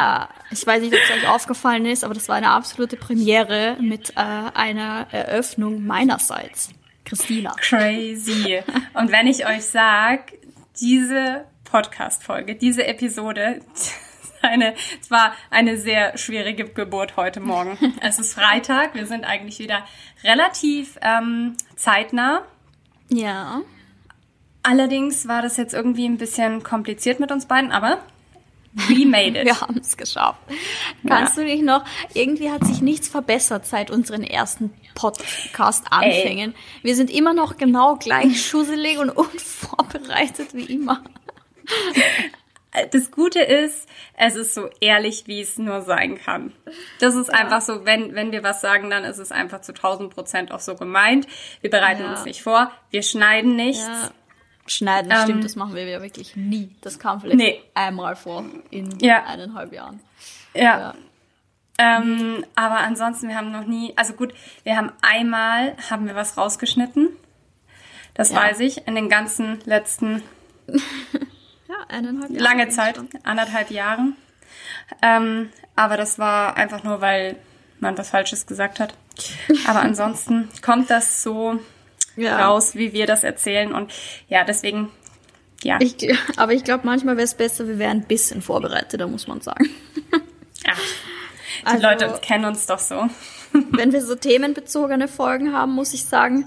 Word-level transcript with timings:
ja, 0.00 0.28
ich 0.50 0.66
weiß 0.66 0.80
nicht, 0.82 0.94
ob 0.94 1.00
es 1.00 1.10
euch 1.10 1.28
aufgefallen 1.28 1.84
ist, 1.86 2.04
aber 2.04 2.14
das 2.14 2.28
war 2.28 2.36
eine 2.36 2.50
absolute 2.50 2.96
Premiere 2.96 3.76
mit 3.80 4.10
äh, 4.10 4.20
einer 4.20 5.06
Eröffnung 5.10 5.84
meinerseits. 5.84 6.70
Christina. 7.04 7.54
Crazy. 7.58 8.62
Und 8.94 9.10
wenn 9.10 9.26
ich 9.26 9.46
euch 9.46 9.64
sag, 9.64 10.32
diese 10.80 11.44
Podcast-Folge, 11.64 12.54
diese 12.54 12.86
Episode, 12.86 13.60
eine, 14.42 14.74
es 15.00 15.10
war 15.10 15.34
eine 15.50 15.76
sehr 15.76 16.16
schwierige 16.16 16.64
Geburt 16.64 17.16
heute 17.16 17.40
Morgen. 17.40 17.78
Es 18.00 18.18
ist 18.18 18.34
Freitag, 18.34 18.94
wir 18.94 19.06
sind 19.06 19.24
eigentlich 19.24 19.58
wieder 19.58 19.84
relativ 20.24 20.98
ähm, 21.02 21.56
zeitnah. 21.76 22.42
Ja. 23.08 23.60
Allerdings 24.62 25.26
war 25.28 25.42
das 25.42 25.56
jetzt 25.56 25.74
irgendwie 25.74 26.06
ein 26.06 26.18
bisschen 26.18 26.62
kompliziert 26.62 27.20
mit 27.20 27.32
uns 27.32 27.46
beiden, 27.46 27.72
aber 27.72 27.98
we 28.72 29.06
made 29.06 29.38
it. 29.38 29.44
Wir 29.44 29.60
haben 29.60 29.78
es 29.78 29.96
geschafft. 29.96 30.40
Kannst 31.06 31.36
ja. 31.36 31.42
du 31.42 31.48
dich 31.48 31.62
noch, 31.62 31.84
irgendwie 32.14 32.50
hat 32.50 32.64
sich 32.64 32.80
nichts 32.80 33.08
verbessert 33.08 33.66
seit 33.66 33.90
unseren 33.90 34.22
ersten 34.22 34.72
Podcast-Anfängen. 34.94 36.54
Wir 36.82 36.94
sind 36.94 37.10
immer 37.10 37.34
noch 37.34 37.56
genau 37.56 37.96
gleich 37.96 38.46
schusselig 38.46 38.98
und 38.98 39.10
unvorbereitet 39.16 40.54
wie 40.54 40.64
immer. 40.64 41.02
Das 42.92 43.10
Gute 43.10 43.40
ist, 43.40 43.88
es 44.16 44.36
ist 44.36 44.54
so 44.54 44.68
ehrlich, 44.80 45.24
wie 45.26 45.40
es 45.40 45.58
nur 45.58 45.82
sein 45.82 46.18
kann. 46.18 46.52
Das 47.00 47.16
ist 47.16 47.28
ja. 47.28 47.34
einfach 47.34 47.62
so, 47.62 47.84
wenn, 47.84 48.14
wenn 48.14 48.30
wir 48.30 48.44
was 48.44 48.60
sagen, 48.60 48.90
dann 48.90 49.02
ist 49.02 49.18
es 49.18 49.32
einfach 49.32 49.60
zu 49.60 49.72
1000 49.72 50.14
Prozent 50.14 50.52
auch 50.52 50.60
so 50.60 50.76
gemeint. 50.76 51.26
Wir 51.62 51.70
bereiten 51.70 52.02
ja. 52.02 52.10
uns 52.10 52.24
nicht 52.24 52.42
vor, 52.42 52.70
wir 52.90 53.02
schneiden 53.02 53.56
nichts. 53.56 54.12
Schneiden, 54.66 55.10
ähm, 55.10 55.22
stimmt, 55.22 55.44
das 55.44 55.56
machen 55.56 55.74
wir 55.74 55.84
ja 55.84 56.00
wirklich 56.02 56.36
nie. 56.36 56.70
Das 56.80 56.98
kam 56.98 57.20
vielleicht 57.20 57.38
nee. 57.38 57.60
einmal 57.74 58.16
vor 58.16 58.44
in 58.70 58.98
ja. 59.00 59.24
eineinhalb 59.24 59.72
Jahren. 59.72 60.00
Ja. 60.54 60.62
ja. 60.62 60.94
Ähm, 61.78 62.44
aber 62.56 62.78
ansonsten, 62.78 63.28
wir 63.28 63.36
haben 63.36 63.52
noch 63.52 63.64
nie, 63.64 63.94
also 63.96 64.12
gut, 64.12 64.34
wir 64.64 64.76
haben 64.76 64.92
einmal, 65.00 65.76
haben 65.88 66.06
wir 66.06 66.14
was 66.14 66.36
rausgeschnitten. 66.36 67.08
Das 68.14 68.30
ja. 68.30 68.36
weiß 68.36 68.60
ich, 68.60 68.86
in 68.86 68.94
den 68.94 69.08
ganzen 69.08 69.60
letzten, 69.64 70.22
ja, 70.66 71.76
eineinhalb 71.88 72.30
Jahre. 72.30 72.44
Lange 72.44 72.68
Zeit, 72.68 72.96
schon. 72.96 73.08
anderthalb 73.24 73.70
Jahren. 73.70 74.16
Ähm, 75.00 75.50
aber 75.74 75.96
das 75.96 76.18
war 76.18 76.56
einfach 76.56 76.82
nur, 76.82 77.00
weil 77.00 77.36
man 77.78 77.96
was 77.96 78.10
Falsches 78.10 78.46
gesagt 78.46 78.78
hat. 78.78 78.94
Aber 79.66 79.80
ansonsten 79.80 80.50
kommt 80.62 80.90
das 80.90 81.22
so 81.22 81.58
ja. 82.26 82.46
raus, 82.46 82.74
wie 82.74 82.92
wir 82.92 83.06
das 83.06 83.24
erzählen. 83.24 83.72
Und 83.72 83.92
ja, 84.28 84.44
deswegen, 84.44 84.90
ja. 85.62 85.78
Ich, 85.80 85.96
aber 86.36 86.52
ich 86.52 86.64
glaube, 86.64 86.86
manchmal 86.86 87.16
wäre 87.16 87.24
es 87.24 87.34
besser, 87.34 87.66
wir 87.68 87.78
wären 87.78 87.98
ein 87.98 88.06
bisschen 88.06 88.42
vorbereiteter, 88.42 89.06
muss 89.06 89.26
man 89.26 89.40
sagen. 89.40 89.70
Ja. 90.66 90.74
Die 91.62 91.66
also, 91.66 91.82
Leute 91.82 92.20
kennen 92.20 92.44
uns 92.44 92.66
doch 92.66 92.78
so. 92.78 93.08
wenn 93.52 93.92
wir 93.92 94.02
so 94.02 94.14
themenbezogene 94.14 95.08
Folgen 95.08 95.54
haben, 95.54 95.72
muss 95.72 95.94
ich 95.94 96.04
sagen, 96.04 96.44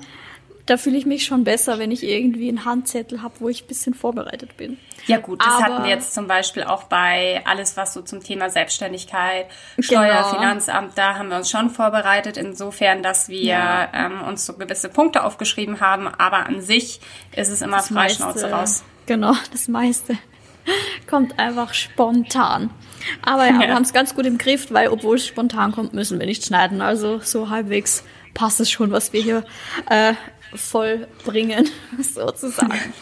da 0.66 0.77
fühle 0.77 0.97
ich 0.97 1.05
mich 1.05 1.25
schon 1.25 1.44
besser, 1.44 1.79
wenn 1.79 1.91
ich 1.91 2.03
irgendwie 2.03 2.47
einen 2.47 2.63
Handzettel 2.63 3.21
habe, 3.21 3.35
wo 3.39 3.49
ich 3.49 3.63
ein 3.63 3.67
bisschen 3.67 3.94
vorbereitet 3.94 4.55
bin. 4.55 4.77
Ja 5.07 5.17
gut, 5.17 5.41
das 5.41 5.53
Aber, 5.53 5.63
hatten 5.63 5.83
wir 5.83 5.89
jetzt 5.89 6.13
zum 6.13 6.27
Beispiel 6.27 6.63
auch 6.63 6.83
bei 6.83 7.41
alles, 7.45 7.75
was 7.77 7.93
so 7.93 8.01
zum 8.01 8.23
Thema 8.23 8.49
Selbstständigkeit, 8.49 9.47
Steuer, 9.79 10.23
genau. 10.23 10.29
Finanzamt, 10.29 10.97
da 10.97 11.15
haben 11.17 11.29
wir 11.29 11.37
uns 11.37 11.49
schon 11.49 11.69
vorbereitet, 11.69 12.37
insofern, 12.37 13.03
dass 13.03 13.29
wir 13.29 13.43
ja. 13.43 13.89
ähm, 13.93 14.21
uns 14.23 14.45
so 14.45 14.53
gewisse 14.53 14.89
Punkte 14.89 15.23
aufgeschrieben 15.23 15.81
haben. 15.81 16.07
Aber 16.07 16.45
an 16.45 16.61
sich 16.61 17.01
ist 17.35 17.50
es 17.50 17.61
immer 17.61 17.81
Freischnauze 17.81 18.50
raus. 18.50 18.83
Genau, 19.05 19.33
das 19.51 19.67
meiste 19.67 20.17
kommt 21.09 21.39
einfach 21.39 21.73
spontan. 21.73 22.69
Aber 23.22 23.45
ja, 23.45 23.53
ja. 23.53 23.59
wir 23.67 23.75
haben 23.75 23.83
es 23.83 23.94
ganz 23.94 24.16
gut 24.16 24.25
im 24.25 24.38
Griff, 24.38 24.72
weil 24.72 24.88
obwohl 24.88 25.17
es 25.17 25.28
spontan 25.28 25.72
kommt, 25.72 25.94
müssen 25.94 26.19
wir 26.19 26.25
nicht 26.25 26.45
schneiden. 26.45 26.81
Also 26.81 27.19
so 27.19 27.49
halbwegs 27.49 28.03
passt 28.33 28.59
es 28.59 28.72
schon, 28.72 28.91
was 28.91 29.13
wir 29.13 29.22
hier 29.22 29.44
äh, 29.89 30.13
vollbringen, 30.55 31.69
sozusagen. 31.99 32.94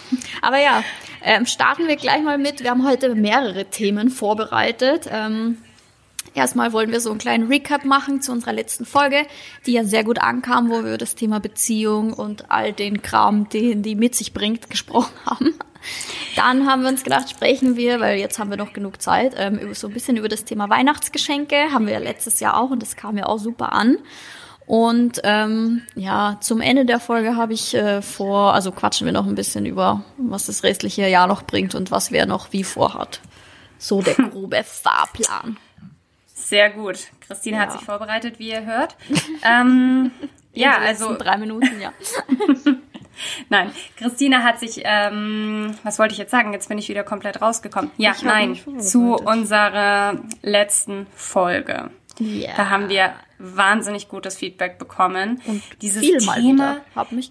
Aber 0.41 0.59
ja, 0.59 0.83
ähm, 1.23 1.45
starten 1.45 1.87
wir 1.87 1.95
gleich 1.95 2.23
mal 2.23 2.37
mit. 2.37 2.61
Wir 2.61 2.71
haben 2.71 2.87
heute 2.87 3.15
mehrere 3.15 3.65
Themen 3.65 4.09
vorbereitet. 4.09 5.07
Ähm, 5.11 5.57
Erstmal 6.33 6.71
wollen 6.71 6.91
wir 6.91 7.01
so 7.01 7.09
einen 7.09 7.19
kleinen 7.19 7.47
Recap 7.47 7.83
machen 7.83 8.21
zu 8.21 8.31
unserer 8.31 8.53
letzten 8.53 8.85
Folge, 8.85 9.25
die 9.65 9.73
ja 9.73 9.83
sehr 9.83 10.05
gut 10.05 10.19
ankam, 10.19 10.69
wo 10.69 10.75
wir 10.75 10.79
über 10.79 10.97
das 10.97 11.15
Thema 11.15 11.39
Beziehung 11.39 12.13
und 12.13 12.49
all 12.49 12.71
den 12.71 13.01
Kram, 13.01 13.49
den 13.49 13.83
die 13.83 13.95
mit 13.95 14.15
sich 14.15 14.33
bringt, 14.33 14.69
gesprochen 14.69 15.13
haben. 15.25 15.53
Dann 16.35 16.67
haben 16.67 16.83
wir 16.83 16.89
uns 16.89 17.03
gedacht, 17.03 17.29
sprechen 17.29 17.75
wir, 17.75 17.99
weil 17.99 18.17
jetzt 18.19 18.39
haben 18.39 18.49
wir 18.49 18.57
noch 18.57 18.71
genug 18.71 19.01
Zeit, 19.01 19.33
ähm, 19.35 19.73
so 19.73 19.87
ein 19.87 19.93
bisschen 19.93 20.15
über 20.15 20.29
das 20.29 20.45
Thema 20.45 20.69
Weihnachtsgeschenke. 20.69 21.73
Haben 21.73 21.87
wir 21.87 21.93
ja 21.93 21.99
letztes 21.99 22.39
Jahr 22.39 22.57
auch 22.57 22.69
und 22.69 22.81
das 22.81 22.95
kam 22.95 23.17
ja 23.17 23.25
auch 23.25 23.39
super 23.39 23.73
an. 23.73 23.97
Und 24.71 25.19
ähm, 25.25 25.81
ja, 25.95 26.37
zum 26.39 26.61
Ende 26.61 26.85
der 26.85 27.01
Folge 27.01 27.35
habe 27.35 27.51
ich 27.51 27.73
äh, 27.73 28.01
vor, 28.01 28.53
also 28.53 28.71
quatschen 28.71 29.03
wir 29.03 29.11
noch 29.11 29.27
ein 29.27 29.35
bisschen 29.35 29.65
über, 29.65 30.05
was 30.15 30.45
das 30.45 30.63
restliche 30.63 31.05
Jahr 31.09 31.27
noch 31.27 31.43
bringt 31.43 31.75
und 31.75 31.91
was 31.91 32.13
wer 32.13 32.25
noch 32.25 32.53
wie 32.53 32.63
vorhat. 32.63 33.19
So 33.77 34.01
der 34.01 34.13
grobe 34.29 34.63
Fahrplan. 34.63 35.57
Sehr 36.33 36.69
gut. 36.69 36.99
Christine 37.19 37.57
ja. 37.57 37.63
hat 37.63 37.73
sich 37.73 37.81
vorbereitet, 37.81 38.39
wie 38.39 38.51
ihr 38.51 38.65
hört. 38.65 38.95
ähm, 39.43 40.11
ja, 40.53 40.77
also 40.77 41.17
drei 41.17 41.35
Minuten, 41.35 41.81
ja. 41.81 41.91
Nein, 43.49 43.71
Christine 43.97 44.45
hat 44.45 44.61
sich, 44.61 44.83
ähm, 44.85 45.75
was 45.83 45.99
wollte 45.99 46.13
ich 46.13 46.17
jetzt 46.17 46.31
sagen? 46.31 46.53
Jetzt 46.53 46.69
bin 46.69 46.77
ich 46.77 46.87
wieder 46.87 47.03
komplett 47.03 47.41
rausgekommen. 47.41 47.91
Ja, 47.97 48.15
nein, 48.23 48.57
zu 48.79 49.15
unserer 49.15 50.17
letzten 50.41 51.07
Folge. 51.13 51.89
Ja. 52.19 52.53
Da 52.55 52.69
haben 52.69 52.87
wir 52.87 53.13
wahnsinnig 53.41 54.07
gutes 54.07 54.37
Feedback 54.37 54.77
bekommen. 54.77 55.41
Und 55.45 55.63
Dieses 55.81 56.01
Thema 56.01 56.81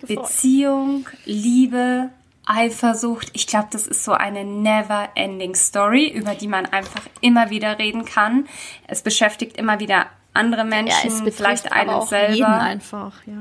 Beziehung, 0.06 1.09
Liebe, 1.25 2.10
Eifersucht, 2.47 3.31
ich 3.32 3.47
glaube, 3.47 3.69
das 3.71 3.87
ist 3.87 4.04
so 4.04 4.12
eine 4.12 4.44
never-ending 4.44 5.54
Story, 5.54 6.09
über 6.09 6.34
die 6.34 6.48
man 6.48 6.66
einfach 6.66 7.03
immer 7.21 7.50
wieder 7.50 7.78
reden 7.78 8.04
kann. 8.04 8.48
Es 8.87 9.03
beschäftigt 9.03 9.56
immer 9.56 9.78
wieder 9.78 10.06
andere 10.32 10.65
Menschen, 10.65 11.25
ja, 11.25 11.31
vielleicht 11.31 11.72
einen 11.72 11.91
auch 11.91 12.06
selber. 12.06 12.34
Jeden 12.34 12.44
einfach, 12.44 13.12
ja. 13.27 13.34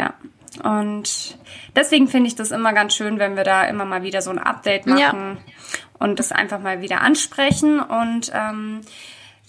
Ja. 0.00 0.14
Und 0.62 1.38
deswegen 1.74 2.08
finde 2.08 2.28
ich 2.28 2.34
das 2.34 2.50
immer 2.50 2.72
ganz 2.72 2.94
schön, 2.94 3.18
wenn 3.18 3.36
wir 3.36 3.44
da 3.44 3.64
immer 3.64 3.84
mal 3.84 4.02
wieder 4.02 4.22
so 4.22 4.30
ein 4.30 4.38
Update 4.38 4.86
machen 4.86 5.38
ja. 5.38 5.52
und 5.98 6.18
das 6.18 6.30
einfach 6.30 6.60
mal 6.60 6.80
wieder 6.82 7.00
ansprechen. 7.00 7.80
Und 7.80 8.30
ähm, 8.34 8.82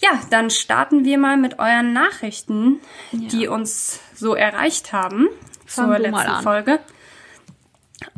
ja, 0.04 0.20
dann 0.28 0.50
starten 0.50 1.06
wir 1.06 1.16
mal 1.16 1.38
mit 1.38 1.58
euren 1.58 1.94
Nachrichten, 1.94 2.80
ja. 3.12 3.28
die 3.28 3.48
uns 3.48 4.00
so 4.14 4.34
erreicht 4.34 4.92
haben 4.92 5.28
Fang 5.64 5.86
zur 5.86 5.98
letzten 5.98 6.42
Folge. 6.42 6.78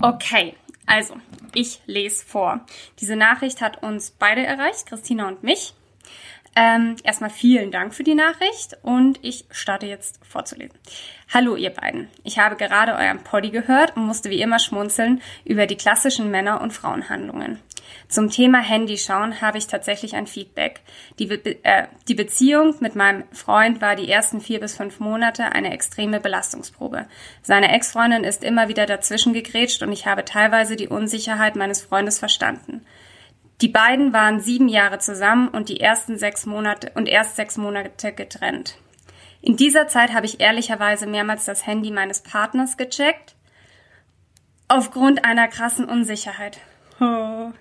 Okay, 0.02 0.56
also 0.84 1.14
ich 1.54 1.80
lese 1.86 2.24
vor. 2.24 2.66
Diese 2.98 3.14
Nachricht 3.14 3.60
hat 3.60 3.84
uns 3.84 4.10
beide 4.10 4.44
erreicht, 4.44 4.86
Christina 4.86 5.28
und 5.28 5.44
mich. 5.44 5.74
Ähm, 6.58 6.96
erstmal 7.04 7.28
vielen 7.28 7.70
Dank 7.70 7.94
für 7.94 8.02
die 8.02 8.14
Nachricht 8.14 8.78
und 8.82 9.18
ich 9.20 9.44
starte 9.50 9.84
jetzt 9.84 10.18
vorzulesen. 10.24 10.78
Hallo 11.32 11.54
ihr 11.54 11.68
beiden. 11.68 12.08
Ich 12.24 12.38
habe 12.38 12.56
gerade 12.56 12.94
euren 12.94 13.22
Poddy 13.22 13.50
gehört 13.50 13.94
und 13.94 14.06
musste 14.06 14.30
wie 14.30 14.40
immer 14.40 14.58
schmunzeln 14.58 15.20
über 15.44 15.66
die 15.66 15.76
klassischen 15.76 16.30
Männer- 16.30 16.62
und 16.62 16.72
Frauenhandlungen. 16.72 17.60
Zum 18.08 18.30
Thema 18.30 18.60
Handyschauen 18.60 19.42
habe 19.42 19.58
ich 19.58 19.66
tatsächlich 19.66 20.16
ein 20.16 20.26
Feedback. 20.26 20.80
Die, 21.18 21.26
Be 21.26 21.62
äh, 21.62 21.88
die 22.08 22.14
Beziehung 22.14 22.74
mit 22.80 22.96
meinem 22.96 23.24
Freund 23.32 23.82
war 23.82 23.94
die 23.94 24.10
ersten 24.10 24.40
vier 24.40 24.58
bis 24.58 24.76
fünf 24.76 24.98
Monate 24.98 25.52
eine 25.52 25.74
extreme 25.74 26.20
Belastungsprobe. 26.20 27.06
Seine 27.42 27.70
Ex-Freundin 27.74 28.24
ist 28.24 28.42
immer 28.42 28.68
wieder 28.68 28.86
dazwischen 28.86 29.34
gegrätscht 29.34 29.82
und 29.82 29.92
ich 29.92 30.06
habe 30.06 30.24
teilweise 30.24 30.76
die 30.76 30.88
Unsicherheit 30.88 31.54
meines 31.54 31.82
Freundes 31.82 32.18
verstanden. 32.18 32.86
Die 33.62 33.68
beiden 33.68 34.12
waren 34.12 34.40
sieben 34.40 34.68
Jahre 34.68 34.98
zusammen 34.98 35.48
und 35.48 35.68
die 35.68 35.80
ersten 35.80 36.18
sechs 36.18 36.44
Monate 36.44 36.92
und 36.94 37.08
erst 37.08 37.36
sechs 37.36 37.56
Monate 37.56 38.12
getrennt. 38.12 38.76
In 39.40 39.56
dieser 39.56 39.88
Zeit 39.88 40.12
habe 40.12 40.26
ich 40.26 40.40
ehrlicherweise 40.40 41.06
mehrmals 41.06 41.44
das 41.44 41.66
Handy 41.66 41.90
meines 41.90 42.20
Partners 42.20 42.76
gecheckt. 42.76 43.34
Aufgrund 44.68 45.24
einer 45.24 45.48
krassen 45.48 45.86
Unsicherheit. 45.86 46.58
Oh. 47.00 47.52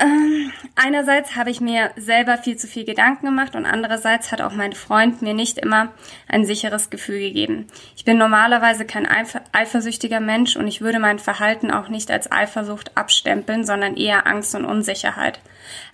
Ähm, 0.00 0.50
einerseits 0.76 1.36
habe 1.36 1.50
ich 1.50 1.60
mir 1.60 1.90
selber 1.96 2.38
viel 2.38 2.56
zu 2.56 2.66
viel 2.66 2.84
Gedanken 2.84 3.26
gemacht 3.26 3.54
und 3.54 3.66
andererseits 3.66 4.32
hat 4.32 4.40
auch 4.40 4.52
mein 4.52 4.72
Freund 4.72 5.20
mir 5.20 5.34
nicht 5.34 5.58
immer 5.58 5.88
ein 6.26 6.46
sicheres 6.46 6.88
Gefühl 6.88 7.18
gegeben. 7.18 7.66
Ich 7.96 8.06
bin 8.06 8.16
normalerweise 8.16 8.86
kein 8.86 9.06
eifer 9.06 9.42
eifersüchtiger 9.52 10.20
Mensch 10.20 10.56
und 10.56 10.66
ich 10.66 10.80
würde 10.80 10.98
mein 10.98 11.18
Verhalten 11.18 11.70
auch 11.70 11.88
nicht 11.88 12.10
als 12.10 12.32
Eifersucht 12.32 12.96
abstempeln, 12.96 13.64
sondern 13.64 13.96
eher 13.96 14.26
Angst 14.26 14.54
und 14.54 14.64
Unsicherheit. 14.64 15.40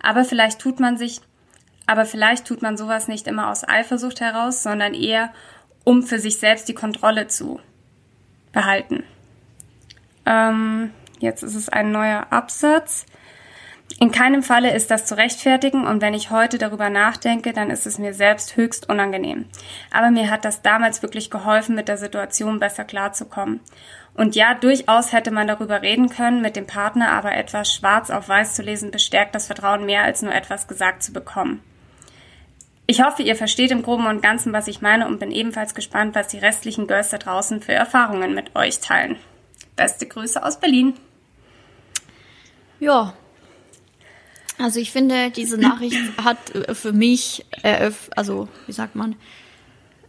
Aber 0.00 0.24
vielleicht 0.24 0.60
tut 0.60 0.78
man 0.78 0.96
sich, 0.96 1.20
aber 1.86 2.04
vielleicht 2.04 2.46
tut 2.46 2.62
man 2.62 2.76
sowas 2.76 3.08
nicht 3.08 3.26
immer 3.26 3.50
aus 3.50 3.68
Eifersucht 3.68 4.20
heraus, 4.20 4.62
sondern 4.62 4.94
eher 4.94 5.32
um 5.82 6.04
für 6.04 6.20
sich 6.20 6.38
selbst 6.38 6.68
die 6.68 6.74
Kontrolle 6.74 7.26
zu 7.26 7.58
behalten. 8.52 9.02
Ähm, 10.26 10.92
jetzt 11.18 11.42
ist 11.42 11.56
es 11.56 11.68
ein 11.68 11.90
neuer 11.90 12.28
Absatz. 12.30 13.04
In 13.98 14.10
keinem 14.10 14.42
Falle 14.42 14.74
ist 14.74 14.90
das 14.90 15.06
zu 15.06 15.16
rechtfertigen 15.16 15.86
und 15.86 16.02
wenn 16.02 16.12
ich 16.12 16.30
heute 16.30 16.58
darüber 16.58 16.90
nachdenke, 16.90 17.54
dann 17.54 17.70
ist 17.70 17.86
es 17.86 17.98
mir 17.98 18.12
selbst 18.12 18.56
höchst 18.56 18.90
unangenehm. 18.90 19.46
Aber 19.90 20.10
mir 20.10 20.30
hat 20.30 20.44
das 20.44 20.60
damals 20.60 21.02
wirklich 21.02 21.30
geholfen, 21.30 21.74
mit 21.74 21.88
der 21.88 21.96
Situation 21.96 22.60
besser 22.60 22.84
klarzukommen. 22.84 23.60
Und 24.12 24.34
ja, 24.34 24.54
durchaus 24.54 25.12
hätte 25.12 25.30
man 25.30 25.46
darüber 25.46 25.80
reden 25.80 26.10
können 26.10 26.42
mit 26.42 26.56
dem 26.56 26.66
Partner, 26.66 27.12
aber 27.12 27.34
etwas 27.36 27.72
schwarz 27.72 28.10
auf 28.10 28.28
weiß 28.28 28.54
zu 28.54 28.62
lesen 28.62 28.90
bestärkt 28.90 29.34
das 29.34 29.46
Vertrauen 29.46 29.86
mehr 29.86 30.02
als 30.02 30.20
nur 30.20 30.34
etwas 30.34 30.68
gesagt 30.68 31.02
zu 31.02 31.12
bekommen. 31.12 31.62
Ich 32.86 33.02
hoffe, 33.02 33.22
ihr 33.22 33.34
versteht 33.34 33.70
im 33.70 33.82
Groben 33.82 34.06
und 34.06 34.22
Ganzen, 34.22 34.52
was 34.52 34.68
ich 34.68 34.80
meine 34.80 35.06
und 35.06 35.18
bin 35.18 35.32
ebenfalls 35.32 35.74
gespannt, 35.74 36.14
was 36.14 36.28
die 36.28 36.38
restlichen 36.38 36.86
Girls 36.86 37.10
da 37.10 37.18
draußen 37.18 37.62
für 37.62 37.72
Erfahrungen 37.72 38.34
mit 38.34 38.54
euch 38.54 38.80
teilen. 38.80 39.16
Beste 39.74 40.06
Grüße 40.06 40.42
aus 40.42 40.60
Berlin. 40.60 40.94
Ja, 42.78 43.14
also 44.58 44.80
ich 44.80 44.90
finde, 44.90 45.30
diese 45.30 45.58
Nachricht 45.58 45.98
hat 46.24 46.54
äh, 46.54 46.74
für 46.74 46.92
mich, 46.92 47.44
eröff 47.62 48.10
also 48.16 48.48
wie 48.66 48.72
sagt 48.72 48.94
man, 48.94 49.16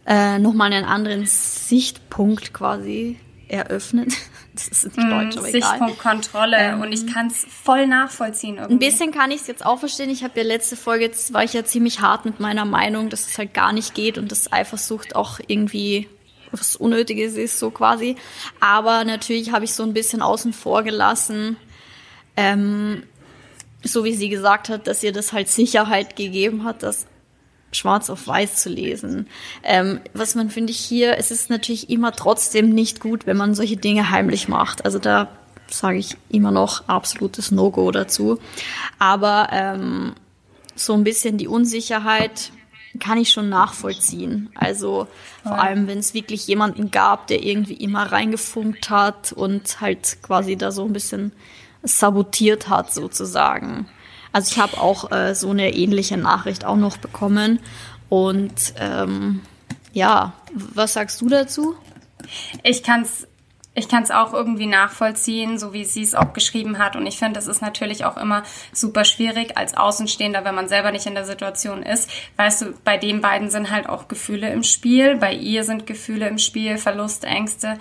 äh, 0.06 0.38
nochmal 0.38 0.72
einen 0.72 0.84
anderen 0.84 1.26
Sichtpunkt 1.26 2.52
quasi 2.52 3.18
eröffnet. 3.48 4.12
Das 4.58 4.66
ist 4.66 4.96
nicht 4.96 5.06
mm, 5.06 5.10
Deutsch, 5.10 5.36
aber 5.36 5.46
Sichtpunkt 5.46 6.00
egal. 6.00 6.12
Kontrolle 6.12 6.56
ähm, 6.56 6.80
und 6.80 6.90
ich 6.92 7.06
kann 7.06 7.28
es 7.28 7.44
voll 7.44 7.86
nachvollziehen. 7.86 8.56
Irgendwie. 8.56 8.74
Ein 8.74 8.78
bisschen 8.80 9.12
kann 9.12 9.30
ich 9.30 9.42
es 9.42 9.46
jetzt 9.46 9.64
auch 9.64 9.78
verstehen. 9.78 10.10
Ich 10.10 10.24
habe 10.24 10.36
ja 10.36 10.44
letzte 10.44 10.74
Folge, 10.74 11.04
jetzt 11.04 11.32
war 11.32 11.44
ich 11.44 11.52
ja 11.52 11.64
ziemlich 11.64 12.00
hart 12.00 12.24
mit 12.24 12.40
meiner 12.40 12.64
Meinung, 12.64 13.08
dass 13.08 13.28
es 13.28 13.38
halt 13.38 13.54
gar 13.54 13.72
nicht 13.72 13.94
geht 13.94 14.18
und 14.18 14.32
dass 14.32 14.50
Eifersucht 14.50 15.14
auch 15.14 15.38
irgendwie 15.46 16.08
was 16.50 16.74
Unnötiges 16.74 17.36
ist, 17.36 17.60
so 17.60 17.70
quasi. 17.70 18.16
Aber 18.58 19.04
natürlich 19.04 19.52
habe 19.52 19.64
ich 19.64 19.74
so 19.74 19.84
ein 19.84 19.94
bisschen 19.94 20.22
außen 20.22 20.52
vor 20.52 20.82
gelassen, 20.82 21.56
ähm, 22.36 23.04
so 23.84 24.04
wie 24.04 24.14
sie 24.14 24.28
gesagt 24.28 24.68
hat, 24.68 24.86
dass 24.86 25.02
ihr 25.02 25.12
das 25.12 25.32
halt 25.32 25.48
Sicherheit 25.48 26.16
gegeben 26.16 26.64
hat, 26.64 26.82
das 26.82 27.06
schwarz 27.72 28.10
auf 28.10 28.26
weiß 28.26 28.56
zu 28.56 28.70
lesen. 28.70 29.28
Ähm, 29.62 30.00
was 30.14 30.34
man 30.34 30.50
finde 30.50 30.72
ich 30.72 30.80
hier, 30.80 31.18
es 31.18 31.30
ist 31.30 31.50
natürlich 31.50 31.90
immer 31.90 32.12
trotzdem 32.12 32.70
nicht 32.70 33.00
gut, 33.00 33.26
wenn 33.26 33.36
man 33.36 33.54
solche 33.54 33.76
Dinge 33.76 34.10
heimlich 34.10 34.48
macht. 34.48 34.84
Also 34.84 34.98
da 34.98 35.28
sage 35.70 35.98
ich 35.98 36.16
immer 36.30 36.50
noch 36.50 36.88
absolutes 36.88 37.50
No-Go 37.50 37.90
dazu. 37.90 38.38
Aber 38.98 39.48
ähm, 39.52 40.14
so 40.74 40.94
ein 40.94 41.04
bisschen 41.04 41.36
die 41.36 41.48
Unsicherheit 41.48 42.52
kann 43.00 43.18
ich 43.18 43.30
schon 43.30 43.48
nachvollziehen. 43.48 44.48
Also 44.54 45.06
vor 45.42 45.60
allem, 45.60 45.86
wenn 45.86 45.98
es 45.98 46.14
wirklich 46.14 46.46
jemanden 46.46 46.90
gab, 46.90 47.26
der 47.26 47.42
irgendwie 47.44 47.74
immer 47.74 48.10
reingefunkt 48.10 48.90
hat 48.90 49.32
und 49.32 49.80
halt 49.80 50.18
quasi 50.22 50.56
da 50.56 50.72
so 50.72 50.84
ein 50.84 50.92
bisschen 50.92 51.32
sabotiert 51.82 52.68
hat 52.68 52.92
sozusagen. 52.92 53.88
Also 54.32 54.52
ich 54.52 54.58
habe 54.58 54.78
auch 54.80 55.10
äh, 55.10 55.34
so 55.34 55.50
eine 55.50 55.74
ähnliche 55.74 56.16
Nachricht 56.16 56.64
auch 56.64 56.76
noch 56.76 56.96
bekommen. 56.96 57.60
Und 58.08 58.74
ähm, 58.78 59.40
ja, 59.92 60.32
was 60.52 60.94
sagst 60.94 61.20
du 61.20 61.28
dazu? 61.28 61.74
Ich 62.62 62.82
kann 62.82 63.02
es 63.02 63.26
ich 63.78 63.88
kann 63.88 64.02
es 64.02 64.10
auch 64.10 64.34
irgendwie 64.34 64.66
nachvollziehen, 64.66 65.56
so 65.56 65.72
wie 65.72 65.84
sie 65.84 66.02
es 66.02 66.16
auch 66.16 66.32
geschrieben 66.32 66.78
hat. 66.78 66.96
Und 66.96 67.06
ich 67.06 67.16
finde, 67.16 67.38
es 67.38 67.46
ist 67.46 67.62
natürlich 67.62 68.04
auch 68.04 68.16
immer 68.16 68.42
super 68.72 69.04
schwierig 69.04 69.56
als 69.56 69.76
Außenstehender, 69.76 70.44
wenn 70.44 70.56
man 70.56 70.68
selber 70.68 70.90
nicht 70.90 71.06
in 71.06 71.14
der 71.14 71.24
Situation 71.24 71.84
ist. 71.84 72.10
Weißt 72.36 72.62
du, 72.62 72.74
bei 72.82 72.96
den 72.96 73.20
beiden 73.20 73.50
sind 73.50 73.70
halt 73.70 73.88
auch 73.88 74.08
Gefühle 74.08 74.52
im 74.52 74.64
Spiel. 74.64 75.16
Bei 75.16 75.32
ihr 75.32 75.62
sind 75.62 75.86
Gefühle 75.86 76.26
im 76.26 76.38
Spiel, 76.38 76.76
Verlust, 76.76 77.22
Ängste. 77.22 77.78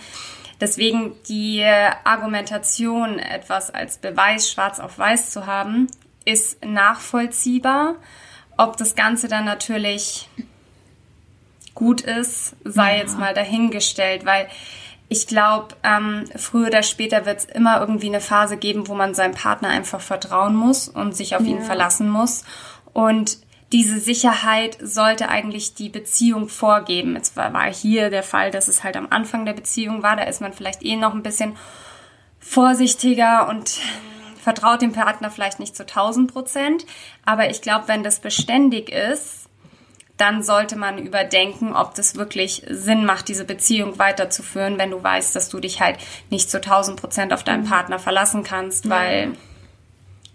Deswegen 0.59 1.13
die 1.27 1.63
Argumentation, 2.03 3.19
etwas 3.19 3.69
als 3.69 3.97
Beweis 3.97 4.51
schwarz 4.51 4.79
auf 4.79 4.97
weiß 4.97 5.31
zu 5.31 5.45
haben, 5.45 5.87
ist 6.25 6.63
nachvollziehbar. 6.65 7.95
Ob 8.57 8.75
das 8.77 8.95
Ganze 8.95 9.27
dann 9.27 9.45
natürlich 9.45 10.29
gut 11.75 12.01
ist, 12.01 12.55
sei 12.63 12.95
ja. 12.95 13.01
jetzt 13.01 13.19
mal 13.19 13.35
dahingestellt, 13.35 14.25
weil 14.25 14.47
ich 15.09 15.27
glaube, 15.27 15.75
ähm, 15.83 16.25
früher 16.35 16.67
oder 16.67 16.83
später 16.83 17.25
wird 17.25 17.39
es 17.39 17.45
immer 17.45 17.79
irgendwie 17.79 18.07
eine 18.07 18.19
Phase 18.19 18.57
geben, 18.57 18.87
wo 18.87 18.95
man 18.95 19.13
seinem 19.13 19.35
Partner 19.35 19.69
einfach 19.69 20.01
vertrauen 20.01 20.55
muss 20.55 20.89
und 20.89 21.15
sich 21.15 21.35
auf 21.35 21.43
ja. 21.43 21.49
ihn 21.49 21.61
verlassen 21.61 22.09
muss. 22.09 22.43
Und 22.93 23.37
diese 23.71 23.99
Sicherheit 23.99 24.77
sollte 24.81 25.29
eigentlich 25.29 25.73
die 25.73 25.89
Beziehung 25.89 26.47
vorgeben. 26.47 27.15
Jetzt 27.15 27.35
war, 27.35 27.51
war 27.53 27.73
hier 27.73 28.09
der 28.09 28.23
Fall, 28.23 28.51
dass 28.51 28.67
es 28.67 28.83
halt 28.83 28.95
am 28.95 29.07
Anfang 29.09 29.45
der 29.45 29.53
Beziehung 29.53 30.03
war. 30.03 30.15
Da 30.15 30.23
ist 30.23 30.41
man 30.41 30.53
vielleicht 30.53 30.83
eh 30.83 30.95
noch 30.95 31.13
ein 31.13 31.23
bisschen 31.23 31.57
vorsichtiger 32.39 33.49
und 33.49 33.79
vertraut 34.41 34.81
dem 34.81 34.93
Partner 34.93 35.29
vielleicht 35.29 35.59
nicht 35.59 35.75
zu 35.75 35.83
1000 35.83 36.31
Prozent. 36.31 36.85
Aber 37.25 37.49
ich 37.49 37.61
glaube, 37.61 37.89
wenn 37.89 38.03
das 38.03 38.21
beständig 38.21 38.89
ist, 38.89 39.47
dann 40.15 40.41
sollte 40.41 40.77
man 40.77 40.97
überdenken, 40.97 41.73
ob 41.73 41.93
das 41.93 42.15
wirklich 42.15 42.65
Sinn 42.69 43.05
macht, 43.05 43.27
diese 43.27 43.45
Beziehung 43.45 43.99
weiterzuführen, 43.99 44.79
wenn 44.79 44.91
du 44.91 45.03
weißt, 45.03 45.35
dass 45.35 45.49
du 45.49 45.59
dich 45.59 45.81
halt 45.81 45.97
nicht 46.29 46.49
zu 46.49 46.57
1000 46.57 46.99
Prozent 46.99 47.33
auf 47.33 47.43
deinen 47.43 47.65
mhm. 47.65 47.69
Partner 47.69 47.99
verlassen 47.99 48.43
kannst, 48.43 48.89
weil, 48.89 49.33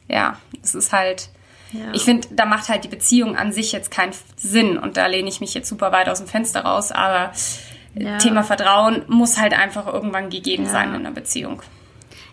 ja, 0.09 0.39
es 0.63 0.75
ist 0.75 0.93
halt, 0.93 1.31
ja. 1.73 1.93
Ich 1.93 2.03
finde, 2.03 2.29
da 2.31 2.45
macht 2.45 2.69
halt 2.69 2.85
die 2.85 2.89
Beziehung 2.89 3.37
an 3.37 3.53
sich 3.53 3.73
jetzt 3.73 3.91
keinen 3.91 4.13
Sinn 4.37 4.79
und 4.79 4.97
da 4.97 5.07
lehne 5.07 5.29
ich 5.29 5.41
mich 5.41 5.55
jetzt 5.55 5.69
super 5.69 5.93
weit 5.93 6.09
aus 6.09 6.19
dem 6.19 6.29
Fenster 6.29 6.65
raus, 6.65 6.93
aber 6.93 7.33
ja. 7.95 8.19
Thema 8.19 8.43
Vertrauen 8.43 9.05
muss 9.09 9.39
halt 9.39 9.53
einfach 9.53 9.87
irgendwann 9.87 10.31
gegeben 10.31 10.65
ja. 10.65 10.71
sein 10.71 10.89
in 10.91 11.07
einer 11.07 11.11
Beziehung. 11.11 11.63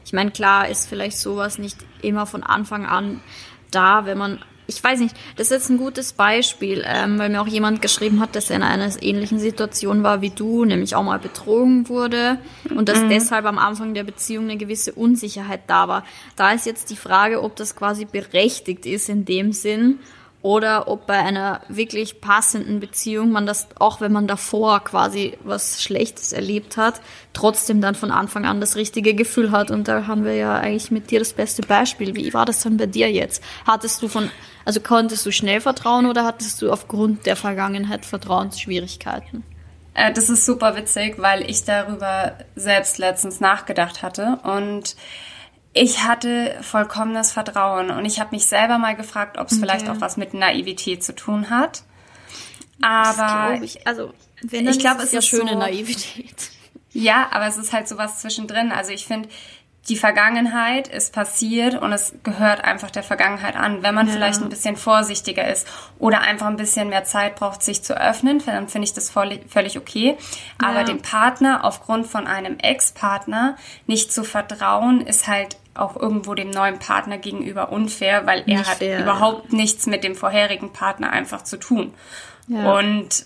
Ich 0.05 0.13
meine, 0.13 0.31
klar 0.31 0.67
ist 0.67 0.87
vielleicht 0.89 1.17
sowas 1.17 1.57
nicht 1.57 1.77
immer 2.01 2.25
von 2.25 2.43
Anfang 2.43 2.85
an 2.85 3.21
da, 3.71 4.05
wenn 4.05 4.17
man 4.17 4.39
ich 4.69 4.83
weiß 4.83 4.99
nicht, 4.99 5.15
das 5.35 5.47
ist 5.47 5.51
jetzt 5.51 5.69
ein 5.69 5.77
gutes 5.77 6.13
Beispiel, 6.13 6.83
ähm, 6.85 7.17
weil 7.17 7.29
mir 7.29 7.41
auch 7.41 7.47
jemand 7.47 7.81
geschrieben 7.81 8.19
hat, 8.19 8.35
dass 8.35 8.49
er 8.49 8.57
in 8.57 8.63
einer 8.63 8.89
ähnlichen 9.01 9.39
Situation 9.39 10.03
war 10.03 10.21
wie 10.21 10.29
du, 10.29 10.63
nämlich 10.63 10.95
auch 10.95 11.03
mal 11.03 11.19
betrogen 11.19 11.89
wurde 11.89 12.37
und 12.75 12.87
dass 12.87 13.01
mhm. 13.01 13.09
deshalb 13.09 13.45
am 13.45 13.57
Anfang 13.57 13.93
der 13.93 14.03
Beziehung 14.03 14.45
eine 14.45 14.57
gewisse 14.57 14.93
Unsicherheit 14.93 15.61
da 15.67 15.87
war. 15.87 16.05
Da 16.35 16.51
ist 16.51 16.65
jetzt 16.65 16.91
die 16.91 16.95
Frage, 16.95 17.41
ob 17.41 17.55
das 17.55 17.75
quasi 17.75 18.05
berechtigt 18.05 18.85
ist 18.85 19.09
in 19.09 19.25
dem 19.25 19.51
Sinn 19.51 19.99
oder 20.41 20.87
ob 20.87 21.05
bei 21.05 21.17
einer 21.17 21.61
wirklich 21.67 22.21
passenden 22.21 22.79
Beziehung 22.79 23.31
man 23.31 23.45
das, 23.45 23.67
auch 23.77 23.99
wenn 23.99 24.13
man 24.13 24.25
davor 24.25 24.81
quasi 24.83 25.37
was 25.43 25.83
Schlechtes 25.83 26.31
erlebt 26.31 26.77
hat, 26.77 27.01
trotzdem 27.33 27.81
dann 27.81 27.93
von 27.93 28.09
Anfang 28.09 28.45
an 28.45 28.61
das 28.61 28.77
richtige 28.77 29.13
Gefühl 29.13 29.51
hat. 29.51 29.69
Und 29.69 29.89
da 29.89 30.07
haben 30.07 30.23
wir 30.23 30.35
ja 30.35 30.55
eigentlich 30.55 30.91
mit 30.91 31.11
dir 31.11 31.19
das 31.19 31.33
beste 31.33 31.61
Beispiel. 31.61 32.15
Wie 32.15 32.33
war 32.33 32.45
das 32.45 32.63
dann 32.63 32.77
bei 32.77 32.85
dir 32.85 33.11
jetzt? 33.11 33.43
Hattest 33.67 34.01
du 34.01 34.07
von, 34.07 34.31
also 34.63 34.79
konntest 34.79 35.25
du 35.25 35.31
schnell 35.31 35.59
vertrauen 35.59 36.05
oder 36.05 36.23
hattest 36.23 36.61
du 36.61 36.71
aufgrund 36.71 37.25
der 37.25 37.35
Vergangenheit 37.35 38.05
Vertrauensschwierigkeiten? 38.05 39.43
Äh, 39.93 40.13
das 40.13 40.29
ist 40.29 40.45
super 40.45 40.77
witzig, 40.77 41.15
weil 41.17 41.49
ich 41.49 41.65
darüber 41.65 42.37
selbst 42.55 42.97
letztens 42.97 43.41
nachgedacht 43.41 44.03
hatte 44.03 44.39
und 44.43 44.95
ich 45.73 46.03
hatte 46.03 46.57
vollkommenes 46.61 47.31
Vertrauen 47.31 47.91
und 47.91 48.05
ich 48.05 48.19
habe 48.19 48.35
mich 48.35 48.45
selber 48.45 48.77
mal 48.77 48.95
gefragt, 48.95 49.37
ob 49.37 49.47
es 49.47 49.53
okay. 49.53 49.61
vielleicht 49.61 49.89
auch 49.89 50.01
was 50.01 50.17
mit 50.17 50.33
Naivität 50.33 51.03
zu 51.03 51.13
tun 51.13 51.49
hat. 51.49 51.83
Aber 52.81 53.61
ich, 53.61 53.85
also 53.85 54.13
wenn 54.41 54.67
ich 54.67 54.79
glaube, 54.79 54.99
es 54.99 55.05
ist 55.05 55.13
ja 55.13 55.21
schöne 55.21 55.53
so, 55.53 55.59
Naivität. 55.59 56.51
Ja, 56.91 57.29
aber 57.31 57.47
es 57.47 57.57
ist 57.57 57.71
halt 57.71 57.87
sowas 57.87 58.19
zwischendrin. 58.19 58.71
Also 58.71 58.91
ich 58.91 59.05
finde, 59.05 59.29
die 59.89 59.97
Vergangenheit 59.97 60.87
ist 60.87 61.13
passiert 61.13 61.81
und 61.81 61.91
es 61.91 62.13
gehört 62.23 62.63
einfach 62.63 62.91
der 62.91 63.03
Vergangenheit 63.03 63.55
an. 63.55 63.81
Wenn 63.81 63.95
man 63.95 64.07
ja. 64.07 64.13
vielleicht 64.13 64.41
ein 64.41 64.49
bisschen 64.49 64.77
vorsichtiger 64.77 65.47
ist 65.47 65.67
oder 65.97 66.21
einfach 66.21 66.45
ein 66.45 66.57
bisschen 66.57 66.89
mehr 66.89 67.03
Zeit 67.03 67.35
braucht, 67.35 67.63
sich 67.63 67.83
zu 67.83 67.99
öffnen, 67.99 68.41
dann 68.45 68.69
finde 68.69 68.85
ich 68.85 68.93
das 68.93 69.09
voll, 69.09 69.39
völlig 69.47 69.77
okay. 69.77 70.15
Aber 70.59 70.79
ja. 70.79 70.83
dem 70.83 71.01
Partner 71.01 71.65
aufgrund 71.65 72.07
von 72.07 72.27
einem 72.27 72.57
Ex-Partner 72.59 73.57
nicht 73.87 74.13
zu 74.13 74.23
vertrauen, 74.23 75.01
ist 75.01 75.27
halt 75.27 75.57
auch 75.73 75.95
irgendwo 75.95 76.35
dem 76.35 76.51
neuen 76.51 76.77
Partner 76.77 77.17
gegenüber 77.17 77.71
unfair, 77.71 78.27
weil 78.27 78.43
er 78.45 78.59
Nicht 78.59 78.69
hat 78.69 78.77
fair. 78.77 78.99
überhaupt 79.01 79.53
nichts 79.53 79.87
mit 79.87 80.03
dem 80.03 80.15
vorherigen 80.15 80.71
Partner 80.71 81.09
einfach 81.11 81.43
zu 81.43 81.57
tun. 81.57 81.93
Ja. 82.47 82.77
Und 82.77 83.25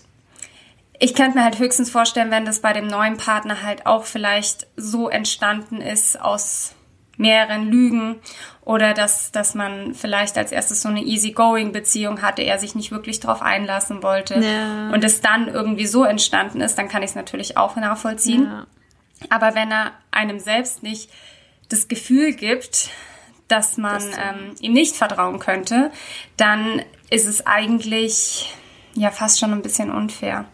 ich 0.98 1.14
könnte 1.14 1.38
mir 1.38 1.44
halt 1.44 1.58
höchstens 1.58 1.90
vorstellen, 1.90 2.30
wenn 2.30 2.44
das 2.44 2.60
bei 2.60 2.72
dem 2.72 2.86
neuen 2.86 3.16
Partner 3.16 3.62
halt 3.62 3.86
auch 3.86 4.04
vielleicht 4.04 4.66
so 4.76 5.08
entstanden 5.08 5.80
ist 5.80 6.20
aus 6.20 6.74
mehreren 7.16 7.70
Lügen 7.70 8.16
oder 8.64 8.94
dass, 8.94 9.30
dass 9.30 9.54
man 9.54 9.94
vielleicht 9.94 10.36
als 10.38 10.52
erstes 10.52 10.82
so 10.82 10.88
eine 10.88 11.02
easy-going-Beziehung 11.02 12.22
hatte, 12.22 12.42
er 12.42 12.58
sich 12.58 12.74
nicht 12.74 12.90
wirklich 12.90 13.20
darauf 13.20 13.42
einlassen 13.42 14.02
wollte 14.02 14.40
ja. 14.40 14.90
und 14.90 15.04
es 15.04 15.20
dann 15.20 15.48
irgendwie 15.48 15.86
so 15.86 16.04
entstanden 16.04 16.60
ist, 16.60 16.76
dann 16.76 16.88
kann 16.88 17.02
ich 17.02 17.10
es 17.10 17.16
natürlich 17.16 17.56
auch 17.56 17.76
nachvollziehen. 17.76 18.44
Ja. 18.44 18.66
Aber 19.30 19.54
wenn 19.54 19.70
er 19.70 19.92
einem 20.10 20.38
selbst 20.38 20.82
nicht 20.82 21.10
das 21.68 21.88
Gefühl 21.88 22.32
gibt, 22.32 22.90
dass 23.48 23.76
man 23.76 23.94
das 23.94 24.06
ähm, 24.06 24.54
ihm 24.60 24.72
nicht 24.72 24.96
vertrauen 24.96 25.38
könnte, 25.38 25.90
dann 26.36 26.82
ist 27.10 27.26
es 27.26 27.46
eigentlich 27.46 28.54
ja 28.94 29.10
fast 29.10 29.38
schon 29.38 29.52
ein 29.52 29.62
bisschen 29.62 29.90
unfair. 29.90 30.46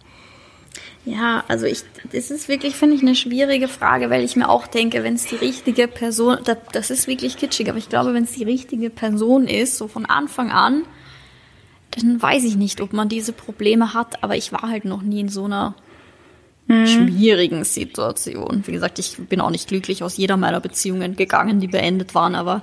Ja, 1.07 1.45
also 1.49 1.65
ich, 1.67 1.83
das 2.13 2.31
ist 2.31 2.49
wirklich, 2.49 2.77
finde 2.77 2.95
ich, 2.95 3.03
eine 3.03 3.15
schwierige 3.15 3.69
Frage, 3.69 4.11
weil 4.11 4.23
ich 4.23 4.37
mir 4.37 4.49
auch 4.49 4.67
denke, 4.67 5.03
wenn 5.03 5.15
es 5.15 5.27
die 5.27 5.37
richtige 5.37 5.89
Person, 5.89 6.39
das, 6.45 6.59
das 6.73 6.91
ist 6.91 7.09
wirklich 7.09 7.39
kitschig, 7.39 7.69
aber 7.71 7.79
ich 7.79 7.89
glaube, 7.89 8.13
wenn 8.13 8.25
es 8.25 8.33
die 8.33 8.45
richtige 8.45 8.91
Person 8.91 9.47
ist, 9.47 9.79
so 9.79 9.89
von 9.89 10.05
Anfang 10.05 10.51
an, 10.51 10.83
dann 11.93 12.21
weiß 12.21 12.45
ich 12.45 12.57
nicht, 12.57 12.81
ob 12.81 12.93
man 12.93 13.09
diese 13.09 13.33
Probleme 13.33 13.95
hat, 13.95 14.23
aber 14.23 14.37
ich 14.37 14.53
war 14.53 14.69
halt 14.69 14.85
noch 14.85 15.03
nie 15.03 15.21
in 15.21 15.29
so 15.29 15.47
einer 15.47 15.75
hm. 16.69 16.87
schwierigen 16.87 17.65
Situation. 17.65 18.63
Wie 18.67 18.73
gesagt, 18.73 18.99
ich 18.99 19.17
bin 19.17 19.41
auch 19.41 19.51
nicht 19.51 19.69
glücklich 19.69 20.03
aus 20.03 20.19
jeder 20.19 20.37
meiner 20.37 20.61
Beziehungen 20.61 21.17
gegangen, 21.17 21.61
die 21.61 21.67
beendet 21.67 22.15
waren, 22.15 22.35
aber 22.35 22.63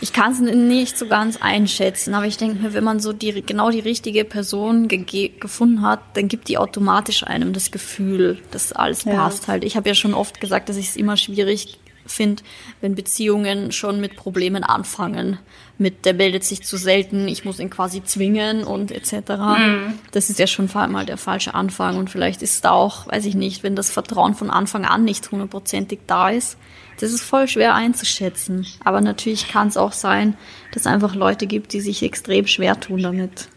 ich 0.00 0.12
kann 0.12 0.32
es 0.32 0.40
nicht 0.40 0.98
so 0.98 1.06
ganz 1.06 1.38
einschätzen, 1.38 2.14
aber 2.14 2.26
ich 2.26 2.36
denke 2.36 2.62
mir, 2.62 2.74
wenn 2.74 2.84
man 2.84 3.00
so 3.00 3.12
die, 3.12 3.42
genau 3.42 3.70
die 3.70 3.80
richtige 3.80 4.24
Person 4.24 4.88
gefunden 4.88 5.82
hat, 5.82 6.00
dann 6.14 6.28
gibt 6.28 6.48
die 6.48 6.58
automatisch 6.58 7.24
einem 7.24 7.52
das 7.52 7.70
Gefühl, 7.70 8.38
dass 8.50 8.72
alles 8.72 9.04
ja. 9.04 9.14
passt 9.14 9.48
halt. 9.48 9.64
Ich 9.64 9.76
habe 9.76 9.88
ja 9.88 9.94
schon 9.94 10.14
oft 10.14 10.40
gesagt, 10.40 10.68
dass 10.68 10.76
ich 10.76 10.88
es 10.88 10.96
immer 10.96 11.16
schwierig 11.16 11.78
finde, 12.06 12.42
wenn 12.80 12.94
Beziehungen 12.94 13.72
schon 13.72 14.00
mit 14.00 14.16
Problemen 14.16 14.64
anfangen. 14.64 15.38
Mit 15.78 16.04
der 16.04 16.14
meldet 16.14 16.44
sich 16.44 16.62
zu 16.62 16.76
selten, 16.76 17.28
ich 17.28 17.44
muss 17.44 17.58
ihn 17.58 17.70
quasi 17.70 18.02
zwingen 18.02 18.64
und 18.64 18.90
etc. 18.92 19.30
Mhm. 19.58 19.94
Das 20.12 20.30
ist 20.30 20.38
ja 20.38 20.46
schon 20.46 20.68
vor 20.68 20.82
allem 20.82 20.92
mal 20.92 21.06
der 21.06 21.18
falsche 21.18 21.54
Anfang 21.54 21.96
und 21.98 22.10
vielleicht 22.10 22.42
ist 22.42 22.64
da 22.64 22.70
auch, 22.70 23.08
weiß 23.08 23.26
ich 23.26 23.34
nicht, 23.34 23.62
wenn 23.62 23.76
das 23.76 23.90
Vertrauen 23.90 24.34
von 24.34 24.50
Anfang 24.50 24.84
an 24.84 25.04
nicht 25.04 25.30
hundertprozentig 25.30 26.00
da 26.06 26.30
ist, 26.30 26.56
das 27.00 27.12
ist 27.12 27.22
voll 27.22 27.48
schwer 27.48 27.74
einzuschätzen. 27.74 28.66
Aber 28.84 29.00
natürlich 29.00 29.48
kann 29.48 29.68
es 29.68 29.76
auch 29.76 29.92
sein, 29.92 30.36
dass 30.72 30.82
es 30.82 30.86
einfach 30.86 31.14
Leute 31.14 31.46
gibt, 31.46 31.72
die 31.72 31.80
sich 31.80 32.02
extrem 32.02 32.46
schwer 32.46 32.78
tun 32.80 33.02
damit, 33.02 33.48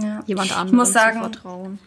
ja. 0.00 0.22
jemand 0.26 0.56
anderem 0.56 0.84
zu 0.84 0.92
vertrauen. 0.92 1.78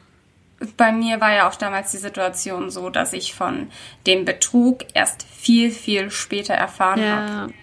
Bei 0.77 0.91
mir 0.91 1.19
war 1.19 1.33
ja 1.33 1.49
auch 1.49 1.55
damals 1.55 1.91
die 1.91 1.97
Situation 1.97 2.69
so, 2.69 2.89
dass 2.89 3.13
ich 3.13 3.33
von 3.33 3.67
dem 4.07 4.23
Betrug 4.23 4.85
erst 4.93 5.23
viel, 5.23 5.69
viel 5.69 6.09
später 6.11 6.53
erfahren 6.53 7.01
ja. 7.01 7.29
habe. 7.29 7.53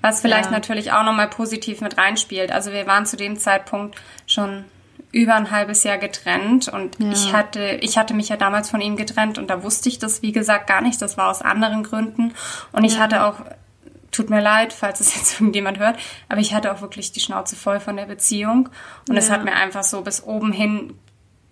Was 0.00 0.22
vielleicht 0.22 0.46
ja. 0.46 0.50
natürlich 0.50 0.92
auch 0.92 1.04
nochmal 1.04 1.28
positiv 1.28 1.82
mit 1.82 1.98
reinspielt. 1.98 2.50
Also 2.50 2.72
wir 2.72 2.86
waren 2.86 3.06
zu 3.06 3.16
dem 3.16 3.38
Zeitpunkt 3.38 3.96
schon 4.26 4.64
über 5.10 5.34
ein 5.34 5.50
halbes 5.50 5.84
Jahr 5.84 5.98
getrennt 5.98 6.68
und 6.68 6.98
ja. 6.98 7.10
ich 7.10 7.32
hatte, 7.32 7.78
ich 7.80 7.96
hatte 7.96 8.14
mich 8.14 8.28
ja 8.28 8.36
damals 8.36 8.68
von 8.68 8.80
ihm 8.80 8.96
getrennt 8.96 9.38
und 9.38 9.48
da 9.48 9.62
wusste 9.62 9.88
ich 9.88 9.98
das, 9.98 10.20
wie 10.22 10.32
gesagt, 10.32 10.66
gar 10.66 10.82
nicht. 10.82 11.00
Das 11.00 11.16
war 11.16 11.30
aus 11.30 11.40
anderen 11.40 11.82
Gründen. 11.82 12.34
Und 12.72 12.84
ich 12.84 12.94
ja. 12.94 13.00
hatte 13.00 13.24
auch, 13.24 13.36
tut 14.10 14.28
mir 14.28 14.42
leid, 14.42 14.72
falls 14.72 15.00
es 15.00 15.14
jetzt 15.16 15.40
irgendjemand 15.40 15.78
hört, 15.78 15.98
aber 16.28 16.40
ich 16.40 16.54
hatte 16.54 16.72
auch 16.72 16.82
wirklich 16.82 17.12
die 17.12 17.20
Schnauze 17.20 17.56
voll 17.56 17.80
von 17.80 17.96
der 17.96 18.06
Beziehung 18.06 18.68
und 19.08 19.16
es 19.16 19.30
hat 19.30 19.44
mir 19.44 19.54
einfach 19.54 19.84
so 19.84 20.02
bis 20.02 20.22
oben 20.22 20.52
hin 20.52 20.94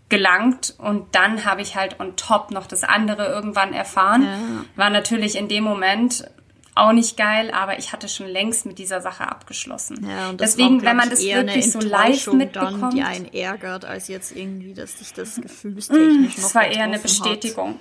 gelangt 0.09 0.75
und 0.79 1.15
dann 1.15 1.45
habe 1.45 1.63
ich 1.63 1.75
halt 1.75 1.99
on 1.99 2.15
top 2.15 2.53
noch 2.53 2.67
das 2.67 2.85
andere 2.85 3.27
irgendwann 3.27 3.73
erfahren. 3.73 4.23
Ja. 4.23 4.39
War 4.77 4.91
natürlich 4.91 5.37
in 5.37 5.49
dem 5.49 5.65
Moment 5.65 6.29
auch 6.77 6.93
nicht 6.93 7.17
geil, 7.17 7.51
aber 7.53 7.79
ich 7.79 7.93
hatte 7.93 8.09
schon 8.09 8.27
längst 8.27 8.67
mit 8.67 8.79
dieser 8.79 9.01
Sache 9.01 9.27
abgeschlossen. 9.27 10.07
Ja, 10.09 10.29
und 10.29 10.41
Deswegen, 10.41 10.83
wenn 10.83 10.97
man 10.97 11.09
das 11.09 11.23
wirklich 11.23 11.73
so 11.73 11.81
live 11.81 12.27
mitbekommt, 12.33 12.83
dann, 12.83 12.91
die 12.91 13.03
einen 13.03 13.33
ärgert, 13.33 13.87
als 13.87 14.09
jetzt 14.09 14.37
irgendwie, 14.37 14.75
dass 14.75 14.99
sich 14.99 15.15
das 15.15 15.41
gefühlstechnisch 15.41 16.37
mm, 16.37 16.41
noch 16.41 16.43
Das 16.43 16.55
war 16.55 16.67
eher 16.67 16.85
eine 16.85 16.99
Bestätigung. 16.99 17.81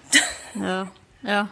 Hat. 0.56 0.62
Ja, 0.62 0.88
ja. 1.24 1.50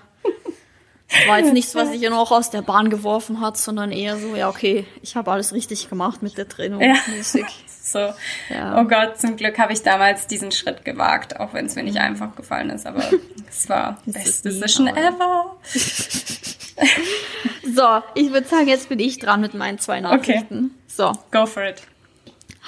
Das 1.09 1.27
war 1.27 1.39
jetzt 1.39 1.53
nichts, 1.53 1.75
was 1.75 1.89
sich 1.89 2.01
ja 2.01 2.09
noch 2.09 2.31
aus 2.31 2.49
der 2.49 2.61
Bahn 2.61 2.89
geworfen 2.89 3.41
hat, 3.41 3.57
sondern 3.57 3.91
eher 3.91 4.17
so, 4.17 4.35
ja, 4.35 4.49
okay, 4.49 4.87
ich 5.01 5.15
habe 5.15 5.31
alles 5.31 5.53
richtig 5.53 5.89
gemacht 5.89 6.23
mit 6.23 6.37
der 6.37 6.47
Trennung. 6.47 6.81
Ja. 6.81 6.95
Mäßig. 7.07 7.45
So, 7.85 8.13
ja. 8.49 8.79
oh 8.79 8.85
Gott, 8.85 9.19
zum 9.19 9.35
Glück 9.35 9.59
habe 9.59 9.73
ich 9.73 9.83
damals 9.83 10.25
diesen 10.25 10.53
Schritt 10.53 10.85
gewagt, 10.85 11.37
auch 11.41 11.53
wenn 11.53 11.65
es 11.65 11.75
mir 11.75 11.83
nicht 11.83 11.97
einfach 11.97 12.33
gefallen 12.33 12.69
ist, 12.69 12.87
aber 12.87 13.03
es 13.49 13.67
war 13.67 14.01
best 14.05 14.45
decision 14.45 14.87
ever. 14.87 15.57
so, 17.75 18.01
ich 18.15 18.31
würde 18.31 18.47
sagen, 18.47 18.69
jetzt 18.69 18.87
bin 18.87 18.99
ich 18.99 19.19
dran 19.19 19.41
mit 19.41 19.53
meinen 19.53 19.79
zwei 19.79 19.99
Nachrichten. 19.99 20.71
Okay. 20.71 20.85
So. 20.87 21.11
Go 21.31 21.45
for 21.45 21.63
it. 21.63 21.83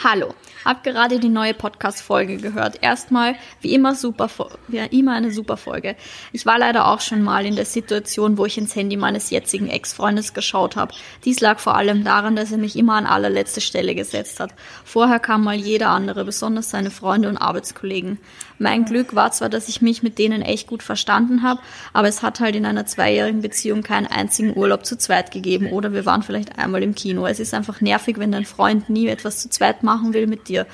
Hallo, 0.03 0.35
hab 0.65 0.83
gerade 0.83 1.21
die 1.21 1.29
neue 1.29 1.53
Podcast-Folge 1.53 2.35
gehört. 2.35 2.83
Erstmal, 2.83 3.35
wie 3.61 3.73
immer 3.73 3.95
super, 3.95 4.29
wie 4.67 4.79
immer 4.79 5.13
eine 5.13 5.31
super 5.31 5.55
Folge. 5.55 5.95
Ich 6.33 6.45
war 6.45 6.59
leider 6.59 6.89
auch 6.89 6.99
schon 6.99 7.23
mal 7.23 7.45
in 7.45 7.55
der 7.55 7.63
Situation, 7.63 8.37
wo 8.37 8.45
ich 8.45 8.57
ins 8.57 8.75
Handy 8.75 8.97
meines 8.97 9.29
jetzigen 9.29 9.69
Ex-Freundes 9.69 10.33
geschaut 10.33 10.75
habe. 10.75 10.93
Dies 11.23 11.39
lag 11.39 11.59
vor 11.59 11.75
allem 11.75 12.03
daran, 12.03 12.35
dass 12.35 12.51
er 12.51 12.57
mich 12.57 12.75
immer 12.75 12.95
an 12.95 13.05
allerletzte 13.05 13.61
Stelle 13.61 13.95
gesetzt 13.95 14.41
hat. 14.41 14.53
Vorher 14.83 15.19
kam 15.19 15.45
mal 15.45 15.55
jeder 15.55 15.91
andere, 15.91 16.25
besonders 16.25 16.69
seine 16.69 16.91
Freunde 16.91 17.29
und 17.29 17.37
Arbeitskollegen. 17.37 18.19
Mein 18.57 18.85
Glück 18.85 19.15
war 19.15 19.31
zwar, 19.31 19.49
dass 19.49 19.67
ich 19.67 19.81
mich 19.81 20.03
mit 20.03 20.17
denen 20.17 20.41
echt 20.41 20.67
gut 20.67 20.83
verstanden 20.83 21.43
habe, 21.43 21.61
aber 21.93 22.07
es 22.07 22.21
hat 22.21 22.39
halt 22.39 22.55
in 22.55 22.65
einer 22.65 22.85
zweijährigen 22.85 23.41
Beziehung 23.41 23.83
keinen 23.83 24.07
einzigen 24.07 24.55
Urlaub 24.55 24.85
zu 24.85 24.97
zweit 24.97 25.31
gegeben 25.31 25.71
oder 25.71 25.93
wir 25.93 26.05
waren 26.05 26.23
vielleicht 26.23 26.57
einmal 26.57 26.83
im 26.83 26.95
Kino. 26.95 27.25
Es 27.27 27.39
ist 27.39 27.53
einfach 27.53 27.81
nervig, 27.81 28.17
wenn 28.17 28.31
dein 28.31 28.45
Freund 28.45 28.89
nie 28.89 29.07
etwas 29.07 29.39
zu 29.39 29.49
zweit 29.49 29.83
machen 29.83 30.13
will 30.13 30.27
mit 30.27 30.47
dir. 30.47 30.65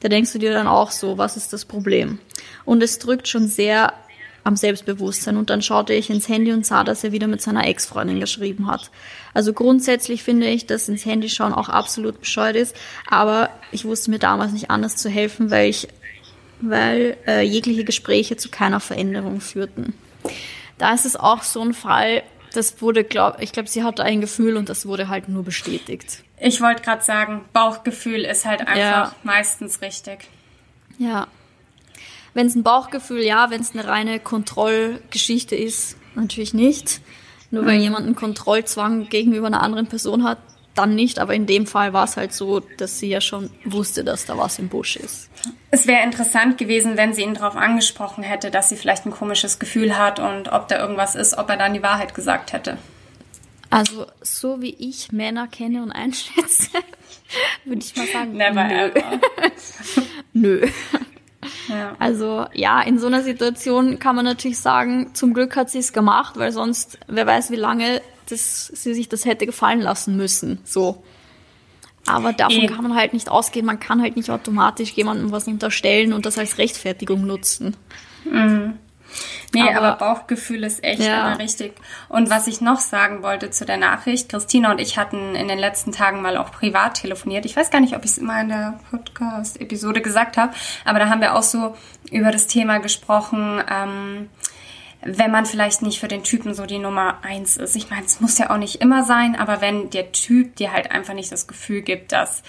Da 0.00 0.08
denkst 0.08 0.32
du 0.32 0.38
dir 0.38 0.52
dann 0.52 0.68
auch 0.68 0.90
so, 0.90 1.18
was 1.18 1.36
ist 1.36 1.52
das 1.52 1.64
Problem? 1.64 2.18
Und 2.64 2.82
es 2.82 2.98
drückt 2.98 3.26
schon 3.28 3.48
sehr 3.48 3.92
am 4.48 4.56
Selbstbewusstsein. 4.56 5.36
Und 5.36 5.50
dann 5.50 5.62
schaute 5.62 5.92
ich 5.92 6.10
ins 6.10 6.28
Handy 6.28 6.52
und 6.52 6.66
sah, 6.66 6.82
dass 6.82 7.04
er 7.04 7.12
wieder 7.12 7.28
mit 7.28 7.40
seiner 7.40 7.66
Ex-Freundin 7.66 8.18
geschrieben 8.18 8.66
hat. 8.66 8.90
Also 9.34 9.52
grundsätzlich 9.52 10.24
finde 10.24 10.48
ich, 10.48 10.66
dass 10.66 10.88
ins 10.88 11.04
Handy 11.04 11.28
schauen 11.28 11.52
auch 11.52 11.68
absolut 11.68 12.20
bescheuert 12.20 12.56
ist. 12.56 12.74
Aber 13.08 13.50
ich 13.70 13.84
wusste 13.84 14.10
mir 14.10 14.18
damals 14.18 14.52
nicht 14.52 14.70
anders 14.70 14.96
zu 14.96 15.08
helfen, 15.08 15.50
weil 15.50 15.68
ich 15.68 15.88
weil 16.60 17.16
äh, 17.26 17.42
jegliche 17.42 17.84
Gespräche 17.84 18.36
zu 18.36 18.48
keiner 18.48 18.80
Veränderung 18.80 19.40
führten. 19.40 19.94
Da 20.78 20.94
ist 20.94 21.06
es 21.06 21.16
auch 21.16 21.42
so 21.42 21.62
ein 21.62 21.74
Fall, 21.74 22.22
das 22.54 22.80
wurde, 22.80 23.04
glaub, 23.04 23.40
ich 23.40 23.52
glaube, 23.52 23.68
sie 23.68 23.82
hatte 23.82 24.02
ein 24.04 24.20
Gefühl 24.20 24.56
und 24.56 24.68
das 24.68 24.86
wurde 24.86 25.08
halt 25.08 25.28
nur 25.28 25.44
bestätigt. 25.44 26.24
Ich 26.40 26.60
wollte 26.60 26.82
gerade 26.82 27.02
sagen, 27.02 27.44
Bauchgefühl 27.52 28.24
ist 28.24 28.44
halt 28.44 28.60
einfach 28.60 28.78
ja. 28.78 29.14
meistens 29.22 29.82
richtig. 29.82 30.28
Ja. 30.98 31.26
Wenn 32.34 32.46
es 32.46 32.54
ein 32.54 32.62
Bauchgefühl, 32.62 33.22
ja, 33.22 33.50
wenn 33.50 33.60
es 33.60 33.72
eine 33.72 33.86
reine 33.86 34.20
Kontrollgeschichte 34.20 35.56
ist, 35.56 35.96
natürlich 36.14 36.54
nicht. 36.54 37.00
Nur 37.50 37.64
weil 37.64 37.76
mhm. 37.76 37.82
jemand 37.82 38.06
einen 38.06 38.16
Kontrollzwang 38.16 39.08
gegenüber 39.08 39.46
einer 39.46 39.62
anderen 39.62 39.86
Person 39.86 40.24
hat, 40.24 40.38
dann 40.74 40.94
nicht, 40.94 41.18
aber 41.18 41.34
in 41.34 41.46
dem 41.46 41.66
Fall 41.66 41.92
war 41.92 42.04
es 42.04 42.16
halt 42.16 42.32
so, 42.32 42.60
dass 42.60 42.98
sie 42.98 43.08
ja 43.08 43.20
schon 43.20 43.50
wusste, 43.64 44.04
dass 44.04 44.26
da 44.26 44.38
was 44.38 44.58
im 44.58 44.68
Busch 44.68 44.96
ist. 44.96 45.28
Es 45.70 45.86
wäre 45.86 46.02
interessant 46.02 46.56
gewesen, 46.56 46.96
wenn 46.96 47.12
sie 47.12 47.22
ihn 47.22 47.34
darauf 47.34 47.54
angesprochen 47.56 48.24
hätte, 48.24 48.50
dass 48.50 48.70
sie 48.70 48.76
vielleicht 48.76 49.04
ein 49.04 49.10
komisches 49.10 49.58
Gefühl 49.58 49.98
hat 49.98 50.18
und 50.18 50.50
ob 50.50 50.68
da 50.68 50.78
irgendwas 50.78 51.14
ist, 51.14 51.36
ob 51.36 51.50
er 51.50 51.58
dann 51.58 51.74
die 51.74 51.82
Wahrheit 51.82 52.14
gesagt 52.14 52.52
hätte. 52.52 52.78
Also, 53.70 54.06
so 54.22 54.62
wie 54.62 54.74
ich 54.78 55.12
Männer 55.12 55.46
kenne 55.46 55.82
und 55.82 55.92
einschätze, 55.92 56.70
würde 57.64 57.82
ich 57.82 57.94
mal 57.96 58.06
sagen, 58.06 58.32
Never 58.32 58.64
nö. 58.64 58.74
ever. 58.74 59.20
nö. 60.32 60.66
Ja. 61.68 61.94
Also 61.98 62.46
ja, 62.54 62.80
in 62.80 62.98
so 62.98 63.06
einer 63.06 63.22
Situation 63.22 63.98
kann 63.98 64.16
man 64.16 64.24
natürlich 64.24 64.58
sagen, 64.58 65.10
zum 65.14 65.34
Glück 65.34 65.54
hat 65.54 65.70
sie 65.70 65.78
es 65.78 65.92
gemacht, 65.92 66.38
weil 66.38 66.50
sonst, 66.50 66.98
wer 67.08 67.26
weiß, 67.26 67.50
wie 67.50 67.56
lange 67.56 68.00
das, 68.28 68.66
sie 68.66 68.94
sich 68.94 69.08
das 69.08 69.26
hätte 69.26 69.46
gefallen 69.46 69.80
lassen 69.80 70.16
müssen. 70.16 70.60
So. 70.64 71.02
Aber 72.08 72.32
davon 72.32 72.56
Eben. 72.56 72.74
kann 72.74 72.84
man 72.84 72.96
halt 72.96 73.12
nicht 73.12 73.28
ausgehen. 73.28 73.66
Man 73.66 73.80
kann 73.80 74.02
halt 74.02 74.16
nicht 74.16 74.30
automatisch 74.30 74.92
jemandem 74.92 75.32
was 75.32 75.46
unterstellen 75.46 76.12
und 76.12 76.26
das 76.26 76.38
als 76.38 76.58
Rechtfertigung 76.58 77.26
nutzen. 77.26 77.76
Mhm. 78.24 78.74
Nee, 79.54 79.62
aber, 79.62 79.94
aber, 79.94 79.96
Bauchgefühl 79.96 80.62
ist 80.64 80.84
echt 80.84 81.00
ja. 81.00 81.28
immer 81.28 81.38
richtig. 81.38 81.72
Und 82.08 82.28
was 82.28 82.46
ich 82.46 82.60
noch 82.60 82.80
sagen 82.80 83.22
wollte 83.22 83.50
zu 83.50 83.64
der 83.64 83.78
Nachricht, 83.78 84.28
Christina 84.28 84.70
und 84.70 84.80
ich 84.80 84.98
hatten 84.98 85.34
in 85.34 85.48
den 85.48 85.58
letzten 85.58 85.92
Tagen 85.92 86.20
mal 86.20 86.36
auch 86.36 86.50
privat 86.50 86.94
telefoniert. 86.94 87.46
Ich 87.46 87.56
weiß 87.56 87.70
gar 87.70 87.80
nicht, 87.80 87.96
ob 87.96 88.04
ich 88.04 88.12
es 88.12 88.18
immer 88.18 88.40
in 88.40 88.48
der 88.48 88.78
Podcast-Episode 88.90 90.02
gesagt 90.02 90.36
habe, 90.36 90.52
aber 90.84 90.98
da 90.98 91.08
haben 91.08 91.22
wir 91.22 91.34
auch 91.34 91.42
so 91.42 91.74
über 92.10 92.30
das 92.30 92.46
Thema 92.46 92.78
gesprochen, 92.78 93.62
ähm, 93.70 94.28
wenn 95.02 95.30
man 95.30 95.46
vielleicht 95.46 95.82
nicht 95.82 96.00
für 96.00 96.08
den 96.08 96.24
Typen 96.24 96.54
so 96.54 96.66
die 96.66 96.78
Nummer 96.78 97.18
eins 97.22 97.56
ist. 97.56 97.76
Ich 97.76 97.90
meine, 97.90 98.04
es 98.04 98.20
muss 98.20 98.38
ja 98.38 98.50
auch 98.50 98.58
nicht 98.58 98.80
immer 98.80 99.04
sein, 99.04 99.36
aber 99.36 99.60
wenn 99.60 99.90
der 99.90 100.12
Typ 100.12 100.56
dir 100.56 100.72
halt 100.72 100.90
einfach 100.90 101.14
nicht 101.14 101.30
das 101.30 101.46
Gefühl 101.46 101.82
gibt, 101.82 102.12
dass 102.12 102.42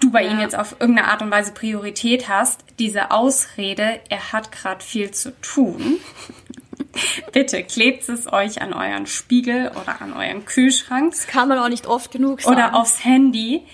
du 0.00 0.10
bei 0.10 0.22
ja. 0.22 0.30
ihm 0.30 0.40
jetzt 0.40 0.56
auf 0.56 0.76
irgendeine 0.78 1.08
Art 1.08 1.22
und 1.22 1.30
Weise 1.30 1.52
Priorität 1.52 2.28
hast, 2.28 2.64
diese 2.78 3.10
Ausrede, 3.10 4.00
er 4.08 4.32
hat 4.32 4.52
gerade 4.52 4.84
viel 4.84 5.10
zu 5.10 5.38
tun. 5.40 5.96
Bitte 7.32 7.64
klebt 7.64 8.08
es 8.08 8.32
euch 8.32 8.62
an 8.62 8.72
euren 8.72 9.06
Spiegel 9.06 9.72
oder 9.80 10.00
an 10.00 10.12
euren 10.12 10.44
Kühlschrank. 10.44 11.10
Das 11.10 11.26
kann 11.26 11.48
man 11.48 11.58
auch 11.58 11.68
nicht 11.68 11.88
oft 11.88 12.12
genug 12.12 12.42
sagen. 12.42 12.54
Oder 12.54 12.76
aufs 12.76 13.04
Handy. 13.04 13.66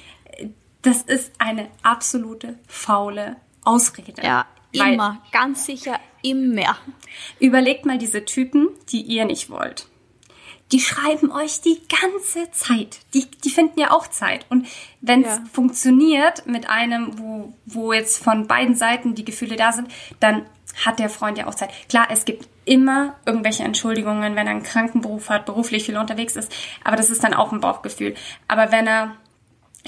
Das 0.80 1.02
ist 1.02 1.32
eine 1.38 1.68
absolute 1.82 2.58
faule 2.66 3.36
Ausrede. 3.62 4.22
Ja, 4.22 4.46
immer. 4.72 5.20
Ganz 5.32 5.66
sicher 5.66 6.00
immer. 6.22 6.76
Überlegt 7.38 7.86
mal 7.86 7.98
diese 7.98 8.24
Typen, 8.24 8.68
die 8.90 9.02
ihr 9.02 9.24
nicht 9.24 9.50
wollt. 9.50 9.86
Die 10.72 10.80
schreiben 10.80 11.32
euch 11.32 11.60
die 11.62 11.80
ganze 11.88 12.50
Zeit. 12.52 13.00
Die, 13.12 13.28
die 13.28 13.50
finden 13.50 13.80
ja 13.80 13.90
auch 13.90 14.06
Zeit. 14.06 14.46
Und 14.50 14.68
wenn 15.00 15.24
es 15.24 15.36
ja. 15.36 15.44
funktioniert 15.52 16.46
mit 16.46 16.68
einem, 16.68 17.18
wo, 17.18 17.52
wo 17.66 17.92
jetzt 17.92 18.22
von 18.22 18.46
beiden 18.46 18.76
Seiten 18.76 19.16
die 19.16 19.24
Gefühle 19.24 19.56
da 19.56 19.72
sind, 19.72 19.88
dann 20.20 20.46
hat 20.84 21.00
der 21.00 21.10
Freund 21.10 21.38
ja 21.38 21.48
auch 21.48 21.54
Zeit. 21.56 21.70
Klar, 21.88 22.06
es 22.10 22.24
gibt 22.24 22.48
immer 22.64 23.16
irgendwelche 23.26 23.64
Entschuldigungen, 23.64 24.36
wenn 24.36 24.46
er 24.46 24.52
einen 24.52 24.62
Krankenberuf 24.62 25.28
hat, 25.28 25.46
beruflich 25.46 25.84
viel 25.84 25.96
unterwegs 25.96 26.36
ist, 26.36 26.52
aber 26.84 26.96
das 26.96 27.10
ist 27.10 27.24
dann 27.24 27.34
auch 27.34 27.52
ein 27.52 27.60
Bauchgefühl. 27.60 28.14
Aber 28.46 28.70
wenn 28.70 28.86
er 28.86 29.16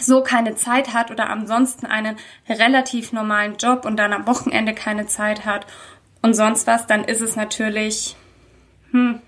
so 0.00 0.22
keine 0.22 0.54
Zeit 0.54 0.94
hat 0.94 1.10
oder 1.10 1.28
ansonsten 1.28 1.86
einen 1.86 2.16
relativ 2.48 3.12
normalen 3.12 3.56
Job 3.56 3.84
und 3.84 3.98
dann 3.98 4.12
am 4.12 4.26
Wochenende 4.26 4.74
keine 4.74 5.06
Zeit 5.06 5.44
hat 5.44 5.66
und 6.22 6.34
sonst 6.34 6.66
was, 6.66 6.86
dann 6.86 7.04
ist 7.04 7.20
es 7.20 7.36
natürlich, 7.36 8.16
hm, 8.90 9.20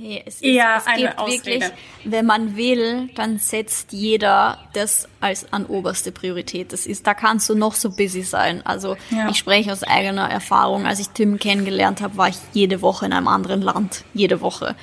Nee, 0.00 0.22
es, 0.24 0.40
eher 0.40 0.76
ist, 0.76 0.82
es 0.82 0.86
eine 0.86 1.18
Ausrede. 1.18 1.44
Wirklich, 1.44 1.64
wenn 2.04 2.24
man 2.24 2.56
will, 2.56 3.10
dann 3.16 3.38
setzt 3.38 3.92
jeder 3.92 4.58
das 4.72 5.06
als 5.20 5.52
an 5.52 5.66
oberste 5.66 6.10
Priorität. 6.10 6.72
Das 6.72 6.86
ist, 6.86 7.06
da 7.06 7.12
kannst 7.12 7.50
du 7.50 7.54
noch 7.54 7.74
so 7.74 7.90
busy 7.90 8.22
sein. 8.22 8.64
Also 8.64 8.96
ja. 9.10 9.28
ich 9.28 9.36
spreche 9.36 9.70
aus 9.70 9.82
eigener 9.82 10.30
Erfahrung. 10.30 10.86
Als 10.86 11.00
ich 11.00 11.10
Tim 11.10 11.38
kennengelernt 11.38 12.00
habe, 12.00 12.16
war 12.16 12.28
ich 12.28 12.36
jede 12.54 12.80
Woche 12.80 13.04
in 13.04 13.12
einem 13.12 13.28
anderen 13.28 13.60
Land. 13.60 14.04
Jede 14.14 14.40
Woche. 14.40 14.74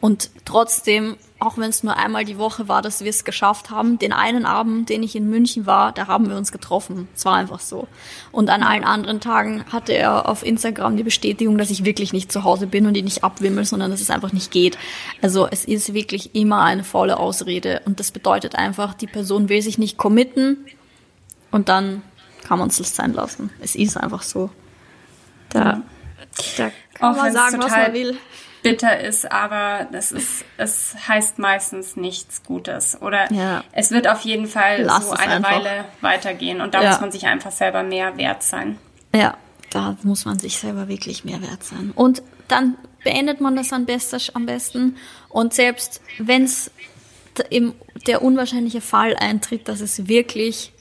Und 0.00 0.30
trotzdem 0.44 1.16
auch 1.40 1.56
wenn 1.56 1.70
es 1.70 1.82
nur 1.82 1.96
einmal 1.96 2.26
die 2.26 2.36
Woche 2.36 2.68
war, 2.68 2.82
dass 2.82 3.02
wir 3.02 3.08
es 3.08 3.24
geschafft 3.24 3.70
haben. 3.70 3.98
Den 3.98 4.12
einen 4.12 4.44
Abend, 4.44 4.90
den 4.90 5.02
ich 5.02 5.16
in 5.16 5.28
München 5.28 5.64
war, 5.66 5.90
da 5.92 6.06
haben 6.06 6.28
wir 6.28 6.36
uns 6.36 6.52
getroffen. 6.52 7.08
Es 7.16 7.24
war 7.24 7.34
einfach 7.34 7.60
so. 7.60 7.88
Und 8.30 8.50
an 8.50 8.62
allen 8.62 8.84
anderen 8.84 9.20
Tagen 9.20 9.64
hatte 9.72 9.94
er 9.94 10.28
auf 10.28 10.44
Instagram 10.44 10.98
die 10.98 11.02
Bestätigung, 11.02 11.56
dass 11.56 11.70
ich 11.70 11.84
wirklich 11.84 12.12
nicht 12.12 12.30
zu 12.30 12.44
Hause 12.44 12.66
bin 12.66 12.86
und 12.86 12.94
ihn 12.96 13.06
nicht 13.06 13.24
abwimmel, 13.24 13.64
sondern 13.64 13.90
dass 13.90 14.02
es 14.02 14.10
einfach 14.10 14.32
nicht 14.32 14.50
geht. 14.50 14.76
Also 15.22 15.48
es 15.50 15.64
ist 15.64 15.94
wirklich 15.94 16.34
immer 16.34 16.62
eine 16.62 16.84
faule 16.84 17.16
Ausrede. 17.16 17.80
Und 17.86 18.00
das 18.00 18.10
bedeutet 18.10 18.54
einfach, 18.54 18.92
die 18.92 19.06
Person 19.06 19.48
will 19.48 19.62
sich 19.62 19.78
nicht 19.78 19.96
committen 19.96 20.66
und 21.50 21.70
dann 21.70 22.02
kann 22.46 22.58
man 22.58 22.68
es 22.68 22.76
sein 22.76 23.14
lassen. 23.14 23.50
Es 23.60 23.74
ist 23.74 23.96
einfach 23.96 24.22
so. 24.22 24.50
Da, 25.48 25.82
da 26.58 26.70
kann 26.94 27.14
auch 27.14 27.16
man 27.16 27.32
sagen, 27.32 27.58
was 27.60 27.70
man 27.70 27.92
will 27.94 28.18
bitter 28.62 29.00
ist, 29.00 29.30
aber 29.30 29.86
das 29.92 30.12
ist, 30.12 30.44
es 30.56 30.94
heißt 31.08 31.38
meistens 31.38 31.96
nichts 31.96 32.42
Gutes. 32.44 33.00
Oder 33.00 33.32
ja. 33.32 33.64
es 33.72 33.90
wird 33.90 34.08
auf 34.08 34.20
jeden 34.22 34.46
Fall 34.46 34.82
Lass 34.82 35.06
so 35.06 35.12
eine 35.12 35.36
einfach. 35.36 35.52
Weile 35.52 35.84
weitergehen 36.00 36.60
und 36.60 36.74
da 36.74 36.82
ja. 36.82 36.90
muss 36.90 37.00
man 37.00 37.12
sich 37.12 37.26
einfach 37.26 37.52
selber 37.52 37.82
mehr 37.82 38.16
wert 38.16 38.42
sein. 38.42 38.78
Ja, 39.14 39.36
da 39.70 39.96
muss 40.02 40.24
man 40.24 40.38
sich 40.38 40.58
selber 40.58 40.88
wirklich 40.88 41.24
mehr 41.24 41.40
wert 41.42 41.64
sein. 41.64 41.92
Und 41.94 42.22
dann 42.48 42.76
beendet 43.04 43.40
man 43.40 43.56
das 43.56 43.72
am 43.72 43.86
besten. 43.86 44.96
Und 45.28 45.54
selbst 45.54 46.00
wenn 46.18 46.44
es 46.44 46.70
der 48.06 48.22
unwahrscheinliche 48.22 48.80
Fall 48.80 49.16
eintritt, 49.16 49.68
dass 49.68 49.80
es 49.80 50.08
wirklich, 50.08 50.72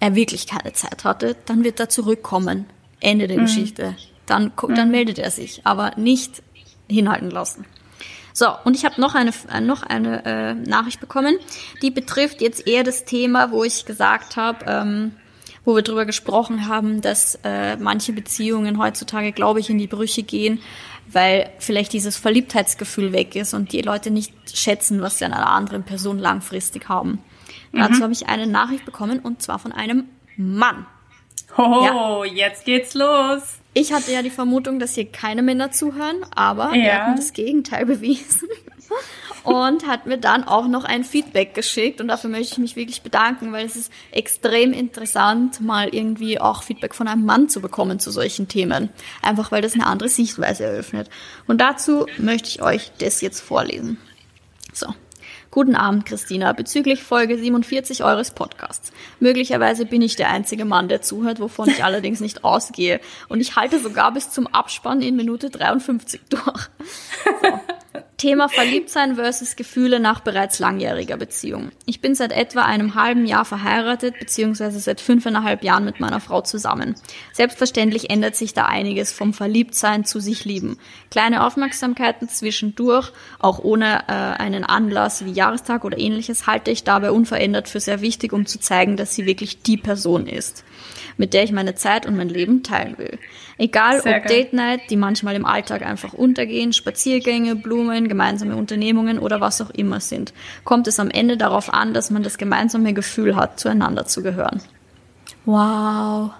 er 0.00 0.14
wirklich 0.14 0.46
keine 0.46 0.72
Zeit 0.72 1.04
hatte, 1.04 1.36
dann 1.46 1.64
wird 1.64 1.80
er 1.80 1.88
zurückkommen. 1.88 2.66
Ende 3.00 3.26
der 3.26 3.38
mhm. 3.38 3.42
Geschichte. 3.42 3.96
Dann, 4.26 4.52
dann 4.56 4.88
mhm. 4.88 4.90
meldet 4.90 5.18
er 5.18 5.30
sich. 5.30 5.60
Aber 5.64 5.92
nicht 5.96 6.42
hinhalten 6.88 7.30
lassen. 7.30 7.64
So, 8.32 8.48
und 8.64 8.76
ich 8.76 8.84
habe 8.84 9.00
noch 9.00 9.14
eine, 9.14 9.32
noch 9.62 9.82
eine 9.82 10.24
äh, 10.26 10.54
Nachricht 10.54 11.00
bekommen, 11.00 11.38
die 11.80 11.90
betrifft 11.90 12.42
jetzt 12.42 12.66
eher 12.66 12.84
das 12.84 13.06
Thema, 13.06 13.50
wo 13.50 13.64
ich 13.64 13.86
gesagt 13.86 14.36
habe, 14.36 14.64
ähm, 14.68 15.12
wo 15.64 15.74
wir 15.74 15.82
drüber 15.82 16.04
gesprochen 16.04 16.68
haben, 16.68 17.00
dass 17.00 17.38
äh, 17.44 17.76
manche 17.76 18.12
Beziehungen 18.12 18.78
heutzutage, 18.78 19.32
glaube 19.32 19.60
ich, 19.60 19.70
in 19.70 19.78
die 19.78 19.86
Brüche 19.86 20.22
gehen, 20.22 20.60
weil 21.08 21.50
vielleicht 21.58 21.94
dieses 21.94 22.16
Verliebtheitsgefühl 22.16 23.12
weg 23.12 23.36
ist 23.36 23.54
und 23.54 23.72
die 23.72 23.80
Leute 23.80 24.10
nicht 24.10 24.34
schätzen, 24.56 25.00
was 25.00 25.18
sie 25.18 25.24
an 25.24 25.32
einer 25.32 25.50
anderen 25.50 25.84
Person 25.84 26.18
langfristig 26.18 26.90
haben. 26.90 27.22
Mhm. 27.72 27.78
Dazu 27.78 28.02
habe 28.02 28.12
ich 28.12 28.28
eine 28.28 28.46
Nachricht 28.46 28.84
bekommen 28.84 29.20
und 29.20 29.42
zwar 29.42 29.58
von 29.58 29.72
einem 29.72 30.04
Mann. 30.36 30.86
Oh, 31.56 32.22
ja. 32.24 32.32
jetzt 32.32 32.64
geht's 32.64 32.94
los. 32.94 33.60
Ich 33.78 33.92
hatte 33.92 34.10
ja 34.10 34.22
die 34.22 34.30
Vermutung, 34.30 34.78
dass 34.78 34.94
hier 34.94 35.04
keine 35.04 35.42
Männer 35.42 35.70
zuhören, 35.70 36.24
aber 36.34 36.74
ja. 36.74 36.84
er 36.84 37.06
hat 37.08 37.18
das 37.18 37.34
Gegenteil 37.34 37.84
bewiesen 37.94 38.48
und 39.44 39.86
hat 39.86 40.06
mir 40.06 40.16
dann 40.16 40.44
auch 40.44 40.66
noch 40.66 40.84
ein 40.84 41.04
Feedback 41.04 41.52
geschickt 41.52 42.00
und 42.00 42.08
dafür 42.08 42.30
möchte 42.30 42.54
ich 42.54 42.58
mich 42.58 42.76
wirklich 42.76 43.02
bedanken, 43.02 43.52
weil 43.52 43.66
es 43.66 43.76
ist 43.76 43.92
extrem 44.12 44.72
interessant, 44.72 45.60
mal 45.60 45.90
irgendwie 45.90 46.40
auch 46.40 46.62
Feedback 46.62 46.94
von 46.94 47.06
einem 47.06 47.26
Mann 47.26 47.50
zu 47.50 47.60
bekommen 47.60 48.00
zu 48.00 48.10
solchen 48.10 48.48
Themen. 48.48 48.88
Einfach 49.20 49.52
weil 49.52 49.60
das 49.60 49.74
eine 49.74 49.84
andere 49.84 50.08
Sichtweise 50.08 50.64
eröffnet. 50.64 51.10
Und 51.46 51.60
dazu 51.60 52.06
möchte 52.16 52.48
ich 52.48 52.62
euch 52.62 52.92
das 52.98 53.20
jetzt 53.20 53.40
vorlesen. 53.40 53.98
So. 54.72 54.86
Guten 55.56 55.74
Abend, 55.74 56.04
Christina. 56.04 56.52
Bezüglich 56.52 57.02
Folge 57.02 57.38
47 57.38 58.04
eures 58.04 58.30
Podcasts. 58.30 58.92
Möglicherweise 59.20 59.86
bin 59.86 60.02
ich 60.02 60.14
der 60.14 60.28
einzige 60.28 60.66
Mann, 60.66 60.88
der 60.88 61.00
zuhört, 61.00 61.40
wovon 61.40 61.70
ich 61.70 61.82
allerdings 61.84 62.20
nicht 62.20 62.44
ausgehe. 62.44 63.00
Und 63.30 63.40
ich 63.40 63.56
halte 63.56 63.78
sogar 63.78 64.12
bis 64.12 64.28
zum 64.28 64.48
Abspann 64.48 65.00
in 65.00 65.16
Minute 65.16 65.48
53 65.48 66.20
durch. 66.28 66.42
So. 67.42 67.60
Thema 68.16 68.48
Verliebtsein 68.48 69.16
versus 69.16 69.56
Gefühle 69.56 70.00
nach 70.00 70.20
bereits 70.20 70.58
langjähriger 70.58 71.18
Beziehung. 71.18 71.70
Ich 71.84 72.00
bin 72.00 72.14
seit 72.14 72.32
etwa 72.32 72.62
einem 72.62 72.94
halben 72.94 73.26
Jahr 73.26 73.44
verheiratet, 73.44 74.18
beziehungsweise 74.18 74.80
seit 74.80 75.02
fünfeinhalb 75.02 75.62
Jahren 75.62 75.84
mit 75.84 76.00
meiner 76.00 76.20
Frau 76.20 76.40
zusammen. 76.40 76.94
Selbstverständlich 77.32 78.08
ändert 78.08 78.34
sich 78.34 78.54
da 78.54 78.64
einiges 78.64 79.12
vom 79.12 79.34
Verliebtsein 79.34 80.06
zu 80.06 80.18
sich 80.18 80.46
lieben. 80.46 80.78
Kleine 81.10 81.44
Aufmerksamkeiten 81.44 82.28
zwischendurch, 82.30 83.12
auch 83.38 83.58
ohne 83.58 84.04
äh, 84.08 84.12
einen 84.12 84.64
Anlass 84.64 85.26
wie 85.26 85.32
Jahrestag 85.32 85.84
oder 85.84 85.98
ähnliches, 85.98 86.46
halte 86.46 86.70
ich 86.70 86.84
dabei 86.84 87.10
unverändert 87.10 87.68
für 87.68 87.80
sehr 87.80 88.00
wichtig, 88.00 88.32
um 88.32 88.46
zu 88.46 88.58
zeigen, 88.58 88.96
dass 88.96 89.14
sie 89.14 89.26
wirklich 89.26 89.62
die 89.62 89.76
Person 89.76 90.26
ist 90.26 90.64
mit 91.16 91.34
der 91.34 91.44
ich 91.44 91.52
meine 91.52 91.74
Zeit 91.74 92.06
und 92.06 92.16
mein 92.16 92.28
Leben 92.28 92.62
teilen 92.62 92.98
will. 92.98 93.18
Egal 93.58 94.02
Sehr 94.02 94.16
ob 94.16 94.24
geil. 94.24 94.28
Date 94.28 94.52
Night, 94.52 94.80
die 94.90 94.96
manchmal 94.96 95.34
im 95.34 95.46
Alltag 95.46 95.82
einfach 95.82 96.12
untergehen, 96.12 96.72
Spaziergänge, 96.72 97.56
Blumen, 97.56 98.08
gemeinsame 98.08 98.56
Unternehmungen 98.56 99.18
oder 99.18 99.40
was 99.40 99.60
auch 99.60 99.70
immer 99.70 100.00
sind, 100.00 100.32
kommt 100.64 100.86
es 100.88 101.00
am 101.00 101.10
Ende 101.10 101.36
darauf 101.36 101.72
an, 101.72 101.94
dass 101.94 102.10
man 102.10 102.22
das 102.22 102.38
gemeinsame 102.38 102.92
Gefühl 102.92 103.36
hat, 103.36 103.58
zueinander 103.58 104.06
zu 104.06 104.22
gehören. 104.22 104.60
Wow. 105.44 106.32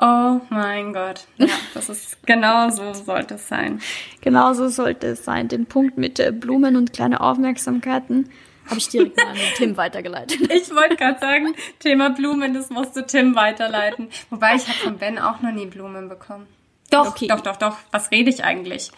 Oh 0.00 0.40
mein 0.50 0.92
Gott. 0.92 1.26
Ja, 1.36 1.46
das 1.72 1.88
ist 1.88 2.26
genau 2.26 2.68
so 2.70 2.92
sollte 2.94 3.34
es 3.34 3.48
sein. 3.48 3.80
Genau 4.22 4.52
so 4.52 4.68
sollte 4.68 5.06
es 5.08 5.24
sein. 5.24 5.46
Den 5.46 5.66
Punkt 5.66 5.98
mit 5.98 6.20
Blumen 6.40 6.76
und 6.76 6.92
kleine 6.92 7.20
Aufmerksamkeiten 7.20 8.28
habe 8.66 8.78
ich 8.78 8.88
direkt 8.88 9.16
mal 9.16 9.28
an 9.28 9.36
Tim 9.56 9.76
weitergeleitet. 9.76 10.40
Ich 10.50 10.74
wollte 10.74 10.96
gerade 10.96 11.20
sagen, 11.20 11.54
Thema 11.78 12.10
Blumen, 12.10 12.54
das 12.54 12.70
musst 12.70 12.96
du 12.96 13.06
Tim 13.06 13.34
weiterleiten. 13.34 14.08
Wobei 14.30 14.54
ich 14.54 14.66
habe 14.66 14.78
von 14.78 14.98
Ben 14.98 15.18
auch 15.18 15.40
noch 15.40 15.52
nie 15.52 15.66
Blumen 15.66 16.08
bekommen. 16.08 16.46
Doch, 16.90 17.08
okay. 17.08 17.26
doch, 17.26 17.40
doch, 17.40 17.56
doch. 17.56 17.76
Was 17.90 18.10
rede 18.10 18.30
ich 18.30 18.44
eigentlich? 18.44 18.90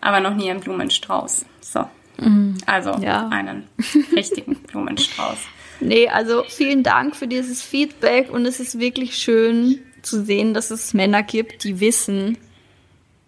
Aber 0.00 0.20
noch 0.20 0.34
nie 0.34 0.50
einen 0.50 0.60
Blumenstrauß. 0.60 1.44
So. 1.60 1.88
Mhm. 2.18 2.58
Also 2.66 2.92
ja. 3.00 3.28
einen 3.28 3.68
richtigen 4.16 4.56
Blumenstrauß. 4.56 5.38
Nee, 5.80 6.08
also 6.08 6.44
vielen 6.48 6.82
Dank 6.82 7.16
für 7.16 7.26
dieses 7.26 7.62
Feedback 7.62 8.30
und 8.30 8.46
es 8.46 8.60
ist 8.60 8.78
wirklich 8.78 9.16
schön 9.16 9.80
zu 10.02 10.24
sehen, 10.24 10.54
dass 10.54 10.70
es 10.70 10.94
Männer 10.94 11.22
gibt, 11.22 11.64
die 11.64 11.80
wissen, 11.80 12.38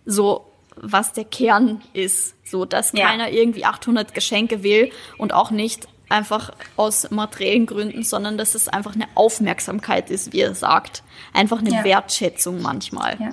so 0.07 0.47
was 0.85 1.13
der 1.13 1.25
Kern 1.25 1.83
ist. 1.93 2.35
So, 2.45 2.65
dass 2.65 2.93
ja. 2.93 3.09
keiner 3.09 3.31
irgendwie 3.31 3.65
800 3.65 4.15
Geschenke 4.15 4.63
will 4.63 4.93
und 5.19 5.33
auch 5.33 5.51
nicht 5.51 5.89
einfach 6.09 6.53
aus 6.77 7.11
materiellen 7.11 7.67
Gründen, 7.67 8.03
sondern 8.03 8.39
dass 8.39 8.55
es 8.55 8.69
einfach 8.69 8.95
eine 8.95 9.09
Aufmerksamkeit 9.15 10.11
ist, 10.11 10.33
wie 10.33 10.41
er 10.41 10.55
sagt. 10.55 11.03
Einfach 11.33 11.59
eine 11.59 11.71
ja. 11.71 11.85
Wertschätzung 11.85 12.63
manchmal. 12.63 13.17
Ja. 13.19 13.31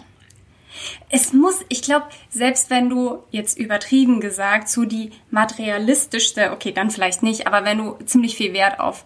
Es 1.10 1.34
muss, 1.34 1.60
ich 1.70 1.82
glaube, 1.82 2.06
selbst 2.30 2.70
wenn 2.70 2.90
du 2.90 3.20
jetzt 3.30 3.60
übertrieben 3.60 4.22
gesagt 4.22 4.70
so 4.70 4.86
die 4.86 5.12
materialistischste, 5.30 6.52
okay, 6.52 6.72
dann 6.72 6.90
vielleicht 6.90 7.24
nicht, 7.24 7.46
aber 7.46 7.66
wenn 7.66 7.78
du 7.78 7.98
ziemlich 8.06 8.36
viel 8.36 8.54
Wert 8.54 8.80
auf 8.80 9.04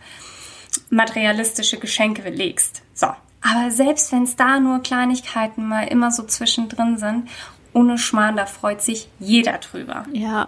materialistische 0.90 1.80
Geschenke 1.80 2.30
legst, 2.30 2.84
so. 2.94 3.08
Aber 3.42 3.70
selbst 3.70 4.12
wenn 4.12 4.24
es 4.24 4.36
da 4.36 4.60
nur 4.60 4.80
Kleinigkeiten 4.80 5.68
mal 5.68 5.88
immer 5.88 6.10
so 6.12 6.24
zwischendrin 6.24 6.98
sind 6.98 7.30
ohne 7.76 7.98
Schmarrn, 7.98 8.38
da 8.38 8.46
freut 8.46 8.82
sich 8.82 9.10
jeder 9.20 9.58
drüber. 9.60 10.06
Ja. 10.14 10.48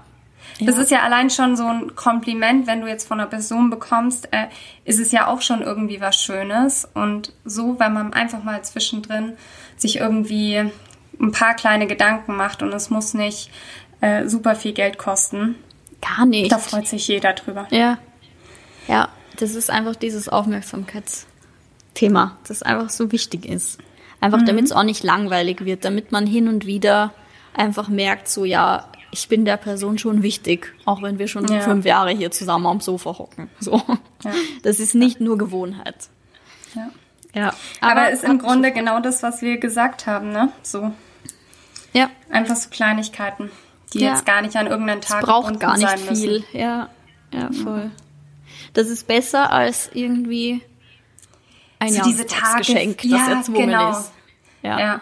Das 0.61 0.77
ist 0.77 0.91
ja 0.91 1.01
allein 1.01 1.29
schon 1.29 1.57
so 1.57 1.65
ein 1.65 1.95
Kompliment, 1.95 2.67
wenn 2.67 2.81
du 2.81 2.87
jetzt 2.87 3.07
von 3.07 3.19
einer 3.19 3.29
Person 3.29 3.69
bekommst, 3.69 4.29
äh, 4.31 4.47
ist 4.85 4.99
es 4.99 5.11
ja 5.11 5.27
auch 5.27 5.41
schon 5.41 5.61
irgendwie 5.61 6.01
was 6.01 6.15
Schönes. 6.15 6.87
Und 6.93 7.33
so, 7.45 7.79
wenn 7.79 7.93
man 7.93 8.13
einfach 8.13 8.43
mal 8.43 8.63
zwischendrin 8.63 9.33
sich 9.75 9.97
irgendwie 9.97 10.71
ein 11.19 11.31
paar 11.31 11.53
kleine 11.53 11.85
Gedanken 11.85 12.35
macht 12.35 12.63
und 12.63 12.73
es 12.73 12.89
muss 12.89 13.13
nicht 13.13 13.51
äh, 14.01 14.27
super 14.27 14.55
viel 14.55 14.73
Geld 14.73 14.97
kosten. 14.97 15.55
Gar 16.01 16.25
nicht. 16.25 16.51
Da 16.51 16.57
freut 16.57 16.87
sich 16.87 17.07
jeder 17.07 17.33
drüber. 17.33 17.67
Ja. 17.69 17.99
Ja, 18.87 19.09
das 19.35 19.53
ist 19.53 19.69
einfach 19.69 19.95
dieses 19.95 20.27
Aufmerksamkeitsthema, 20.29 22.37
das 22.47 22.63
einfach 22.63 22.89
so 22.89 23.11
wichtig 23.11 23.45
ist. 23.45 23.77
Einfach 24.19 24.39
mhm. 24.39 24.45
damit 24.45 24.65
es 24.65 24.71
auch 24.71 24.83
nicht 24.83 25.03
langweilig 25.03 25.65
wird, 25.65 25.85
damit 25.85 26.11
man 26.11 26.25
hin 26.25 26.47
und 26.47 26.65
wieder 26.65 27.13
einfach 27.53 27.87
merkt, 27.87 28.27
so 28.27 28.45
ja, 28.45 28.87
ich 29.11 29.27
bin 29.27 29.45
der 29.45 29.57
Person 29.57 29.97
schon 29.97 30.21
wichtig, 30.21 30.73
auch 30.85 31.01
wenn 31.01 31.19
wir 31.19 31.27
schon 31.27 31.47
ja. 31.47 31.61
fünf 31.61 31.85
Jahre 31.85 32.11
hier 32.11 32.31
zusammen 32.31 32.65
am 32.65 32.79
Sofa 32.79 33.17
hocken. 33.17 33.49
So. 33.59 33.81
Ja. 34.23 34.31
Das 34.63 34.79
ist 34.79 34.95
nicht 34.95 35.21
nur 35.21 35.37
Gewohnheit. 35.37 36.09
Ja. 36.75 36.89
Ja. 37.33 37.53
Aber, 37.81 38.01
aber 38.01 38.11
ist 38.11 38.23
im 38.23 38.39
Grunde 38.39 38.71
genau 38.71 38.99
das, 38.99 39.21
was 39.21 39.41
wir 39.41 39.57
gesagt 39.57 40.07
haben, 40.07 40.31
ne? 40.31 40.51
So. 40.63 40.91
Ja. 41.93 42.09
Einfach 42.29 42.55
so 42.55 42.69
Kleinigkeiten, 42.69 43.51
die 43.93 43.99
ja. 43.99 44.11
jetzt 44.11 44.25
gar 44.25 44.41
nicht 44.41 44.55
an 44.55 44.67
irgendeinen 44.67 45.01
Tag 45.01 45.21
es 45.21 45.25
braucht 45.25 45.59
gar 45.59 45.77
nicht 45.77 45.99
viel. 45.99 46.39
Müssen. 46.39 46.57
Ja, 46.57 46.89
ja, 47.31 47.51
voll. 47.51 47.91
Das 48.73 48.87
ist 48.87 49.07
besser 49.07 49.51
als 49.51 49.89
irgendwie 49.93 50.61
ein 51.79 51.93
so 51.93 52.03
diese 52.03 52.25
Geschenk, 52.25 53.01
das 53.03 53.11
ja, 53.11 53.29
erzwungen 53.29 53.67
genau. 53.67 53.91
ist. 53.91 54.11
Ja. 54.61 54.79
ja. 54.79 55.01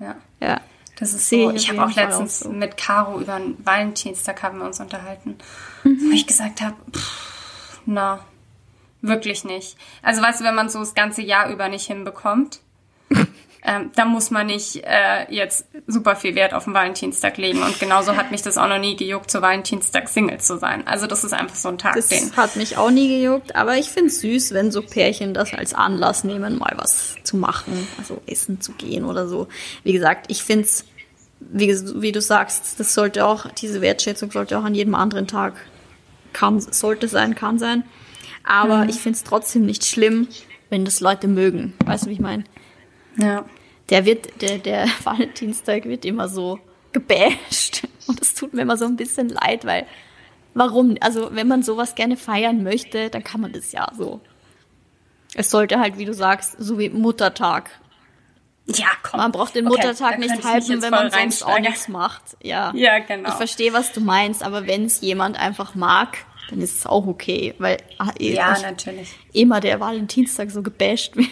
Ja. 0.00 0.16
ja. 0.40 0.60
Das 0.96 1.12
ist 1.12 1.28
so. 1.28 1.50
Ich 1.50 1.68
habe 1.68 1.84
auch 1.84 1.94
letztens 1.94 2.42
auch 2.42 2.46
so. 2.46 2.52
mit 2.52 2.76
Caro 2.76 3.20
über 3.20 3.34
einen 3.34 3.64
Valentinstag 3.64 4.42
haben 4.42 4.58
wir 4.58 4.66
uns 4.66 4.80
unterhalten, 4.80 5.38
mhm. 5.82 5.98
wo 6.08 6.14
ich 6.14 6.26
gesagt 6.26 6.60
habe, 6.60 6.76
na, 7.84 8.20
wirklich 9.02 9.44
nicht. 9.44 9.76
Also 10.02 10.22
weißt 10.22 10.40
du, 10.40 10.44
wenn 10.44 10.54
man 10.54 10.68
so 10.68 10.78
das 10.78 10.94
ganze 10.94 11.22
Jahr 11.22 11.50
über 11.50 11.68
nicht 11.68 11.86
hinbekommt, 11.86 12.60
ähm, 13.66 13.90
da 13.96 14.04
muss 14.04 14.30
man 14.30 14.46
nicht 14.46 14.84
äh, 14.84 15.24
jetzt 15.30 15.66
super 15.86 16.16
viel 16.16 16.34
Wert 16.34 16.52
auf 16.52 16.64
den 16.64 16.74
Valentinstag 16.74 17.38
legen. 17.38 17.62
Und 17.62 17.80
genauso 17.80 18.14
hat 18.14 18.30
mich 18.30 18.42
das 18.42 18.58
auch 18.58 18.68
noch 18.68 18.78
nie 18.78 18.94
gejuckt, 18.94 19.30
zu 19.30 19.40
Valentinstag 19.40 20.08
Single 20.10 20.38
zu 20.38 20.58
sein. 20.58 20.86
Also 20.86 21.06
das 21.06 21.24
ist 21.24 21.32
einfach 21.32 21.56
so 21.56 21.70
ein 21.70 21.78
Tag, 21.78 21.94
das 21.94 22.08
den. 22.08 22.36
hat 22.36 22.56
mich 22.56 22.76
auch 22.76 22.90
nie 22.90 23.08
gejuckt, 23.08 23.56
aber 23.56 23.78
ich 23.78 23.88
finde 23.88 24.08
es 24.08 24.20
süß, 24.20 24.52
wenn 24.52 24.70
so 24.70 24.82
Pärchen 24.82 25.32
das 25.32 25.54
als 25.54 25.72
Anlass 25.72 26.24
nehmen, 26.24 26.58
mal 26.58 26.74
was 26.76 27.16
zu 27.24 27.38
machen, 27.38 27.88
also 27.98 28.20
essen 28.26 28.60
zu 28.60 28.72
gehen 28.72 29.06
oder 29.06 29.28
so. 29.28 29.48
Wie 29.82 29.94
gesagt, 29.94 30.26
ich 30.28 30.42
finde 30.42 30.64
es, 30.64 30.84
wie, 31.40 31.74
wie 32.02 32.12
du 32.12 32.20
sagst, 32.20 32.78
das 32.78 32.92
sollte 32.92 33.24
auch, 33.24 33.50
diese 33.50 33.80
Wertschätzung 33.80 34.30
sollte 34.30 34.58
auch 34.58 34.64
an 34.64 34.74
jedem 34.74 34.94
anderen 34.94 35.26
Tag 35.26 35.54
kann, 36.34 36.60
sollte 36.60 37.08
sein, 37.08 37.34
kann 37.34 37.58
sein. 37.58 37.84
Aber 38.46 38.84
mhm. 38.84 38.90
ich 38.90 38.96
finde 38.96 39.16
es 39.16 39.24
trotzdem 39.24 39.64
nicht 39.64 39.86
schlimm, 39.86 40.28
wenn 40.68 40.84
das 40.84 41.00
Leute 41.00 41.28
mögen. 41.28 41.72
Weißt 41.86 42.04
du, 42.04 42.10
wie 42.10 42.14
ich 42.14 42.20
meine? 42.20 42.44
Ja. 43.16 43.44
Der 43.90 44.04
wird, 44.04 44.40
der, 44.42 44.58
der 44.58 44.86
Valentinstag 45.04 45.84
wird 45.84 46.04
immer 46.04 46.28
so 46.28 46.58
gebasht. 46.92 47.86
Und 48.06 48.20
das 48.20 48.34
tut 48.34 48.54
mir 48.54 48.62
immer 48.62 48.76
so 48.76 48.84
ein 48.84 48.96
bisschen 48.96 49.28
leid, 49.28 49.64
weil 49.64 49.86
warum? 50.54 50.96
Also, 51.00 51.30
wenn 51.32 51.48
man 51.48 51.62
sowas 51.62 51.94
gerne 51.94 52.16
feiern 52.16 52.62
möchte, 52.62 53.10
dann 53.10 53.24
kann 53.24 53.40
man 53.40 53.52
das 53.52 53.72
ja 53.72 53.88
so. 53.96 54.20
Es 55.34 55.50
sollte 55.50 55.80
halt, 55.80 55.98
wie 55.98 56.04
du 56.04 56.14
sagst, 56.14 56.56
so 56.58 56.78
wie 56.78 56.88
Muttertag. 56.88 57.70
Ja, 58.66 58.86
komm. 59.02 59.18
Man 59.18 59.32
braucht 59.32 59.54
den 59.54 59.66
Muttertag 59.66 60.14
okay, 60.14 60.20
nicht 60.20 60.44
halten, 60.44 60.80
wenn 60.80 60.90
man 60.90 61.10
sonst 61.10 61.42
auch 61.42 61.58
nichts 61.58 61.88
macht. 61.88 62.22
Ja. 62.42 62.72
Ja, 62.74 62.98
genau. 63.00 63.28
Ich 63.28 63.34
verstehe, 63.34 63.72
was 63.72 63.92
du 63.92 64.00
meinst, 64.00 64.42
aber 64.42 64.66
wenn 64.66 64.86
es 64.86 65.00
jemand 65.00 65.38
einfach 65.38 65.74
mag, 65.74 66.24
dann 66.48 66.60
ist 66.60 66.78
es 66.78 66.86
auch 66.86 67.06
okay, 67.06 67.54
weil 67.58 67.78
ah, 67.98 68.12
ja, 68.18 68.58
natürlich. 68.60 69.14
immer 69.32 69.60
der 69.60 69.80
Valentinstag 69.80 70.50
so 70.50 70.62
gebasht 70.62 71.16
wird. 71.16 71.30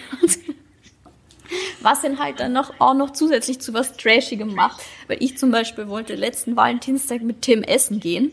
Was 1.81 2.05
ihn 2.05 2.19
halt 2.19 2.41
dann 2.41 2.53
noch, 2.53 2.73
auch 2.79 2.95
noch 2.95 3.11
zusätzlich 3.13 3.61
zu 3.61 3.75
was 3.75 3.97
Trashigem 3.97 4.55
macht. 4.55 4.83
Weil 5.09 5.23
ich 5.23 5.39
zum 5.39 5.51
Beispiel 5.51 5.89
wollte 5.89 6.15
letzten 6.15 6.57
Valentinstag 6.57 7.23
mit 7.23 7.43
Tim 7.43 7.63
essen 7.63 8.01
gehen. 8.01 8.33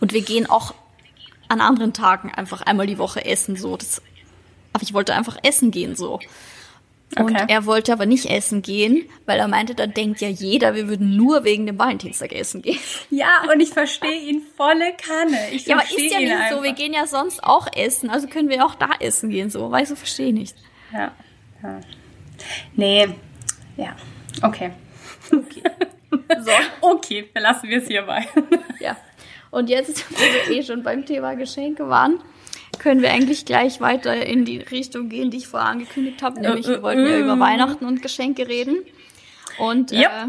Und 0.00 0.12
wir 0.12 0.22
gehen 0.22 0.48
auch 0.48 0.74
an 1.48 1.60
anderen 1.60 1.92
Tagen 1.92 2.32
einfach 2.32 2.62
einmal 2.62 2.86
die 2.86 2.98
Woche 2.98 3.24
essen, 3.24 3.56
so. 3.56 3.76
Das, 3.76 4.00
aber 4.72 4.82
ich 4.82 4.94
wollte 4.94 5.14
einfach 5.14 5.36
essen 5.42 5.70
gehen, 5.70 5.96
so. 5.96 6.20
Und 7.18 7.32
okay. 7.32 7.44
er 7.48 7.66
wollte 7.66 7.92
aber 7.92 8.06
nicht 8.06 8.26
essen 8.26 8.62
gehen, 8.62 9.04
weil 9.26 9.40
er 9.40 9.48
meinte, 9.48 9.74
da 9.74 9.88
denkt 9.88 10.20
ja 10.20 10.28
jeder, 10.28 10.76
wir 10.76 10.88
würden 10.88 11.16
nur 11.16 11.42
wegen 11.42 11.66
dem 11.66 11.76
Valentinstag 11.76 12.32
essen 12.32 12.62
gehen. 12.62 12.78
Ja, 13.10 13.42
und 13.52 13.58
ich 13.58 13.70
verstehe 13.70 14.20
ihn 14.20 14.42
volle 14.56 14.92
Kanne. 14.92 15.50
Ich 15.50 15.66
ja, 15.66 15.74
aber 15.74 15.84
ist 15.84 16.12
ja 16.12 16.20
nicht 16.20 16.32
einfach. 16.32 16.58
so, 16.58 16.62
wir 16.62 16.72
gehen 16.72 16.92
ja 16.92 17.08
sonst 17.08 17.42
auch 17.42 17.66
essen, 17.74 18.10
also 18.10 18.28
können 18.28 18.48
wir 18.48 18.64
auch 18.64 18.76
da 18.76 18.90
essen 19.00 19.30
gehen, 19.30 19.50
so. 19.50 19.68
Weißt 19.70 19.90
du, 19.90 19.96
verstehe 19.96 20.28
ich 20.28 20.34
nicht. 20.34 20.56
Ja, 20.92 21.10
ja. 21.64 21.80
Nee, 22.76 23.08
ja, 23.76 23.96
okay. 24.42 24.72
Okay. 25.32 25.62
So. 26.10 26.50
okay, 26.80 27.28
belassen 27.32 27.70
wir 27.70 27.78
es 27.78 27.88
hierbei. 27.88 28.26
ja. 28.80 28.96
Und 29.50 29.68
jetzt, 29.68 30.10
wo 30.10 30.16
wir 30.18 30.56
eh 30.56 30.62
schon 30.62 30.82
beim 30.82 31.04
Thema 31.04 31.34
Geschenke 31.34 31.88
waren, 31.88 32.20
können 32.78 33.02
wir 33.02 33.10
eigentlich 33.10 33.44
gleich 33.44 33.80
weiter 33.80 34.14
in 34.24 34.44
die 34.44 34.58
Richtung 34.58 35.08
gehen, 35.08 35.30
die 35.30 35.38
ich 35.38 35.48
vorher 35.48 35.68
angekündigt 35.68 36.22
habe. 36.22 36.40
Nämlich, 36.40 36.66
wir 36.66 36.82
wollten 36.82 37.06
ja 37.06 37.18
über 37.18 37.38
Weihnachten 37.38 37.84
und 37.84 38.00
Geschenke 38.00 38.48
reden. 38.48 38.78
Und, 39.58 39.92
yep. 39.92 40.10
äh, 40.10 40.26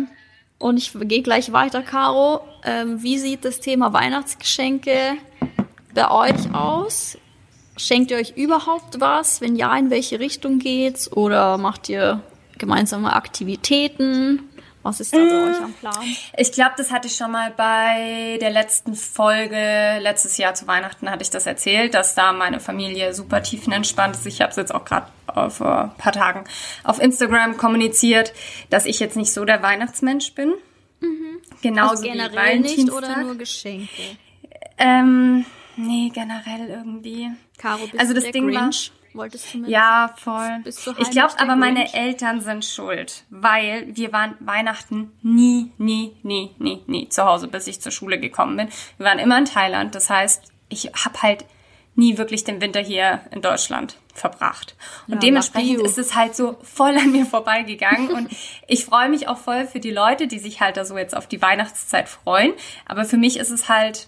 und 0.58 0.78
ich 0.78 0.91
gehe 0.93 1.21
gleich 1.21 1.52
weiter, 1.52 1.82
Caro. 1.82 2.41
Ähm, 2.63 3.02
wie 3.04 3.17
sieht 3.17 3.45
das 3.45 3.60
Thema 3.60 3.93
Weihnachtsgeschenke 3.93 5.17
bei 5.93 6.12
euch 6.12 6.54
aus? 6.54 7.17
Schenkt 7.82 8.12
ihr 8.12 8.17
euch 8.17 8.34
überhaupt 8.38 9.00
was? 9.00 9.41
Wenn 9.41 9.56
ja, 9.56 9.76
in 9.76 9.89
welche 9.89 10.20
Richtung 10.20 10.60
geht's? 10.60 11.12
Oder 11.12 11.58
macht 11.58 11.89
ihr 11.89 12.22
gemeinsame 12.60 13.13
Aktivitäten? 13.13 14.48
Was 14.84 15.00
ist 15.00 15.13
da 15.13 15.17
bei 15.17 15.24
mmh. 15.24 15.50
euch 15.50 15.63
am 15.63 15.74
Plan? 15.74 16.15
Ich 16.38 16.52
glaube, 16.52 16.74
das 16.78 16.91
hatte 16.91 17.08
ich 17.08 17.15
schon 17.15 17.32
mal 17.32 17.52
bei 17.58 18.38
der 18.39 18.52
letzten 18.52 18.94
Folge 18.94 19.98
letztes 20.00 20.38
Jahr 20.38 20.54
zu 20.54 20.67
Weihnachten 20.67 21.10
hatte 21.10 21.24
ich 21.24 21.32
das 21.32 21.48
erzählt, 21.48 21.96
dass 21.96 22.13
da 22.13 22.34
meine 22.34 22.60
Familie 22.60 23.15
super 23.15 23.41
tiefenentspannt 23.41 24.15
ist. 24.15 24.28
Ich 24.28 24.41
habe 24.41 24.52
es 24.52 24.58
jetzt 24.58 24.74
auch 24.74 24.86
gerade 24.86 25.08
vor 25.50 25.84
ein 25.84 25.98
paar 25.98 26.12
Tagen 26.12 26.44
auf 26.84 27.00
Instagram 27.00 27.58
kommuniziert, 27.58 28.32
dass 28.70 28.86
ich 28.86 29.00
jetzt 29.00 29.17
nicht 29.17 29.34
so 29.34 29.44
der 29.44 29.63
Weihnachtsmensch 29.63 30.34
bin. 30.34 30.54
Mhm. 31.00 31.39
Genauso 31.63 31.91
also 31.91 32.04
generell 32.04 32.58
wie 32.58 32.76
nicht 32.76 32.91
oder 32.91 33.17
nur 33.17 33.36
Geschenke? 33.36 34.02
Ähm, 34.78 35.46
nee, 35.88 36.12
generell 36.13 36.67
irgendwie. 36.70 37.32
Caro, 37.58 37.86
bist 37.88 38.00
also 38.00 38.13
das 38.13 38.24
der 38.24 38.34
Ding 38.34 38.48
Grinch? 38.48 38.91
war 38.91 39.02
wolltest 39.13 39.54
du 39.54 39.60
mit? 39.60 39.70
Ja, 39.70 40.13
voll. 40.17 40.63
ich 40.65 41.12
glaube 41.12 41.34
aber, 41.38 41.56
meine 41.56 41.94
Eltern 41.94 42.41
sind 42.41 42.65
schuld, 42.65 43.24
weil 43.30 43.88
wir 43.96 44.13
waren 44.13 44.36
Weihnachten 44.39 45.12
nie, 45.22 45.72
nie, 45.78 46.15
nie, 46.24 46.52
nie, 46.60 46.82
nie 46.88 47.10
zu 47.10 47.26
Hause, 47.26 47.48
bis 47.48 47.67
ich 47.67 47.82
zur 47.82 47.91
Schule 47.91 48.20
gekommen 48.20 48.58
bin. 48.58 48.70
Wir 48.98 49.06
waren 49.06 49.20
immer 49.20 49.38
in 49.38 49.46
Thailand. 49.46 49.96
Das 49.96 50.10
heißt, 50.10 50.52
ich 50.70 50.91
habe 51.06 51.22
halt 51.22 51.46
nie 51.96 52.17
wirklich 52.17 52.44
den 52.44 52.62
Winter 52.62 52.80
hier 52.80 53.22
in 53.32 53.41
Deutschland 53.41 53.98
verbracht. 54.13 54.76
Und 55.08 55.15
ja, 55.15 55.20
dementsprechend 55.20 55.82
ist 55.82 55.98
es 55.98 56.15
halt 56.15 56.36
so 56.36 56.58
voll 56.63 56.98
an 56.98 57.12
mir 57.12 57.26
vorbeigegangen. 57.26 58.10
und 58.12 58.30
ich 58.67 58.86
freue 58.86 59.10
mich 59.10 59.28
auch 59.28 59.38
voll 59.38 59.67
für 59.67 59.80
die 59.80 59.91
Leute, 59.91 60.28
die 60.28 60.39
sich 60.39 60.62
halt 60.62 60.78
da 60.78 60.86
so 60.86 60.98
jetzt 60.98 61.15
auf 61.15 61.28
die 61.28 61.41
Weihnachtszeit 61.41 62.08
freuen. 62.08 62.54
Aber 62.86 63.06
für 63.06 63.17
mich 63.17 63.38
ist 63.38 63.52
es 63.52 63.67
halt 63.67 64.08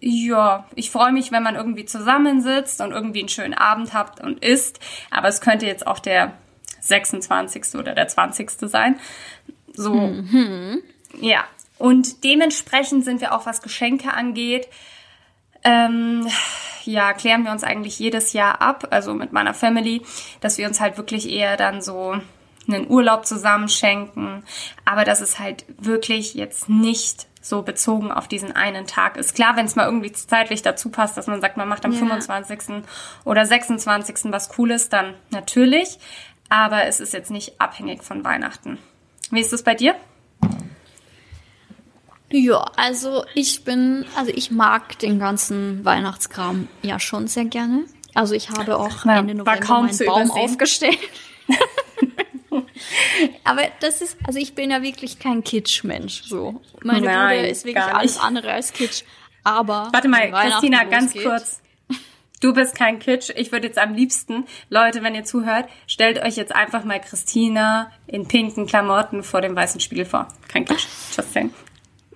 ja, 0.00 0.66
ich 0.74 0.90
freue 0.90 1.12
mich, 1.12 1.32
wenn 1.32 1.42
man 1.42 1.56
irgendwie 1.56 1.84
zusammensitzt 1.84 2.80
und 2.80 2.92
irgendwie 2.92 3.20
einen 3.20 3.28
schönen 3.28 3.54
Abend 3.54 3.94
habt 3.94 4.20
und 4.20 4.44
isst. 4.44 4.80
Aber 5.10 5.28
es 5.28 5.40
könnte 5.40 5.66
jetzt 5.66 5.86
auch 5.86 5.98
der 5.98 6.32
26. 6.80 7.74
oder 7.74 7.94
der 7.94 8.08
20. 8.08 8.50
sein. 8.62 8.98
So. 9.72 9.94
Mhm. 9.94 10.82
Ja. 11.20 11.44
Und 11.78 12.24
dementsprechend 12.24 13.04
sind 13.04 13.20
wir 13.20 13.34
auch, 13.34 13.46
was 13.46 13.62
Geschenke 13.62 14.12
angeht, 14.12 14.68
ähm, 15.64 16.26
ja, 16.84 17.12
klären 17.12 17.44
wir 17.44 17.52
uns 17.52 17.64
eigentlich 17.64 17.98
jedes 17.98 18.32
Jahr 18.32 18.62
ab, 18.62 18.88
also 18.90 19.14
mit 19.14 19.32
meiner 19.32 19.54
Family, 19.54 20.02
dass 20.40 20.58
wir 20.58 20.66
uns 20.66 20.80
halt 20.80 20.96
wirklich 20.96 21.28
eher 21.28 21.56
dann 21.56 21.82
so 21.82 22.16
einen 22.66 22.88
Urlaub 22.88 23.26
zusammen 23.26 23.68
schenken. 23.68 24.44
Aber 24.84 25.04
das 25.04 25.20
ist 25.20 25.38
halt 25.38 25.64
wirklich 25.78 26.34
jetzt 26.34 26.68
nicht 26.68 27.26
so 27.48 27.62
bezogen 27.62 28.12
auf 28.12 28.28
diesen 28.28 28.54
einen 28.54 28.86
Tag 28.86 29.16
ist. 29.16 29.34
Klar, 29.34 29.56
wenn 29.56 29.66
es 29.66 29.76
mal 29.76 29.86
irgendwie 29.86 30.12
zeitlich 30.12 30.62
dazu 30.62 30.90
passt, 30.90 31.16
dass 31.16 31.26
man 31.26 31.40
sagt, 31.40 31.56
man 31.56 31.68
macht 31.68 31.84
am 31.84 31.92
ja. 31.92 31.98
25. 31.98 32.84
oder 33.24 33.46
26. 33.46 34.32
was 34.32 34.48
Cooles, 34.48 34.88
dann 34.88 35.14
natürlich. 35.30 35.98
Aber 36.48 36.84
es 36.84 37.00
ist 37.00 37.12
jetzt 37.12 37.30
nicht 37.30 37.60
abhängig 37.60 38.02
von 38.02 38.24
Weihnachten. 38.24 38.78
Wie 39.30 39.40
ist 39.40 39.52
es 39.52 39.62
bei 39.62 39.74
dir? 39.74 39.94
Ja, 42.30 42.64
also 42.76 43.24
ich 43.34 43.64
bin, 43.64 44.04
also 44.16 44.30
ich 44.34 44.50
mag 44.50 44.98
den 44.98 45.18
ganzen 45.18 45.84
Weihnachtskram 45.84 46.68
ja 46.82 47.00
schon 47.00 47.26
sehr 47.26 47.46
gerne. 47.46 47.84
Also 48.14 48.34
ich 48.34 48.50
habe 48.50 48.76
auch 48.76 49.04
ja, 49.04 49.18
Ende 49.18 49.34
November 49.34 49.52
meinen 49.52 49.66
Baum 49.66 49.86
übersehen. 49.86 50.30
aufgestellt. 50.30 50.98
Aber 53.44 53.62
das 53.80 54.00
ist, 54.00 54.16
also 54.26 54.38
ich 54.38 54.54
bin 54.54 54.70
ja 54.70 54.82
wirklich 54.82 55.18
kein 55.18 55.44
Kitsch-Mensch. 55.44 56.22
So. 56.24 56.60
Meine 56.82 57.06
Nein, 57.06 57.36
Bruder 57.36 57.48
ist 57.48 57.64
wirklich 57.64 57.84
alles 57.84 58.18
andere 58.18 58.52
als 58.52 58.72
Kitsch. 58.72 59.02
Aber. 59.44 59.88
Warte 59.92 60.08
mal, 60.08 60.30
Christina, 60.30 60.84
ganz 60.84 61.14
kurz. 61.14 61.60
Du 62.40 62.54
bist 62.54 62.76
kein 62.76 63.00
Kitsch. 63.00 63.30
Ich 63.34 63.50
würde 63.50 63.66
jetzt 63.66 63.78
am 63.78 63.94
liebsten, 63.94 64.46
Leute, 64.70 65.02
wenn 65.02 65.14
ihr 65.14 65.24
zuhört, 65.24 65.68
stellt 65.88 66.22
euch 66.22 66.36
jetzt 66.36 66.54
einfach 66.54 66.84
mal 66.84 67.00
Christina 67.00 67.90
in 68.06 68.28
pinken 68.28 68.66
Klamotten 68.66 69.24
vor 69.24 69.40
dem 69.40 69.56
weißen 69.56 69.80
Spiegel 69.80 70.04
vor. 70.04 70.28
Kein 70.46 70.64
Kitsch. 70.64 70.86
Just 71.16 71.32
saying. 71.32 71.52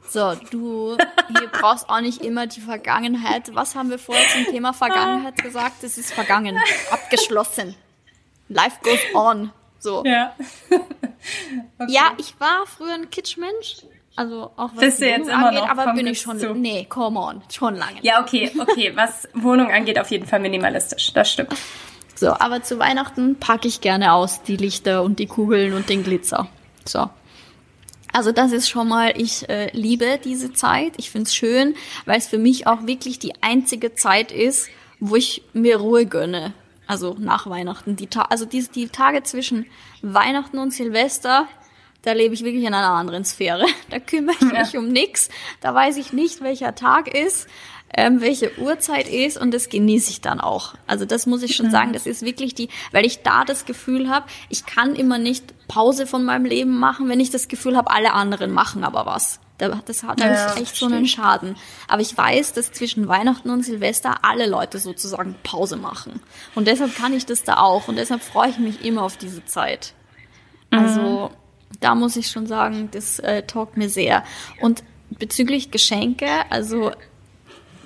So, 0.09 0.35
du 0.51 0.99
hier 1.29 1.49
brauchst 1.49 1.89
auch 1.89 2.01
nicht 2.01 2.23
immer 2.23 2.47
die 2.47 2.61
Vergangenheit. 2.61 3.55
Was 3.55 3.75
haben 3.75 3.89
wir 3.89 3.99
vorher 3.99 4.29
zum 4.29 4.45
Thema 4.45 4.75
Vergangenheit 4.75 5.43
gesagt? 5.43 5.83
Es 5.83 5.97
ist 5.97 6.13
vergangen. 6.13 6.61
Abgeschlossen. 6.91 7.75
Life 8.49 8.77
goes 8.83 9.01
on. 9.15 9.51
So. 9.83 10.05
Ja. 10.07 10.35
okay. 10.71 11.93
Ja, 11.93 12.13
ich 12.17 12.39
war 12.39 12.65
früher 12.67 12.95
ein 12.95 13.11
Kitschmensch. 13.11 13.83
Also 14.15 14.53
auch 14.57 14.71
was 14.75 14.81
Bist 14.81 15.01
die 15.01 15.07
Wohnung 15.07 15.31
angeht, 15.31 15.63
aber 15.69 15.95
bin 15.95 16.07
ich 16.07 16.21
schon. 16.21 16.39
Zu. 16.39 16.55
Nee, 16.55 16.87
come 16.89 17.19
on, 17.19 17.43
schon 17.51 17.77
lange. 17.77 17.99
Ja, 18.03 18.21
okay, 18.21 18.53
okay. 18.59 18.93
Was 18.95 19.29
Wohnung 19.35 19.73
angeht, 19.73 19.99
auf 19.99 20.11
jeden 20.11 20.27
Fall 20.27 20.41
minimalistisch. 20.41 21.13
Das 21.13 21.31
stimmt. 21.31 21.55
So, 22.15 22.29
aber 22.29 22.63
zu 22.63 22.79
Weihnachten 22.79 23.35
packe 23.41 23.67
ich 23.67 23.81
gerne 23.81 24.13
aus 24.13 24.45
die 24.45 24.57
Lichter 24.57 25.03
und 25.03 25.19
die 25.19 25.27
Kugeln 25.27 25.73
und 25.73 25.89
den 25.89 26.05
Glitzer. 26.05 26.47
So. 26.85 27.11
Also 28.13 28.31
das 28.31 28.53
ist 28.53 28.69
schon 28.69 28.87
mal, 28.87 29.15
ich 29.17 29.49
äh, 29.49 29.71
liebe 29.73 30.21
diese 30.23 30.53
Zeit. 30.53 30.93
Ich 30.99 31.11
find's 31.11 31.35
schön, 31.35 31.75
weil 32.05 32.19
es 32.19 32.29
für 32.29 32.39
mich 32.39 32.69
auch 32.69 32.87
wirklich 32.87 33.19
die 33.19 33.33
einzige 33.43 33.97
Zeit 33.97 34.31
ist, 34.31 34.69
wo 35.01 35.17
ich 35.17 35.43
mir 35.53 35.79
Ruhe 35.79 36.07
gönne. 36.07 36.55
Also 36.93 37.17
nach 37.19 37.49
Weihnachten. 37.49 37.97
Die 37.97 38.07
Ta 38.07 38.27
also 38.29 38.45
die, 38.45 38.69
die 38.69 38.89
Tage 38.89 39.23
zwischen 39.23 39.65
Weihnachten 40.03 40.59
und 40.59 40.75
Silvester, 40.75 41.49
da 42.03 42.13
lebe 42.13 42.35
ich 42.35 42.45
wirklich 42.45 42.65
in 42.65 42.75
einer 42.75 42.91
anderen 42.91 43.25
Sphäre. 43.25 43.65
Da 43.89 43.99
kümmere 43.99 44.37
ich 44.39 44.53
mich 44.53 44.73
ja. 44.75 44.79
um 44.79 44.89
nix. 44.89 45.31
Da 45.63 45.75
weiß 45.75 45.97
ich 45.97 46.13
nicht, 46.13 46.43
welcher 46.43 46.75
Tag 46.75 47.09
ist 47.09 47.49
ähm, 47.95 48.21
welche 48.21 48.59
Uhrzeit 48.59 49.09
ist 49.09 49.39
und 49.39 49.53
das 49.53 49.69
genieße 49.69 50.11
ich 50.11 50.21
dann 50.21 50.41
auch. 50.41 50.75
Also 50.87 51.05
das 51.05 51.27
muss 51.27 51.43
ich 51.43 51.55
schon 51.55 51.67
mhm. 51.67 51.73
sagen, 51.73 51.93
das 51.93 52.07
ist 52.07 52.23
wirklich 52.23 52.55
die, 52.55 52.69
weil 52.91 53.05
ich 53.05 53.23
da 53.23 53.45
das 53.45 53.67
Gefühl 53.67 54.09
habe, 54.09 54.27
ich 54.49 54.65
kann 54.65 54.95
immer 54.95 55.19
nicht 55.19 55.53
Pause 55.69 56.07
von 56.07 56.25
meinem 56.25 56.47
Leben 56.47 56.79
machen, 56.79 57.09
wenn 57.09 57.21
ich 57.21 57.31
das 57.31 57.49
Gefühl 57.49 57.77
habe, 57.77 57.91
alle 57.91 58.15
anderen 58.15 58.51
machen 58.51 58.83
aber 58.85 59.05
was. 59.05 59.41
Das 59.59 60.03
hat 60.03 60.19
ja, 60.19 60.55
echt 60.55 60.75
so 60.75 60.87
einen 60.87 61.07
Schaden. 61.07 61.57
Aber 61.87 62.03
ich 62.03 62.17
weiß, 62.17 62.53
dass 62.53 62.73
zwischen 62.73 63.07
Weihnachten 63.07 63.49
und 63.51 63.65
Silvester 63.65 64.17
alle 64.23 64.47
Leute 64.49 64.79
sozusagen 64.79 65.37
Pause 65.45 65.77
machen. 65.77 66.21
Und 66.55 66.67
deshalb 66.67 66.97
kann 66.97 67.13
ich 67.13 67.27
das 67.27 67.45
da 67.45 67.59
auch. 67.59 67.87
Und 67.87 67.97
deshalb 67.97 68.23
freue 68.23 68.51
ich 68.51 68.59
mich 68.59 68.85
immer 68.85 69.03
auf 69.03 69.17
diese 69.17 69.45
Zeit. 69.45 69.95
Also, 70.71 71.31
mhm. 71.31 71.77
da 71.81 71.95
muss 71.95 72.17
ich 72.17 72.29
schon 72.29 72.47
sagen, 72.47 72.89
das 72.91 73.19
äh, 73.21 73.43
taugt 73.43 73.77
mir 73.77 73.89
sehr. 73.89 74.25
Und 74.61 74.83
bezüglich 75.11 75.71
Geschenke, 75.71 76.29
also 76.51 76.91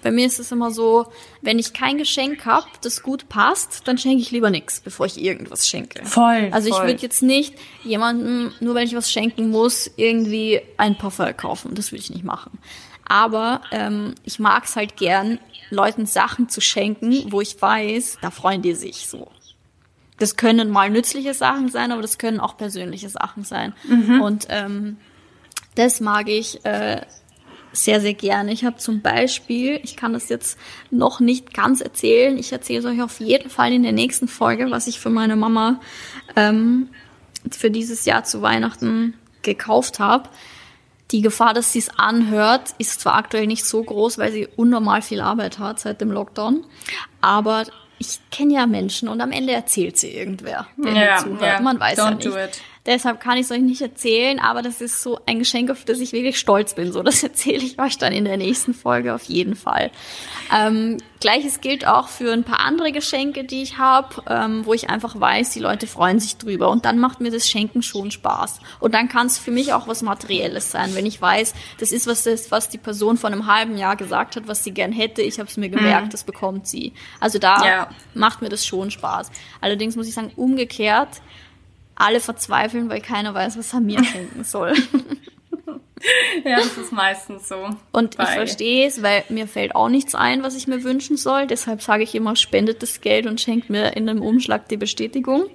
bei 0.07 0.13
mir 0.13 0.27
ist 0.27 0.39
es 0.39 0.53
immer 0.53 0.71
so, 0.71 1.07
wenn 1.43 1.59
ich 1.59 1.73
kein 1.73 1.99
Geschenk 1.99 2.47
habe, 2.47 2.69
das 2.81 3.03
gut 3.03 3.29
passt, 3.29 3.89
dann 3.89 3.99
schenke 3.99 4.23
ich 4.23 4.31
lieber 4.31 4.51
nichts, 4.51 4.79
bevor 4.79 5.05
ich 5.05 5.21
irgendwas 5.21 5.67
schenke. 5.67 6.05
Voll. 6.05 6.49
Also 6.53 6.69
voll. 6.69 6.79
ich 6.79 6.93
würde 6.93 7.03
jetzt 7.03 7.25
nicht 7.25 7.55
jemandem, 7.83 8.53
nur 8.61 8.77
wenn 8.77 8.87
ich 8.87 8.95
was 8.95 9.11
schenken 9.11 9.51
muss, 9.51 9.91
irgendwie 9.97 10.61
ein 10.77 10.97
Parfum 10.97 11.37
kaufen. 11.37 11.75
Das 11.75 11.91
würde 11.91 12.03
ich 12.03 12.11
nicht 12.11 12.23
machen. 12.23 12.57
Aber 13.05 13.63
ähm, 13.73 14.15
ich 14.23 14.39
mag 14.39 14.67
es 14.67 14.77
halt 14.77 14.97
gern, 14.97 15.41
Leuten 15.71 16.07
Sachen 16.07 16.49
zu 16.49 16.61
schenken, 16.61 17.33
wo 17.33 17.41
ich 17.41 17.61
weiß, 17.61 18.19
da 18.23 18.31
freuen 18.31 18.63
die 18.63 18.75
sich 18.75 19.09
so. 19.09 19.33
Das 20.19 20.37
können 20.37 20.71
mal 20.71 20.89
nützliche 20.89 21.35
Sachen 21.35 21.69
sein, 21.69 21.91
aber 21.91 22.01
das 22.01 22.17
können 22.17 22.39
auch 22.39 22.57
persönliche 22.57 23.09
Sachen 23.09 23.43
sein. 23.43 23.75
Mhm. 23.89 24.21
Und 24.21 24.47
ähm, 24.51 24.99
das 25.75 25.99
mag 26.01 26.29
ich 26.29 26.65
äh, 26.65 27.01
sehr, 27.77 28.01
sehr 28.01 28.15
gerne. 28.15 28.53
Ich 28.53 28.65
habe 28.65 28.77
zum 28.77 29.01
Beispiel, 29.01 29.81
ich 29.83 29.97
kann 29.97 30.13
das 30.13 30.29
jetzt 30.29 30.59
noch 30.91 31.21
nicht 31.21 31.55
ganz 31.55 31.81
erzählen, 31.81 32.39
ich 32.39 32.53
erzähle 32.53 32.81
es 32.81 32.85
euch 32.85 33.03
auf 33.03 33.21
jeden 33.21 33.51
Fall 33.51 33.73
in 33.73 33.83
der 33.83 33.93
nächsten 33.93 34.29
Folge, 34.29 34.71
was 34.71 34.87
ich 34.87 35.01
für 35.01 35.11
meine 35.11 35.37
Mama 35.37 35.81
ähm, 36.35 36.89
für 37.51 37.71
dieses 37.71 38.05
Jahr 38.05 38.25
zu 38.25 38.43
Weihnachten 38.43 39.15
gekauft 39.43 39.99
habe. 39.99 40.29
Die 41.13 41.21
Gefahr, 41.21 41.55
dass 41.55 41.73
sie 41.73 41.79
es 41.79 41.91
anhört, 41.99 42.75
ist 42.79 43.01
zwar 43.01 43.15
aktuell 43.15 43.47
nicht 43.47 43.65
so 43.65 43.83
groß, 43.83 44.19
weil 44.19 44.33
sie 44.33 44.49
unnormal 44.57 45.03
viel 45.03 45.21
Arbeit 45.21 45.59
hat 45.61 45.79
seit 45.79 46.01
dem 46.01 46.11
Lockdown, 46.11 46.65
aber 47.21 47.65
ich 47.99 48.19
kenne 48.31 48.55
ja 48.55 48.67
Menschen 48.67 49.09
und 49.09 49.21
am 49.21 49.33
Ende 49.33 49.53
erzählt 49.53 49.97
sie 49.97 50.11
irgendwer, 50.11 50.67
der 50.77 50.93
ja, 50.93 51.17
zuhört. 51.17 51.43
Ja, 51.43 51.61
Man 51.61 51.81
weiß 51.81 51.97
ja 51.97 52.11
nicht. 52.11 52.29
Deshalb 52.87 53.21
kann 53.21 53.37
ich 53.37 53.47
es 53.47 53.51
euch 53.51 53.61
nicht 53.61 53.83
erzählen, 53.83 54.39
aber 54.39 54.63
das 54.63 54.81
ist 54.81 55.03
so 55.03 55.19
ein 55.27 55.41
Geschenk, 55.41 55.71
auf 55.71 55.85
das 55.85 55.99
ich 55.99 56.13
wirklich 56.13 56.39
stolz 56.39 56.75
bin. 56.75 56.93
So, 56.93 57.03
das 57.03 57.23
erzähle 57.23 57.65
ich 57.65 57.79
euch 57.79 57.99
dann 57.99 58.13
in 58.13 58.25
der 58.25 58.37
nächsten 58.37 58.75
Folge 58.75 59.15
auf 59.15 59.25
jeden 59.25 59.57
Fall. 59.57 59.91
Ähm, 60.55 60.99
Gleiches 61.19 61.61
gilt 61.61 61.87
auch 61.87 62.09
für 62.09 62.33
ein 62.33 62.45
paar 62.45 62.61
andere 62.61 62.93
Geschenke, 62.93 63.45
die 63.45 63.63
ich 63.63 63.79
habe, 63.79 64.23
ähm, 64.29 64.65
wo 64.65 64.75
ich 64.75 64.91
einfach 64.91 65.19
weiß, 65.19 65.51
die 65.51 65.61
Leute 65.61 65.87
freuen 65.87 66.21
sich 66.21 66.37
drüber. 66.37 66.71
Und 66.71 66.85
dann 66.85 66.99
macht 66.99 67.21
mir 67.21 67.31
das 67.31 67.49
Schenken 67.49 67.83
schon 67.83 68.11
Spaß. 68.11 68.61
Und 68.81 68.95
dann 68.95 69.09
kann 69.09 69.27
es 69.27 69.39
für 69.39 69.51
mich 69.51 69.73
auch 69.73 69.89
was 69.89 70.03
Materielles 70.03 70.71
sein, 70.71 70.95
wenn 70.95 71.07
ich 71.07 71.21
weiß, 71.21 71.55
das 71.79 71.91
ist 71.91 72.07
was, 72.07 72.23
das, 72.25 72.51
was 72.51 72.69
die 72.69 72.79
Person 72.79 73.17
vor 73.17 73.31
einem 73.31 73.47
halben 73.47 73.77
Jahr 73.77 73.97
gesagt 73.97 74.37
hat, 74.37 74.47
was 74.47 74.63
sie 74.63 74.73
gern 74.73 74.93
hätte. 74.93 75.23
Ich 75.23 75.39
habe 75.39 75.49
es 75.49 75.57
mir 75.57 75.71
gemerkt, 75.71 76.07
mhm. 76.07 76.11
das 76.11 76.25
bekommt 76.25 76.67
sie. 76.69 76.93
Also 77.19 77.39
da 77.39 77.67
ja. 77.67 77.89
macht 78.15 78.43
mir 78.43 78.49
das 78.49 78.65
schon 78.65 78.91
Spaß. 78.91 79.31
Allerdings 79.61 79.97
muss 79.97 80.07
ich 80.07 80.15
sagen, 80.15 80.33
umgekehrt 80.37 81.09
alle 81.97 82.21
verzweifeln, 82.21 82.89
weil 82.89 83.01
keiner 83.01 83.35
weiß, 83.35 83.59
was 83.59 83.73
er 83.73 83.81
mir 83.81 84.03
schenken 84.05 84.45
soll. 84.45 84.75
ja, 86.45 86.59
das 86.59 86.77
ist 86.77 86.93
meistens 86.93 87.49
so. 87.49 87.71
Und 87.93 88.19
ich 88.19 88.29
verstehe 88.29 88.87
es, 88.87 89.03
weil 89.03 89.25
mir 89.29 89.49
fällt 89.49 89.75
auch 89.75 89.89
nichts 89.89 90.15
ein, 90.15 90.43
was 90.43 90.55
ich 90.55 90.67
mir 90.67 90.85
wünschen 90.85 91.17
soll. 91.17 91.47
Deshalb 91.47 91.83
sage 91.83 92.03
ich 92.03 92.15
immer, 92.15 92.37
spendet 92.37 92.83
das 92.83 93.01
Geld 93.01 93.27
und 93.27 93.41
schenkt 93.41 93.71
mir 93.71 93.97
in 93.97 94.09
einem 94.09 94.23
Umschlag 94.23 94.69
die 94.69 94.77
Bestätigung. 94.77 95.47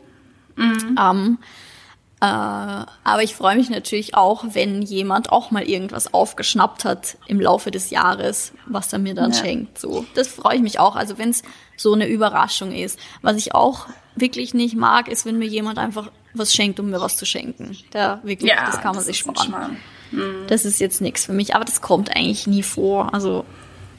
Mhm. 0.56 0.98
Ähm, 1.00 1.38
äh, 2.22 2.26
aber 2.26 3.24
ich 3.24 3.36
freue 3.36 3.56
mich 3.56 3.70
natürlich 3.70 4.16
auch, 4.16 4.44
wenn 4.50 4.82
jemand 4.84 5.32
auch 5.32 5.50
mal 5.50 5.64
irgendwas 5.64 6.14
aufgeschnappt 6.14 6.86
hat 6.86 7.18
im 7.26 7.40
Laufe 7.40 7.72
des 7.72 7.90
Jahres, 7.90 8.54
was 8.68 8.94
er 8.94 9.00
mir 9.00 9.16
dann 9.16 9.32
ja. 9.32 9.38
schenkt. 9.38 9.80
So, 9.80 10.06
das 10.14 10.28
freue 10.28 10.58
ich 10.58 10.62
mich 10.62 10.80
auch. 10.80 10.96
Also 10.96 11.18
wenn 11.18 11.30
es 11.30 11.42
so 11.78 11.94
eine 11.94 12.08
Überraschung 12.08 12.72
ist. 12.72 13.00
Was 13.22 13.38
ich 13.38 13.56
auch 13.56 13.88
wirklich 14.16 14.54
nicht 14.54 14.76
mag, 14.76 15.08
ist, 15.08 15.26
wenn 15.26 15.40
mir 15.40 15.48
jemand 15.48 15.80
einfach 15.80 16.12
was 16.34 16.54
schenkt, 16.54 16.80
um 16.80 16.90
mir 16.90 17.02
was 17.02 17.18
zu 17.18 17.26
schenken. 17.26 17.78
Da 17.92 18.20
wirklich, 18.24 18.50
ja, 18.50 18.66
das 18.66 18.76
kann 18.76 18.96
man 18.96 18.98
das 18.98 19.06
sich 19.06 19.20
sparen. 19.20 19.78
Mhm. 20.12 20.48
Das 20.48 20.66
ist 20.66 20.80
jetzt 20.80 21.02
nichts 21.02 21.26
für 21.26 21.34
mich, 21.34 21.56
aber 21.56 21.66
das 21.66 21.82
kommt 21.82 22.16
eigentlich 22.16 22.48
nie 22.48 22.64
vor. 22.64 23.14
Also 23.14 23.46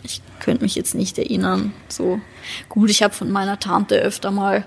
ich 0.03 0.21
könnte 0.41 0.63
mich 0.63 0.75
jetzt 0.75 0.95
nicht 0.95 1.19
erinnern. 1.19 1.73
So 1.89 2.21
gut, 2.69 2.91
ich 2.91 3.03
habe 3.03 3.15
von 3.15 3.31
meiner 3.31 3.59
Tante 3.59 3.97
öfter 3.97 4.31
mal 4.31 4.67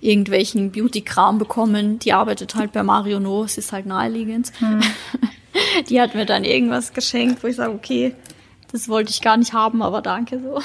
irgendwelchen 0.00 0.72
Beauty-Kram 0.72 1.38
bekommen. 1.38 1.98
Die 2.00 2.12
arbeitet 2.12 2.54
halt 2.54 2.72
bei 2.72 2.82
Mario 2.82 3.20
No, 3.20 3.44
es 3.44 3.56
ist 3.56 3.72
halt 3.72 3.86
naheliegend. 3.86 4.52
Mhm. 4.60 4.82
Die 5.88 6.00
hat 6.00 6.14
mir 6.14 6.26
dann 6.26 6.44
irgendwas 6.44 6.92
geschenkt, 6.92 7.42
wo 7.42 7.46
ich 7.46 7.56
sage, 7.56 7.72
okay, 7.72 8.14
das 8.72 8.88
wollte 8.88 9.10
ich 9.10 9.20
gar 9.20 9.36
nicht 9.36 9.52
haben, 9.52 9.82
aber 9.82 10.02
danke 10.02 10.40
so. 10.40 10.60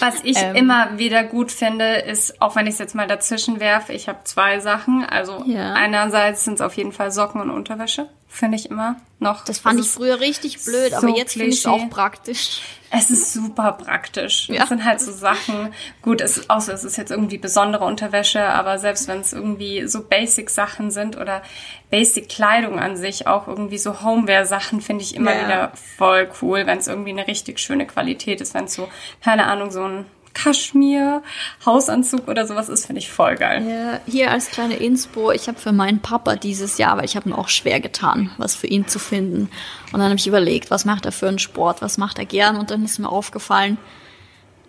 Was 0.00 0.22
ich 0.24 0.36
ähm, 0.36 0.54
immer 0.54 0.98
wieder 0.98 1.24
gut 1.24 1.52
finde, 1.52 1.96
ist, 1.96 2.40
auch 2.40 2.56
wenn 2.56 2.66
ich 2.66 2.74
es 2.74 2.78
jetzt 2.78 2.94
mal 2.94 3.06
dazwischen 3.06 3.60
werfe, 3.60 3.92
ich 3.92 4.08
habe 4.08 4.20
zwei 4.24 4.60
Sachen. 4.60 5.04
Also 5.04 5.42
ja. 5.46 5.72
einerseits 5.74 6.44
sind 6.44 6.54
es 6.54 6.60
auf 6.60 6.74
jeden 6.74 6.92
Fall 6.92 7.10
Socken 7.10 7.40
und 7.40 7.50
Unterwäsche, 7.50 8.08
finde 8.30 8.56
ich 8.56 8.70
immer 8.70 8.96
noch. 9.18 9.44
Das 9.44 9.58
fand 9.58 9.78
das 9.78 9.86
ich 9.86 9.92
früher 9.92 10.20
richtig 10.20 10.64
blöd, 10.64 10.92
so 10.92 10.96
aber 10.98 11.08
jetzt 11.08 11.32
finde 11.32 11.48
ich 11.48 11.58
es 11.58 11.66
auch 11.66 11.90
praktisch. 11.90 12.62
Es 12.92 13.10
ist 13.10 13.32
super 13.32 13.72
praktisch. 13.72 14.48
Ja. 14.50 14.60
Das 14.60 14.68
sind 14.68 14.84
halt 14.84 15.00
so 15.00 15.12
Sachen. 15.12 15.72
Gut, 16.02 16.20
es 16.20 16.38
ist, 16.38 16.50
außer 16.50 16.74
es 16.74 16.84
ist 16.84 16.96
jetzt 16.96 17.10
irgendwie 17.10 17.38
besondere 17.38 17.84
Unterwäsche, 17.84 18.42
aber 18.42 18.78
selbst 18.78 19.06
wenn 19.08 19.20
es 19.20 19.32
irgendwie 19.32 19.86
so 19.86 20.02
Basic-Sachen 20.02 20.90
sind 20.90 21.16
oder 21.16 21.42
Basic-Kleidung 21.90 22.78
an 22.78 22.96
sich, 22.96 23.26
auch 23.26 23.46
irgendwie 23.46 23.78
so 23.78 24.02
Homeware-Sachen, 24.02 24.80
finde 24.80 25.04
ich 25.04 25.14
immer 25.14 25.34
ja. 25.34 25.44
wieder 25.44 25.72
voll 25.98 26.30
cool, 26.42 26.66
wenn 26.66 26.78
es 26.78 26.88
irgendwie 26.88 27.10
eine 27.10 27.26
richtig 27.26 27.58
schöne 27.60 27.86
Qualität 27.86 28.40
ist, 28.40 28.54
wenn 28.54 28.64
es 28.64 28.74
so, 28.74 28.88
keine 29.22 29.46
Ahnung, 29.46 29.70
so 29.70 29.84
ein 29.84 30.06
Kaschmir, 30.32 31.22
Hausanzug 31.66 32.28
oder 32.28 32.46
sowas 32.46 32.68
ist, 32.68 32.86
finde 32.86 33.00
ich 33.00 33.10
voll 33.10 33.36
geil. 33.36 33.66
Ja, 33.68 34.00
hier 34.06 34.30
als 34.30 34.50
kleine 34.50 34.76
Inspo, 34.76 35.32
ich 35.32 35.48
habe 35.48 35.58
für 35.58 35.72
meinen 35.72 36.00
Papa 36.00 36.36
dieses 36.36 36.78
Jahr, 36.78 36.96
weil 36.96 37.04
ich 37.04 37.16
habe 37.16 37.28
mir 37.28 37.38
auch 37.38 37.48
schwer 37.48 37.80
getan, 37.80 38.30
was 38.38 38.54
für 38.54 38.66
ihn 38.66 38.86
zu 38.86 38.98
finden. 38.98 39.50
Und 39.92 40.00
dann 40.00 40.04
habe 40.04 40.16
ich 40.16 40.26
überlegt, 40.26 40.70
was 40.70 40.84
macht 40.84 41.04
er 41.06 41.12
für 41.12 41.28
einen 41.28 41.38
Sport, 41.38 41.82
was 41.82 41.98
macht 41.98 42.18
er 42.18 42.26
gern? 42.26 42.56
Und 42.56 42.70
dann 42.70 42.84
ist 42.84 42.98
mir 42.98 43.08
aufgefallen, 43.08 43.78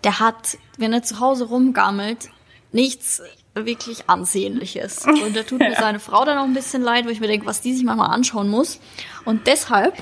der 0.03 0.19
hat, 0.19 0.57
wenn 0.77 0.93
er 0.93 1.03
zu 1.03 1.19
Hause 1.19 1.45
rumgammelt, 1.45 2.29
nichts 2.71 3.21
wirklich 3.53 4.09
Ansehnliches. 4.09 5.05
Und 5.05 5.35
da 5.35 5.43
tut 5.43 5.59
mir 5.59 5.75
seine 5.75 5.99
Frau 5.99 6.25
dann 6.25 6.37
auch 6.37 6.43
ein 6.43 6.53
bisschen 6.53 6.81
leid, 6.81 7.05
wo 7.05 7.09
ich 7.09 7.19
mir 7.19 7.27
denke, 7.27 7.45
was 7.45 7.61
die 7.61 7.73
sich 7.73 7.83
mal 7.83 7.97
anschauen 8.05 8.49
muss. 8.49 8.79
Und 9.25 9.47
deshalb 9.47 9.95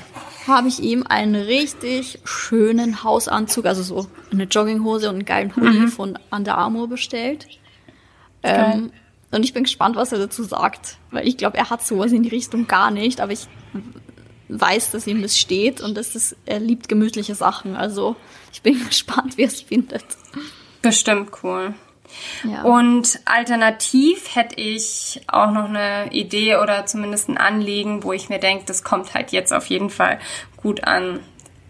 habe 0.46 0.68
ich 0.68 0.80
ihm 0.80 1.04
einen 1.08 1.34
richtig 1.34 2.18
schönen 2.24 3.02
Hausanzug, 3.04 3.66
also 3.66 3.82
so 3.82 4.06
eine 4.32 4.44
Jogginghose 4.44 5.08
und 5.08 5.16
einen 5.16 5.24
geilen 5.24 5.54
Hoodie 5.56 5.80
mhm. 5.80 5.88
von 5.88 6.18
Under 6.30 6.56
Armour 6.56 6.88
bestellt. 6.88 7.46
Ähm, 8.42 8.90
und 9.30 9.44
ich 9.44 9.52
bin 9.52 9.64
gespannt, 9.64 9.96
was 9.96 10.12
er 10.12 10.18
dazu 10.18 10.42
sagt, 10.42 10.96
weil 11.10 11.26
ich 11.26 11.36
glaube, 11.36 11.58
er 11.58 11.70
hat 11.70 11.86
sowas 11.86 12.12
in 12.12 12.22
die 12.22 12.30
Richtung 12.30 12.66
gar 12.66 12.90
nicht, 12.90 13.20
aber 13.20 13.32
ich 13.32 13.48
weiß, 14.48 14.90
dass 14.90 15.06
ihm 15.06 15.22
das 15.22 15.38
steht 15.38 15.80
und 15.80 15.96
dass 15.96 16.14
das, 16.14 16.34
er 16.46 16.58
liebt 16.58 16.88
gemütliche 16.88 17.34
Sachen. 17.34 17.76
Also 17.76 18.16
ich 18.52 18.62
bin 18.62 18.84
gespannt, 18.88 19.36
wie 19.36 19.42
er 19.42 19.48
es 19.48 19.60
findet. 19.60 20.04
Bestimmt 20.82 21.30
cool. 21.42 21.74
Ja. 22.44 22.62
Und 22.62 23.20
alternativ 23.24 24.34
hätte 24.34 24.60
ich 24.60 25.20
auch 25.26 25.50
noch 25.50 25.68
eine 25.68 26.12
Idee 26.12 26.56
oder 26.56 26.86
zumindest 26.86 27.28
ein 27.28 27.38
Anliegen, 27.38 28.02
wo 28.02 28.12
ich 28.12 28.28
mir 28.28 28.38
denke, 28.38 28.64
das 28.66 28.84
kommt 28.84 29.14
halt 29.14 29.32
jetzt 29.32 29.52
auf 29.52 29.66
jeden 29.66 29.90
Fall 29.90 30.18
gut 30.56 30.84
an. 30.84 31.20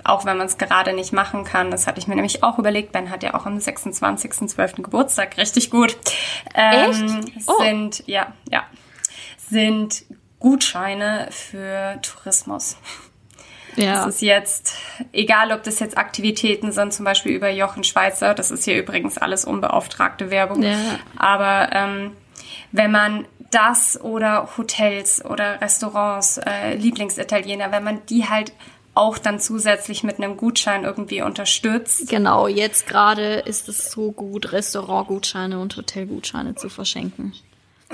Auch 0.02 0.24
wenn 0.24 0.38
man 0.38 0.46
es 0.46 0.56
gerade 0.56 0.94
nicht 0.94 1.12
machen 1.12 1.44
kann. 1.44 1.70
Das 1.70 1.86
hatte 1.86 1.98
ich 1.98 2.06
mir 2.06 2.14
nämlich 2.14 2.42
auch 2.42 2.58
überlegt. 2.58 2.92
Ben 2.92 3.10
hat 3.10 3.22
ja 3.22 3.34
auch 3.34 3.44
am 3.44 3.58
26.12. 3.58 4.82
Geburtstag. 4.82 5.36
Richtig 5.36 5.70
gut. 5.70 5.94
Ähm, 6.54 6.90
Echt? 6.90 7.26
Oh. 7.46 7.62
Sind, 7.62 8.02
ja, 8.06 8.32
ja. 8.50 8.64
Sind 9.36 10.04
Gutscheine 10.38 11.28
für 11.30 12.00
Tourismus. 12.00 12.78
Ja. 13.76 14.04
Das 14.04 14.14
ist 14.14 14.22
jetzt, 14.22 14.74
egal 15.12 15.52
ob 15.52 15.62
das 15.62 15.78
jetzt 15.80 15.96
Aktivitäten 15.96 16.72
sind, 16.72 16.92
zum 16.92 17.04
Beispiel 17.04 17.32
über 17.32 17.50
Jochen 17.50 17.84
Schweizer, 17.84 18.34
das 18.34 18.50
ist 18.50 18.64
hier 18.64 18.78
übrigens 18.78 19.18
alles 19.18 19.44
unbeauftragte 19.44 20.30
Werbung. 20.30 20.62
Ja. 20.62 20.76
Aber 21.16 21.70
ähm, 21.72 22.12
wenn 22.72 22.90
man 22.90 23.26
das 23.50 24.00
oder 24.00 24.48
Hotels 24.56 25.24
oder 25.24 25.60
Restaurants, 25.60 26.38
äh, 26.38 26.74
Lieblingsitaliener, 26.74 27.72
wenn 27.72 27.84
man 27.84 28.00
die 28.06 28.28
halt 28.28 28.52
auch 28.94 29.18
dann 29.18 29.40
zusätzlich 29.40 30.02
mit 30.02 30.18
einem 30.18 30.36
Gutschein 30.36 30.84
irgendwie 30.84 31.22
unterstützt. 31.22 32.08
Genau, 32.08 32.48
jetzt 32.48 32.86
gerade 32.86 33.36
ist 33.36 33.68
es 33.68 33.90
so 33.90 34.12
gut, 34.12 34.52
Restaurantgutscheine 34.52 35.58
und 35.58 35.76
Hotelgutscheine 35.76 36.54
zu 36.56 36.68
verschenken. 36.68 37.32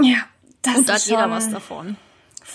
Ja, 0.01 0.19
das 0.63 0.79
und 0.79 0.89
da 0.89 0.95
hat 0.95 1.07
jeder 1.07 1.31
was 1.31 1.51
davon. 1.51 1.97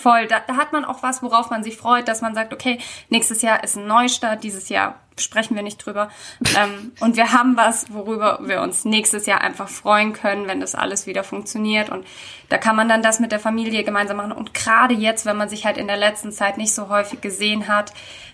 Voll, 0.02 0.26
da, 0.26 0.40
da 0.44 0.56
hat 0.56 0.72
man 0.72 0.84
auch 0.84 1.04
was, 1.04 1.22
worauf 1.22 1.50
man 1.50 1.62
sich 1.62 1.76
freut, 1.76 2.08
dass 2.08 2.22
man 2.22 2.34
sagt, 2.34 2.52
okay, 2.52 2.78
nächstes 3.08 3.40
Jahr 3.40 3.62
ist 3.62 3.76
ein 3.76 3.86
Neustart, 3.86 4.42
dieses 4.42 4.68
Jahr 4.68 4.96
sprechen 5.16 5.54
wir 5.54 5.62
nicht 5.62 5.78
drüber. 5.78 6.10
ähm, 6.58 6.90
und 6.98 7.16
wir 7.16 7.32
haben 7.32 7.56
was, 7.56 7.92
worüber 7.92 8.40
wir 8.42 8.62
uns 8.62 8.84
nächstes 8.84 9.26
Jahr 9.26 9.42
einfach 9.42 9.68
freuen 9.68 10.12
können, 10.12 10.48
wenn 10.48 10.58
das 10.58 10.74
alles 10.74 11.06
wieder 11.06 11.22
funktioniert. 11.22 11.88
Und 11.88 12.04
da 12.48 12.58
kann 12.58 12.74
man 12.74 12.88
dann 12.88 13.02
das 13.02 13.20
mit 13.20 13.30
der 13.30 13.38
Familie 13.38 13.84
gemeinsam 13.84 14.16
machen. 14.16 14.32
Und 14.32 14.54
gerade 14.54 14.94
jetzt, 14.94 15.24
wenn 15.24 15.36
man 15.36 15.48
sich 15.48 15.66
halt 15.66 15.76
in 15.76 15.86
der 15.86 15.96
letzten 15.96 16.32
Zeit 16.32 16.58
nicht 16.58 16.74
so 16.74 16.88
häufig 16.88 17.20
gesehen 17.20 17.68
hat, 17.68 17.92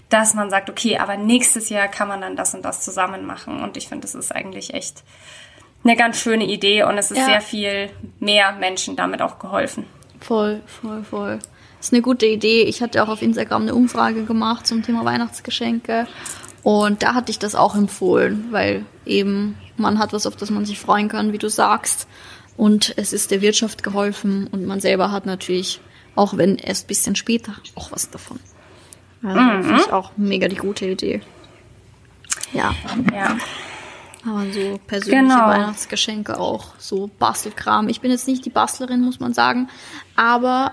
dass 0.08 0.32
man 0.32 0.48
sagt, 0.48 0.70
okay, 0.70 0.96
aber 0.96 1.18
nächstes 1.18 1.68
Jahr 1.68 1.88
kann 1.88 2.08
man 2.08 2.22
dann 2.22 2.34
das 2.34 2.54
und 2.54 2.64
das 2.64 2.80
zusammen 2.80 3.26
machen. 3.26 3.62
Und 3.62 3.76
ich 3.76 3.88
finde, 3.88 4.02
das 4.02 4.14
ist 4.14 4.34
eigentlich 4.34 4.72
echt 4.72 5.04
eine 5.84 5.96
ganz 5.96 6.18
schöne 6.18 6.44
Idee 6.44 6.84
und 6.84 6.96
es 6.96 7.10
ist 7.10 7.18
ja. 7.18 7.26
sehr 7.26 7.40
viel 7.42 7.90
mehr 8.20 8.52
Menschen 8.52 8.96
damit 8.96 9.20
auch 9.20 9.38
geholfen. 9.38 9.84
Voll, 10.20 10.62
voll, 10.66 11.04
voll. 11.04 11.38
Ist 11.80 11.92
eine 11.92 12.02
gute 12.02 12.26
Idee. 12.26 12.62
Ich 12.62 12.82
hatte 12.82 13.02
auch 13.02 13.08
auf 13.08 13.22
Instagram 13.22 13.62
eine 13.62 13.74
Umfrage 13.74 14.24
gemacht 14.24 14.66
zum 14.66 14.82
Thema 14.82 15.04
Weihnachtsgeschenke. 15.04 16.06
Und 16.62 17.02
da 17.02 17.14
hatte 17.14 17.30
ich 17.30 17.38
das 17.38 17.54
auch 17.54 17.76
empfohlen, 17.76 18.48
weil 18.50 18.84
eben 19.06 19.56
man 19.76 19.98
hat 19.98 20.12
was, 20.12 20.26
auf 20.26 20.36
das 20.36 20.50
man 20.50 20.64
sich 20.64 20.80
freuen 20.80 21.08
kann, 21.08 21.32
wie 21.32 21.38
du 21.38 21.48
sagst. 21.48 22.08
Und 22.56 22.92
es 22.96 23.12
ist 23.12 23.30
der 23.30 23.40
Wirtschaft 23.40 23.84
geholfen 23.84 24.48
und 24.48 24.66
man 24.66 24.80
selber 24.80 25.12
hat 25.12 25.24
natürlich, 25.24 25.80
auch 26.16 26.36
wenn 26.36 26.56
erst 26.56 26.84
ein 26.84 26.88
bisschen 26.88 27.14
später, 27.14 27.54
auch 27.76 27.92
was 27.92 28.10
davon. 28.10 28.40
Also 29.22 29.40
mhm. 29.40 29.62
finde 29.62 29.80
ich 29.82 29.92
auch 29.92 30.10
mega 30.16 30.48
die 30.48 30.56
gute 30.56 30.86
Idee. 30.86 31.20
Ja. 32.52 32.74
Ja. 33.12 33.36
Aber 34.26 34.44
so 34.52 34.80
persönliche 34.86 35.34
genau. 35.34 35.46
Weihnachtsgeschenke 35.46 36.38
auch, 36.38 36.74
so 36.78 37.08
Bastelkram. 37.18 37.88
Ich 37.88 38.00
bin 38.00 38.10
jetzt 38.10 38.26
nicht 38.26 38.44
die 38.44 38.50
Bastlerin, 38.50 39.00
muss 39.00 39.20
man 39.20 39.32
sagen, 39.32 39.68
aber 40.16 40.72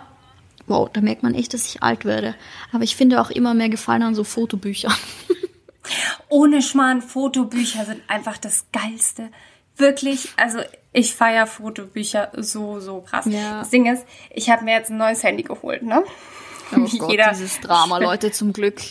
wow, 0.68 0.90
da 0.92 1.02
merkt 1.02 1.24
man 1.24 1.36
echt, 1.36 1.54
dass 1.54 1.66
ich 1.66 1.84
alt 1.84 2.06
werde. 2.06 2.36
Aber 2.72 2.84
ich 2.84 2.96
finde 2.96 3.22
auch 3.22 3.30
immer 3.30 3.54
mehr 3.54 3.70
Gefallen 3.70 4.04
an 4.04 4.16
so 4.16 4.24
Fotobüchern. 4.24 4.94
Ohne 6.30 6.62
Schmarrn, 6.62 7.02
Fotobücher 7.02 7.86
sind 7.86 8.02
einfach 8.08 8.38
das 8.38 8.66
Geilste. 8.72 9.30
Wirklich, 9.78 10.30
also 10.38 10.60
ich 10.94 11.14
feiere 11.14 11.48
Fotobücher 11.48 12.32
so, 12.38 12.80
so 12.80 13.02
krass. 13.02 13.26
Ja. 13.28 13.60
Das 13.60 13.70
Ding 13.70 13.92
ist, 13.92 14.06
ich 14.32 14.50
habe 14.50 14.64
mir 14.64 14.74
jetzt 14.74 14.90
ein 14.90 14.98
neues 14.98 15.24
Handy 15.24 15.44
geholt, 15.44 15.84
ne? 15.84 16.04
Oh 16.72 16.88
Gott, 16.98 17.12
Jeder, 17.12 17.30
dieses 17.30 17.60
Drama, 17.60 17.98
Leute, 17.98 18.32
zum 18.32 18.54
Glück 18.54 18.82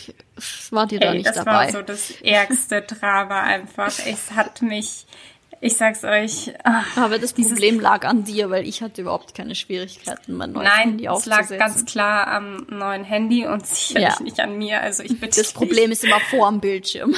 wart 0.69 0.91
ihr 0.91 0.99
da 0.99 1.13
nicht 1.13 1.27
das 1.27 1.35
dabei. 1.35 1.65
Das 1.65 1.73
war 1.73 1.81
so 1.81 1.85
das 1.85 2.11
ärgste 2.21 2.81
Drama 2.81 3.41
einfach. 3.41 3.91
Es 4.05 4.31
hat 4.31 4.61
mich, 4.61 5.05
ich 5.61 5.77
sag's 5.77 6.03
euch. 6.03 6.53
Ach, 6.63 6.97
Aber 6.97 7.19
das 7.19 7.33
Problem 7.33 7.79
lag 7.79 8.05
an 8.05 8.23
dir, 8.23 8.49
weil 8.49 8.67
ich 8.67 8.81
hatte 8.81 9.01
überhaupt 9.01 9.33
keine 9.33 9.55
Schwierigkeiten, 9.55 10.33
mein 10.33 10.51
neues 10.51 10.67
Nein, 10.67 10.89
Handy 10.89 11.07
aufzusetzen. 11.07 11.37
Nein, 11.37 11.43
es 11.43 11.49
lag 11.49 11.59
ganz 11.59 11.85
klar 11.85 12.27
am 12.27 12.67
neuen 12.69 13.03
Handy 13.03 13.45
und 13.45 13.65
sicherlich 13.65 14.09
ja. 14.09 14.23
nicht 14.23 14.39
an 14.39 14.57
mir. 14.57 14.81
Also 14.81 15.03
ich 15.03 15.19
bitte 15.19 15.41
Das 15.41 15.53
Problem 15.53 15.91
ist 15.91 16.03
immer 16.03 16.19
vor 16.19 16.49
dem 16.49 16.59
Bildschirm. 16.59 17.15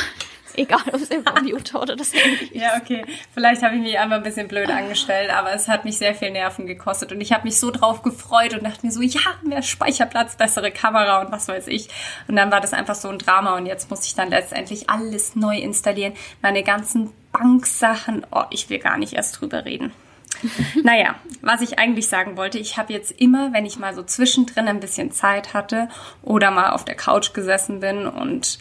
Egal, 0.58 0.82
ob 0.88 0.96
es 0.96 1.10
der 1.10 1.22
Computer 1.22 1.82
oder 1.82 1.96
das 1.96 2.12
Handy 2.14 2.46
ist. 2.52 2.56
Ja, 2.56 2.78
okay. 2.82 3.06
Vielleicht 3.34 3.62
habe 3.62 3.76
ich 3.76 3.82
mich 3.82 4.00
einfach 4.00 4.18
ein 4.18 4.24
bisschen 4.24 4.48
blöd 4.48 4.70
angestellt, 4.70 5.30
aber 5.30 5.54
es 5.54 5.68
hat 5.68 5.86
mich 5.86 6.00
sehr 6.00 6.16
viel 6.16 6.32
Nerven 6.32 6.66
gekostet. 6.66 7.12
Und 7.12 7.22
ich 7.22 7.32
habe 7.32 7.44
mich 7.44 7.60
so 7.60 7.70
drauf 7.70 8.02
gefreut 8.02 8.54
und 8.56 8.64
dachte 8.64 8.84
mir 8.86 8.92
so, 8.92 9.02
ja, 9.02 9.22
mehr 9.44 9.62
Speicherplatz, 9.62 10.36
bessere 10.36 10.72
Kamera 10.72 11.22
und 11.22 11.32
was 11.32 11.48
weiß 11.48 11.68
ich. 11.68 11.90
Und 12.28 12.36
dann 12.36 12.52
war 12.52 12.60
das 12.60 12.74
einfach 12.74 12.96
so 12.96 13.08
ein 13.08 13.20
Drama. 13.20 13.56
Und 13.56 13.68
jetzt 13.68 13.92
muss 13.92 14.06
ich 14.06 14.16
dann 14.16 14.30
letztendlich 14.30 14.90
alles 14.90 15.36
neu 15.36 15.58
installieren. 15.58 16.14
Meine 16.42 16.64
ganzen 16.64 17.12
Banksachen. 17.32 18.26
Oh, 18.32 18.46
ich 18.50 18.70
will 18.72 18.80
gar 18.80 18.98
nicht 18.98 19.14
erst 19.14 19.40
drüber 19.40 19.64
reden. 19.64 19.94
naja, 20.84 21.16
was 21.42 21.62
ich 21.62 21.80
eigentlich 21.80 22.08
sagen 22.08 22.38
wollte, 22.38 22.58
ich 22.58 22.78
habe 22.78 22.94
jetzt 22.94 23.12
immer, 23.12 23.54
wenn 23.54 23.66
ich 23.66 23.80
mal 23.80 23.94
so 23.94 24.04
zwischendrin 24.04 24.68
ein 24.68 24.80
bisschen 24.80 25.12
Zeit 25.12 25.54
hatte 25.54 25.90
oder 26.24 26.52
mal 26.52 26.72
auf 26.72 26.86
der 26.86 26.96
Couch 26.96 27.34
gesessen 27.34 27.80
bin 27.80 28.08
und 28.08 28.60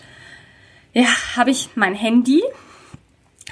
ja, 0.97 1.09
habe 1.37 1.51
ich 1.51 1.69
mein 1.75 1.95
Handy, 1.95 2.43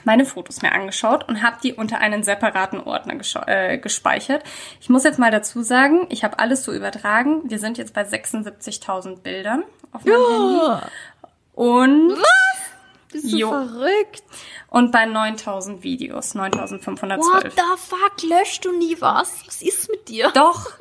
meine 0.04 0.24
Fotos 0.24 0.62
mir 0.62 0.72
angeschaut 0.72 1.28
und 1.28 1.42
habe 1.42 1.58
die 1.62 1.74
unter 1.74 1.98
einen 1.98 2.22
separaten 2.22 2.80
Ordner 2.80 3.20
äh, 3.46 3.76
gespeichert. 3.76 4.42
Ich 4.80 4.88
muss 4.88 5.04
jetzt 5.04 5.18
mal 5.18 5.30
dazu 5.30 5.62
sagen, 5.62 6.06
ich 6.08 6.24
habe 6.24 6.38
alles 6.38 6.64
so 6.64 6.72
übertragen. 6.72 7.42
Wir 7.44 7.58
sind 7.58 7.76
jetzt 7.76 7.92
bei 7.92 8.00
76.000 8.00 9.20
Bildern 9.20 9.62
auf 9.92 10.06
meinem 10.06 10.22
ja. 10.22 10.80
Handy. 10.80 10.86
Und 11.52 12.12
was? 12.12 13.12
Bist 13.12 13.30
du 13.30 13.36
jo. 13.36 13.50
verrückt? 13.50 14.22
Und 14.70 14.90
bei 14.90 15.04
9000 15.04 15.82
Videos, 15.82 16.34
9512. 16.34 17.44
What 17.44 17.52
the 17.52 17.60
fuck, 17.76 18.22
löscht 18.22 18.64
du 18.64 18.72
nie 18.72 18.96
was? 19.00 19.46
Was 19.46 19.60
ist 19.60 19.90
mit 19.90 20.08
dir? 20.08 20.30
Doch, 20.34 20.72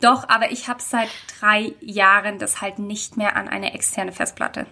doch, 0.00 0.30
aber 0.30 0.50
ich 0.50 0.68
habe 0.68 0.80
seit 0.80 1.10
drei 1.38 1.74
Jahren 1.80 2.38
das 2.38 2.62
halt 2.62 2.78
nicht 2.78 3.18
mehr 3.18 3.36
an 3.36 3.48
eine 3.48 3.74
externe 3.74 4.12
Festplatte. 4.12 4.66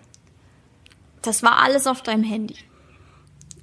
Das 1.24 1.42
war 1.42 1.62
alles 1.62 1.86
auf 1.86 2.02
deinem 2.02 2.22
Handy. 2.22 2.56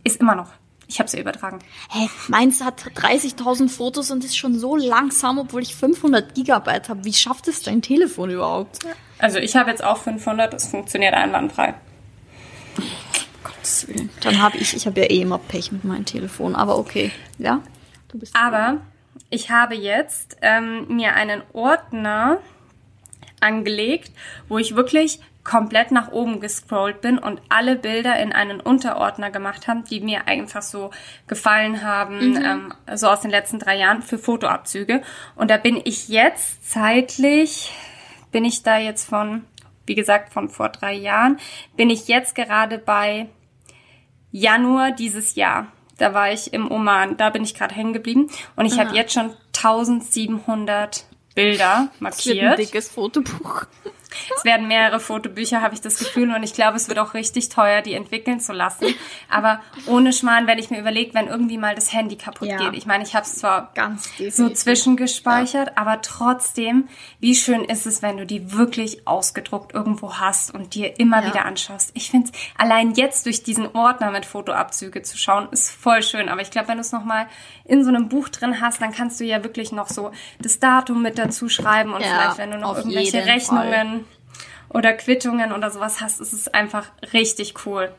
Ist 0.04 0.20
immer 0.20 0.36
noch. 0.36 0.50
Ich 0.88 1.00
habe 1.00 1.10
sie 1.10 1.20
übertragen. 1.20 1.60
Hä, 1.90 2.00
hey, 2.00 2.10
meins 2.28 2.62
hat 2.62 2.82
30.000 2.82 3.70
Fotos 3.70 4.12
und 4.12 4.26
ist 4.26 4.36
schon 4.36 4.60
so 4.60 4.76
langsam, 4.76 5.38
obwohl 5.40 5.62
ich 5.62 5.74
500 5.74 6.36
Gigabyte 6.36 6.90
habe. 6.90 7.06
Wie 7.06 7.14
schafft 7.14 7.48
es 7.48 7.62
dein 7.62 7.82
Telefon 7.82 8.30
überhaupt? 8.30 8.80
Also 9.18 9.38
ich 9.38 9.56
habe 9.56 9.70
jetzt 9.70 9.84
auch 9.84 9.98
500, 9.98 10.54
es 10.54 10.68
funktioniert 10.68 11.14
einwandfrei. 11.14 11.76
Gottes 13.44 13.88
Willen. 13.88 14.10
Dann 14.22 14.42
habe 14.42 14.58
ich, 14.58 14.76
ich 14.76 14.86
habe 14.86 15.00
ja 15.00 15.06
eh 15.06 15.22
immer 15.22 15.38
Pech 15.38 15.72
mit 15.72 15.86
meinem 15.86 16.04
Telefon, 16.04 16.56
aber 16.56 16.78
okay. 16.78 17.12
Ja, 17.38 17.62
du 18.10 18.20
bist. 18.20 18.36
Aber 18.36 18.82
ich 19.30 19.50
habe 19.50 19.76
jetzt 19.76 20.36
ähm, 20.42 20.88
mir 20.90 21.14
einen 21.14 21.42
Ordner 21.54 22.40
angelegt, 23.40 24.12
wo 24.50 24.58
ich 24.58 24.76
wirklich 24.76 25.20
komplett 25.52 25.92
nach 25.92 26.14
oben 26.14 26.40
gescrollt 26.40 27.02
bin 27.02 27.18
und 27.18 27.42
alle 27.50 27.76
Bilder 27.76 28.18
in 28.18 28.32
einen 28.32 28.62
Unterordner 28.62 29.32
gemacht 29.32 29.68
haben, 29.68 29.84
die 29.84 30.00
mir 30.00 30.26
einfach 30.26 30.62
so 30.62 30.92
gefallen 31.28 31.84
haben, 31.84 32.30
mhm. 32.30 32.46
ähm, 32.46 32.74
so 32.96 33.10
aus 33.10 33.20
den 33.20 33.32
letzten 33.32 33.60
drei 33.60 33.78
Jahren 33.78 34.02
für 34.02 34.18
Fotoabzüge. 34.18 35.02
Und 35.36 35.52
da 35.52 35.58
bin 35.58 35.82
ich 35.84 36.08
jetzt 36.08 36.72
zeitlich, 36.72 37.74
bin 38.32 38.46
ich 38.46 38.64
da 38.64 38.78
jetzt 38.78 39.10
von, 39.10 39.44
wie 39.86 39.96
gesagt, 39.96 40.32
von 40.32 40.48
vor 40.48 40.70
drei 40.70 40.94
Jahren, 40.94 41.38
bin 41.76 41.90
ich 41.90 42.08
jetzt 42.08 42.34
gerade 42.34 42.78
bei 42.78 43.28
Januar 44.32 44.92
dieses 44.94 45.36
Jahr. 45.36 45.68
Da 45.98 46.14
war 46.14 46.32
ich 46.32 46.54
im 46.54 46.72
Oman, 46.72 47.18
da 47.18 47.30
bin 47.30 47.44
ich 47.44 47.56
gerade 47.56 47.76
hängen 47.76 47.92
geblieben 47.92 48.30
und 48.56 48.68
ich 48.68 48.80
habe 48.80 48.96
jetzt 48.96 49.14
schon 49.14 49.34
1700 49.54 51.06
Bilder 51.36 51.90
markiert. 52.00 52.38
Das 52.38 52.42
wird 52.42 52.52
ein 52.52 52.58
dickes 52.58 52.90
Fotobuch. 52.90 53.66
Es 54.36 54.46
werden 54.46 54.68
mehrere 54.68 55.00
Fotobücher, 55.00 55.62
habe 55.62 55.74
ich 55.74 55.82
das 55.82 55.98
Gefühl. 56.00 56.34
Und 56.34 56.44
ich 56.44 56.54
glaube, 56.54 56.78
es 56.78 56.88
wird 56.88 57.00
auch 57.00 57.14
richtig 57.14 57.50
teuer, 57.50 57.82
die 57.82 57.94
entwickeln 57.94 58.40
zu 58.40 58.54
lassen. 58.54 58.88
Aber 59.30 59.62
ohne 59.88 60.14
Schmarrn, 60.14 60.48
wenn 60.48 60.58
ich 60.58 60.70
mir 60.70 60.80
überlege, 60.80 61.14
wenn 61.14 61.28
irgendwie 61.28 61.58
mal 61.58 61.76
das 61.76 61.94
Handy 61.94 62.16
kaputt 62.16 62.48
ja. 62.50 62.58
geht. 62.58 62.74
Ich 62.74 62.86
meine, 62.86 63.04
ich 63.04 63.16
habe 63.16 63.26
es 63.26 63.36
zwar 63.36 63.72
Ganz 63.74 64.10
so 64.30 64.50
zwischengespeichert, 64.50 65.68
ja. 65.70 65.74
aber 65.76 66.02
trotzdem, 66.02 66.88
wie 67.20 67.36
schön 67.36 67.64
ist 67.64 67.86
es, 67.86 68.02
wenn 68.02 68.18
du 68.18 68.26
die 68.26 68.54
wirklich 68.54 69.08
ausgedruckt 69.08 69.74
irgendwo 69.74 70.16
hast 70.16 70.54
und 70.54 70.76
dir 70.76 71.00
immer 71.00 71.22
ja. 71.22 71.28
wieder 71.28 71.46
anschaust. 71.46 71.92
Ich 71.94 72.10
finde 72.10 72.32
es 72.32 72.40
allein 72.58 72.94
jetzt 72.94 73.26
durch 73.26 73.44
diesen 73.44 73.68
Ordner 73.76 74.12
mit 74.12 74.26
Fotoabzüge 74.26 75.02
zu 75.02 75.18
schauen, 75.18 75.48
ist 75.52 75.72
voll 75.72 76.04
schön. 76.04 76.30
Aber 76.30 76.42
ich 76.42 76.52
glaube, 76.52 76.68
wenn 76.68 76.78
du 76.78 76.82
es 76.82 76.92
nochmal 76.92 77.28
in 77.66 77.84
so 77.84 77.90
einem 77.90 78.10
Buch 78.10 78.30
drin 78.30 78.62
hast, 78.62 78.82
dann 78.82 78.92
kannst 78.92 79.20
du 79.20 79.24
ja 79.24 79.44
wirklich 79.44 79.72
noch 79.72 79.88
so 79.88 80.12
das 80.40 80.60
Datum 80.60 81.02
mit 81.02 81.18
dazu 81.18 81.50
schreiben 81.50 81.94
und 81.94 82.04
vielleicht, 82.04 82.38
wenn 82.38 82.52
du 82.52 82.58
noch 82.58 82.78
irgendwelche 82.78 83.26
Rechnungen 83.26 84.01
Fall 84.01 84.01
oder 84.74 84.94
Quittungen 84.94 85.52
oder 85.52 85.72
sowas 85.72 86.02
hast, 86.02 86.22
ist 86.22 86.34
es 86.34 86.48
einfach 86.48 86.88
richtig 87.14 87.66
cool. 87.66 87.94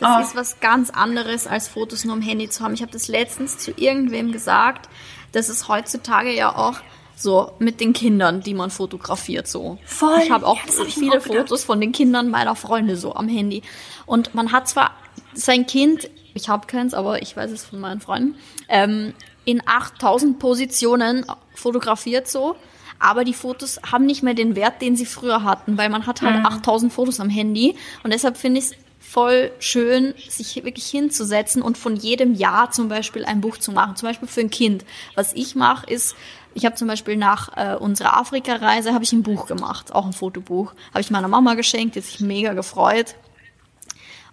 Das 0.00 0.16
oh. 0.16 0.22
ist 0.22 0.36
was 0.36 0.60
ganz 0.60 0.90
anderes, 0.90 1.46
als 1.46 1.68
Fotos 1.68 2.04
nur 2.04 2.14
am 2.14 2.22
Handy 2.22 2.48
zu 2.48 2.62
haben. 2.62 2.74
Ich 2.74 2.82
habe 2.82 2.92
das 2.92 3.08
letztens 3.08 3.58
zu 3.58 3.72
irgendwem 3.72 4.32
gesagt, 4.32 4.88
dass 5.32 5.48
es 5.48 5.68
heutzutage 5.68 6.34
ja 6.34 6.54
auch 6.54 6.80
so 7.16 7.52
mit 7.58 7.80
den 7.80 7.92
Kindern, 7.92 8.42
die 8.42 8.54
man 8.54 8.70
fotografiert, 8.70 9.48
so. 9.48 9.78
Voll. 9.84 10.20
Ich 10.22 10.30
habe 10.30 10.46
auch 10.46 10.56
ja, 10.56 10.78
hab 10.78 10.86
viele 10.86 11.18
auch 11.18 11.22
Fotos 11.22 11.64
von 11.64 11.80
den 11.80 11.90
Kindern 11.90 12.30
meiner 12.30 12.54
Freunde 12.54 12.96
so 12.96 13.14
am 13.14 13.28
Handy. 13.28 13.62
Und 14.06 14.34
man 14.34 14.52
hat 14.52 14.68
zwar 14.68 14.92
sein 15.34 15.66
Kind, 15.66 16.08
ich 16.34 16.48
habe 16.48 16.66
keins, 16.66 16.94
aber 16.94 17.20
ich 17.20 17.36
weiß 17.36 17.50
es 17.50 17.64
von 17.64 17.80
meinen 17.80 18.00
Freunden, 18.00 18.36
ähm, 18.68 19.14
in 19.44 19.62
8000 19.66 20.38
Positionen 20.38 21.26
fotografiert 21.54 22.28
so 22.28 22.54
aber 22.98 23.24
die 23.24 23.34
Fotos 23.34 23.80
haben 23.90 24.06
nicht 24.06 24.22
mehr 24.22 24.34
den 24.34 24.56
Wert, 24.56 24.82
den 24.82 24.96
sie 24.96 25.06
früher 25.06 25.44
hatten, 25.44 25.78
weil 25.78 25.88
man 25.88 26.06
hat 26.06 26.22
halt 26.22 26.40
mhm. 26.40 26.46
8000 26.46 26.92
Fotos 26.92 27.20
am 27.20 27.28
Handy 27.28 27.76
und 28.02 28.12
deshalb 28.12 28.36
finde 28.36 28.58
ich 28.58 28.66
es 28.66 28.74
voll 29.08 29.50
schön, 29.58 30.14
sich 30.28 30.62
wirklich 30.64 30.86
hinzusetzen 30.86 31.62
und 31.62 31.78
von 31.78 31.96
jedem 31.96 32.34
Jahr 32.34 32.70
zum 32.70 32.88
Beispiel 32.88 33.24
ein 33.24 33.40
Buch 33.40 33.56
zu 33.56 33.72
machen. 33.72 33.96
Zum 33.96 34.08
Beispiel 34.08 34.28
für 34.28 34.40
ein 34.40 34.50
Kind. 34.50 34.84
Was 35.14 35.32
ich 35.32 35.54
mache, 35.54 35.90
ist, 35.90 36.14
ich 36.52 36.66
habe 36.66 36.74
zum 36.74 36.88
Beispiel 36.88 37.16
nach 37.16 37.56
äh, 37.56 37.76
unserer 37.76 38.18
Afrika-Reise 38.18 38.92
habe 38.92 39.04
ich 39.04 39.12
ein 39.12 39.22
Buch 39.22 39.46
gemacht, 39.46 39.94
auch 39.94 40.04
ein 40.04 40.12
Fotobuch. 40.12 40.74
Habe 40.90 41.00
ich 41.00 41.10
meiner 41.10 41.28
Mama 41.28 41.54
geschenkt, 41.54 41.94
die 41.94 42.00
hat 42.00 42.06
sich 42.06 42.20
mega 42.20 42.52
gefreut. 42.52 43.14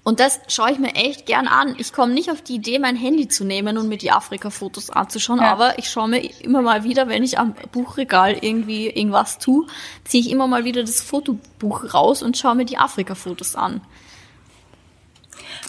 Und 0.05 0.19
das 0.19 0.39
schaue 0.47 0.71
ich 0.71 0.77
mir 0.77 0.93
echt 0.93 1.25
gern 1.25 1.47
an. 1.47 1.73
Ich 1.79 1.91
komme 1.91 2.13
nicht 2.13 2.29
auf 2.29 2.43
die 2.43 2.53
Idee, 2.53 2.77
mein 2.77 2.95
Handy 2.95 3.27
zu 3.27 3.43
nehmen 3.43 3.75
und 3.79 3.89
mir 3.89 3.97
die 3.97 4.11
Afrika-Fotos 4.11 4.91
anzuschauen, 4.91 5.39
ja. 5.39 5.51
aber 5.51 5.79
ich 5.79 5.89
schaue 5.89 6.07
mir 6.07 6.19
immer 6.43 6.61
mal 6.61 6.83
wieder, 6.83 7.07
wenn 7.07 7.23
ich 7.23 7.39
am 7.39 7.55
Buchregal 7.71 8.37
irgendwie 8.39 8.87
irgendwas 8.87 9.39
tue, 9.39 9.65
ziehe 10.03 10.21
ich 10.21 10.29
immer 10.29 10.45
mal 10.45 10.63
wieder 10.63 10.81
das 10.81 11.01
Fotobuch 11.01 11.95
raus 11.95 12.21
und 12.21 12.37
schaue 12.37 12.53
mir 12.53 12.65
die 12.65 12.77
Afrika-Fotos 12.77 13.55
an. 13.55 13.81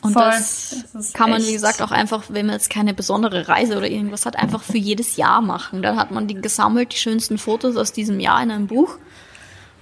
Und 0.02 0.12
Voll. 0.12 0.24
das, 0.24 0.84
das 0.92 1.14
kann 1.14 1.30
man, 1.30 1.42
wie 1.42 1.54
gesagt, 1.54 1.80
auch 1.80 1.90
einfach, 1.90 2.24
wenn 2.28 2.44
man 2.44 2.56
jetzt 2.56 2.68
keine 2.68 2.92
besondere 2.92 3.48
Reise 3.48 3.78
oder 3.78 3.88
irgendwas 3.88 4.26
hat, 4.26 4.36
einfach 4.36 4.62
für 4.62 4.76
jedes 4.76 5.16
Jahr 5.16 5.40
machen. 5.40 5.80
Dann 5.80 5.96
hat 5.96 6.10
man 6.10 6.26
die 6.26 6.34
gesammelt, 6.34 6.92
die 6.92 6.98
schönsten 6.98 7.38
Fotos 7.38 7.78
aus 7.78 7.92
diesem 7.92 8.20
Jahr 8.20 8.42
in 8.42 8.50
einem 8.50 8.66
Buch. 8.66 8.98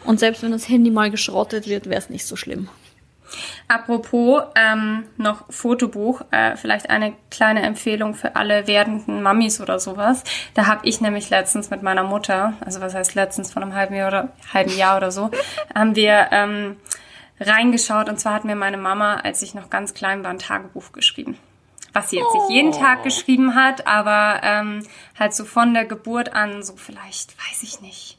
Und 0.04 0.20
selbst 0.20 0.44
wenn 0.44 0.52
das 0.52 0.68
Handy 0.68 0.92
mal 0.92 1.10
geschrottet 1.10 1.66
wird, 1.66 1.86
wäre 1.86 1.98
es 1.98 2.08
nicht 2.08 2.24
so 2.24 2.36
schlimm. 2.36 2.68
Apropos 3.68 4.42
ähm, 4.54 5.04
noch 5.16 5.44
Fotobuch, 5.50 6.22
äh, 6.30 6.56
vielleicht 6.56 6.90
eine 6.90 7.14
kleine 7.30 7.62
Empfehlung 7.62 8.14
für 8.14 8.36
alle 8.36 8.66
werdenden 8.66 9.22
Mamis 9.22 9.60
oder 9.60 9.78
sowas. 9.78 10.24
Da 10.54 10.66
habe 10.66 10.86
ich 10.86 11.00
nämlich 11.00 11.30
letztens 11.30 11.70
mit 11.70 11.82
meiner 11.82 12.04
Mutter, 12.04 12.54
also 12.64 12.80
was 12.80 12.94
heißt 12.94 13.14
letztens 13.14 13.52
von 13.52 13.62
einem 13.62 13.74
halben 13.74 13.94
Jahr 13.94 14.08
oder 14.08 14.28
halben 14.52 14.76
Jahr 14.76 14.96
oder 14.96 15.10
so, 15.10 15.30
haben 15.74 15.96
wir 15.96 16.28
ähm, 16.30 16.76
reingeschaut. 17.40 18.08
Und 18.08 18.18
zwar 18.18 18.34
hat 18.34 18.44
mir 18.44 18.56
meine 18.56 18.76
Mama, 18.76 19.16
als 19.16 19.42
ich 19.42 19.54
noch 19.54 19.70
ganz 19.70 19.94
klein 19.94 20.22
war, 20.22 20.30
ein 20.30 20.38
Tagebuch 20.38 20.92
geschrieben. 20.92 21.38
Was 21.92 22.10
sie 22.10 22.16
jetzt 22.16 22.34
nicht 22.34 22.50
jeden 22.50 22.72
Tag 22.72 22.98
oh. 23.00 23.04
geschrieben 23.04 23.54
hat, 23.54 23.86
aber 23.86 24.40
ähm, 24.42 24.84
halt 25.16 25.32
so 25.32 25.44
von 25.44 25.74
der 25.74 25.84
Geburt 25.84 26.32
an, 26.34 26.64
so 26.64 26.74
vielleicht, 26.76 27.36
weiß 27.38 27.62
ich 27.62 27.80
nicht, 27.80 28.18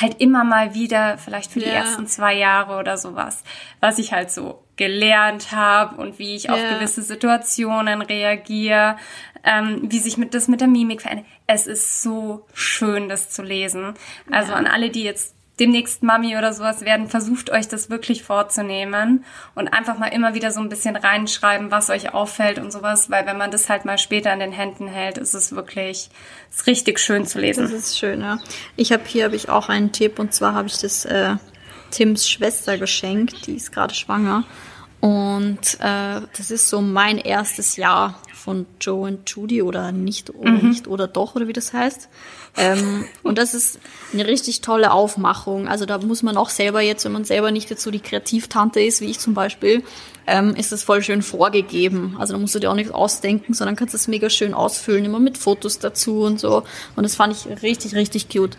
halt 0.00 0.20
immer 0.20 0.44
mal 0.44 0.74
wieder, 0.74 1.18
vielleicht 1.18 1.52
für 1.52 1.60
die 1.60 1.66
ersten 1.66 2.06
zwei 2.06 2.34
Jahre 2.34 2.78
oder 2.78 2.96
sowas, 2.98 3.44
was 3.80 3.98
ich 3.98 4.12
halt 4.12 4.30
so 4.30 4.62
gelernt 4.76 5.52
habe 5.52 6.00
und 6.00 6.18
wie 6.18 6.34
ich 6.34 6.44
ja. 6.44 6.54
auf 6.54 6.60
gewisse 6.60 7.02
Situationen 7.02 8.02
reagiere, 8.02 8.96
ähm, 9.44 9.82
wie 9.84 9.98
sich 9.98 10.16
mit 10.16 10.34
das 10.34 10.48
mit 10.48 10.60
der 10.60 10.68
Mimik 10.68 11.02
verändert. 11.02 11.26
Es 11.46 11.66
ist 11.66 12.02
so 12.02 12.46
schön, 12.54 13.08
das 13.08 13.30
zu 13.30 13.42
lesen. 13.42 13.94
Also 14.30 14.52
ja. 14.52 14.58
an 14.58 14.66
alle, 14.66 14.90
die 14.90 15.04
jetzt 15.04 15.34
demnächst 15.60 16.02
Mami 16.02 16.36
oder 16.36 16.52
sowas 16.52 16.80
werden, 16.80 17.08
versucht 17.08 17.50
euch 17.50 17.68
das 17.68 17.88
wirklich 17.88 18.24
vorzunehmen 18.24 19.24
und 19.54 19.68
einfach 19.68 19.98
mal 19.98 20.08
immer 20.08 20.34
wieder 20.34 20.50
so 20.50 20.60
ein 20.60 20.68
bisschen 20.68 20.96
reinschreiben, 20.96 21.70
was 21.70 21.90
euch 21.90 22.12
auffällt 22.12 22.58
und 22.58 22.72
sowas, 22.72 23.10
weil 23.10 23.26
wenn 23.26 23.38
man 23.38 23.50
das 23.50 23.68
halt 23.68 23.84
mal 23.84 23.98
später 23.98 24.32
in 24.32 24.40
den 24.40 24.52
Händen 24.52 24.88
hält, 24.88 25.18
ist 25.18 25.34
es 25.34 25.54
wirklich 25.54 26.10
ist 26.50 26.66
richtig 26.66 26.98
schön 26.98 27.26
zu 27.26 27.38
lesen. 27.38 27.62
Das 27.62 27.72
ist 27.72 27.98
schön, 27.98 28.20
ja. 28.20 28.38
Ich 28.76 28.92
habe 28.92 29.04
hier 29.06 29.24
habe 29.24 29.36
ich 29.36 29.48
auch 29.48 29.68
einen 29.68 29.92
Tipp 29.92 30.18
und 30.18 30.34
zwar 30.34 30.54
habe 30.54 30.66
ich 30.66 30.78
das 30.78 31.04
äh, 31.04 31.36
Tims 31.90 32.28
Schwester 32.28 32.76
geschenkt, 32.76 33.46
die 33.46 33.54
ist 33.54 33.72
gerade 33.72 33.94
schwanger 33.94 34.44
und 35.04 35.74
äh, 35.80 36.22
das 36.34 36.50
ist 36.50 36.70
so 36.70 36.80
mein 36.80 37.18
erstes 37.18 37.76
Jahr 37.76 38.22
von 38.32 38.64
Joe 38.80 39.06
und 39.06 39.28
Judy 39.28 39.60
oder 39.60 39.92
nicht 39.92 40.30
oder 40.30 40.52
mhm. 40.52 40.70
nicht 40.70 40.88
oder 40.88 41.06
doch 41.06 41.34
oder 41.34 41.46
wie 41.46 41.52
das 41.52 41.74
heißt. 41.74 42.08
Ähm, 42.56 43.04
und 43.22 43.36
das 43.36 43.52
ist 43.52 43.78
eine 44.14 44.26
richtig 44.26 44.62
tolle 44.62 44.92
Aufmachung. 44.92 45.68
Also 45.68 45.84
da 45.84 45.98
muss 45.98 46.22
man 46.22 46.38
auch 46.38 46.48
selber 46.48 46.80
jetzt, 46.80 47.04
wenn 47.04 47.12
man 47.12 47.26
selber 47.26 47.50
nicht 47.50 47.68
jetzt 47.68 47.82
so 47.82 47.90
die 47.90 48.00
Kreativtante 48.00 48.80
ist, 48.80 49.02
wie 49.02 49.10
ich 49.10 49.18
zum 49.18 49.34
Beispiel, 49.34 49.84
ähm, 50.26 50.56
ist 50.56 50.72
das 50.72 50.82
voll 50.82 51.02
schön 51.02 51.20
vorgegeben. 51.20 52.16
Also 52.18 52.32
da 52.32 52.38
musst 52.38 52.54
du 52.54 52.58
dir 52.58 52.70
auch 52.70 52.74
nichts 52.74 52.94
ausdenken, 52.94 53.52
sondern 53.52 53.76
kannst 53.76 53.92
das 53.92 54.08
mega 54.08 54.30
schön 54.30 54.54
ausfüllen, 54.54 55.04
immer 55.04 55.20
mit 55.20 55.36
Fotos 55.36 55.80
dazu 55.80 56.22
und 56.22 56.40
so. 56.40 56.62
Und 56.96 57.02
das 57.02 57.14
fand 57.14 57.36
ich 57.36 57.62
richtig, 57.62 57.94
richtig 57.94 58.30
cute. 58.30 58.56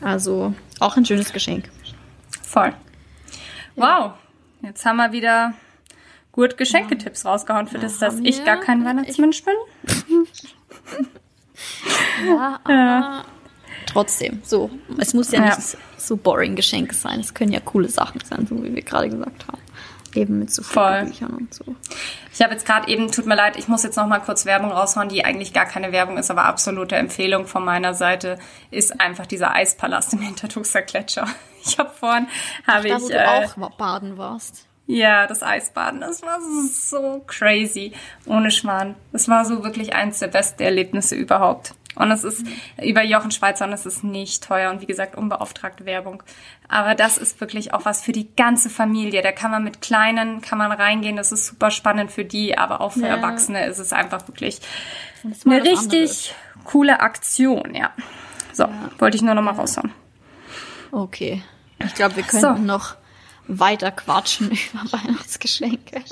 Also 0.00 0.54
auch 0.80 0.96
ein 0.96 1.04
schönes 1.04 1.34
Geschenk. 1.34 1.68
Voll. 2.42 2.72
Wow. 3.74 4.12
Jetzt 4.62 4.86
haben 4.86 4.96
wir 4.96 5.12
wieder 5.12 5.52
gut 6.36 6.56
Geschenketipps 6.56 7.24
rausgehauen, 7.24 7.66
für 7.66 7.78
ja, 7.78 7.82
das, 7.82 7.98
dass 7.98 8.20
ich 8.22 8.44
gar 8.44 8.60
kein 8.60 8.84
Weihnachtsmensch 8.84 9.42
bin. 9.42 9.54
Ja, 12.26 12.60
aber 12.64 12.74
ja. 12.74 13.24
trotzdem, 13.86 14.40
so. 14.44 14.70
Es 14.98 15.14
muss 15.14 15.30
ja, 15.32 15.40
ja, 15.44 15.56
nicht 15.56 15.76
so 15.96 16.16
boring 16.16 16.56
Geschenke 16.56 16.94
sein. 16.94 17.20
Es 17.20 17.34
können 17.34 17.52
ja 17.52 17.60
coole 17.60 17.88
Sachen 17.88 18.20
sein, 18.24 18.46
so 18.46 18.62
wie 18.62 18.74
wir 18.74 18.82
gerade 18.82 19.10
gesagt 19.10 19.46
haben. 19.48 19.58
Eben 20.14 20.38
mit 20.38 20.50
so 20.50 20.62
Büchern 20.62 21.34
und 21.38 21.52
so. 21.52 21.64
Ich 22.32 22.40
habe 22.40 22.54
jetzt 22.54 22.64
gerade 22.64 22.88
eben, 22.88 23.10
tut 23.12 23.26
mir 23.26 23.34
leid, 23.34 23.56
ich 23.58 23.68
muss 23.68 23.82
jetzt 23.82 23.96
noch 23.96 24.06
mal 24.06 24.20
kurz 24.20 24.46
Werbung 24.46 24.72
raushauen, 24.72 25.10
die 25.10 25.24
eigentlich 25.24 25.52
gar 25.52 25.66
keine 25.66 25.92
Werbung 25.92 26.16
ist, 26.16 26.30
aber 26.30 26.44
absolute 26.44 26.96
Empfehlung 26.96 27.46
von 27.46 27.64
meiner 27.64 27.92
Seite 27.92 28.38
ist 28.70 28.98
einfach 28.98 29.26
dieser 29.26 29.54
Eispalast 29.54 30.14
im 30.14 30.20
Hintertuxer 30.20 30.82
Gletscher. 30.82 31.26
Ich 31.68 31.80
habe 31.80 31.90
vorhin, 31.90 32.28
habe 32.64 32.86
ich... 32.86 32.94
Da, 32.94 33.00
wo 33.00 33.08
äh, 33.08 33.48
du 33.48 33.62
auch 33.64 33.70
baden 33.72 34.16
warst. 34.16 34.68
Ja, 34.86 35.26
das 35.26 35.42
Eisbaden, 35.42 36.00
das 36.00 36.22
war 36.22 36.38
so 36.40 37.24
crazy. 37.26 37.92
Ohne 38.24 38.50
Schmarrn. 38.52 38.94
Das 39.12 39.28
war 39.28 39.44
so 39.44 39.64
wirklich 39.64 39.94
eins 39.94 40.20
der 40.20 40.28
besten 40.28 40.62
Erlebnisse 40.62 41.16
überhaupt. 41.16 41.74
Und 41.96 42.10
es 42.10 42.24
ist 42.24 42.46
über 42.82 43.02
Jochen 43.02 43.30
Schweizer 43.30 43.64
und 43.64 43.72
es 43.72 43.86
ist 43.86 44.04
nicht 44.04 44.44
teuer 44.44 44.70
und 44.70 44.82
wie 44.82 44.86
gesagt 44.86 45.16
unbeauftragte 45.16 45.86
Werbung. 45.86 46.22
Aber 46.68 46.94
das 46.94 47.16
ist 47.16 47.40
wirklich 47.40 47.72
auch 47.72 47.84
was 47.84 48.02
für 48.02 48.12
die 48.12 48.28
ganze 48.36 48.68
Familie. 48.68 49.22
Da 49.22 49.32
kann 49.32 49.50
man 49.50 49.64
mit 49.64 49.80
Kleinen, 49.80 50.42
kann 50.42 50.58
man 50.58 50.70
reingehen. 50.70 51.16
Das 51.16 51.32
ist 51.32 51.46
super 51.46 51.70
spannend 51.70 52.12
für 52.12 52.24
die, 52.24 52.56
aber 52.56 52.82
auch 52.82 52.92
für 52.92 53.00
ja. 53.00 53.16
Erwachsene 53.16 53.64
ist 53.66 53.78
es 53.78 53.94
einfach 53.94 54.28
wirklich 54.28 54.60
eine 55.44 55.62
richtig 55.62 56.34
coole 56.64 57.00
Aktion, 57.00 57.74
ja. 57.74 57.92
So, 58.52 58.64
ja. 58.64 58.90
wollte 58.98 59.16
ich 59.16 59.22
nur 59.22 59.34
noch 59.34 59.42
mal 59.42 59.54
raushauen. 59.54 59.90
Okay. 60.92 61.42
Ich 61.84 61.94
glaube, 61.94 62.16
wir 62.16 62.22
könnten 62.22 62.56
so. 62.56 62.62
noch 62.62 62.96
weiter 63.48 63.90
quatschen 63.90 64.50
über 64.72 64.92
Weihnachtsgeschenke 64.92 66.02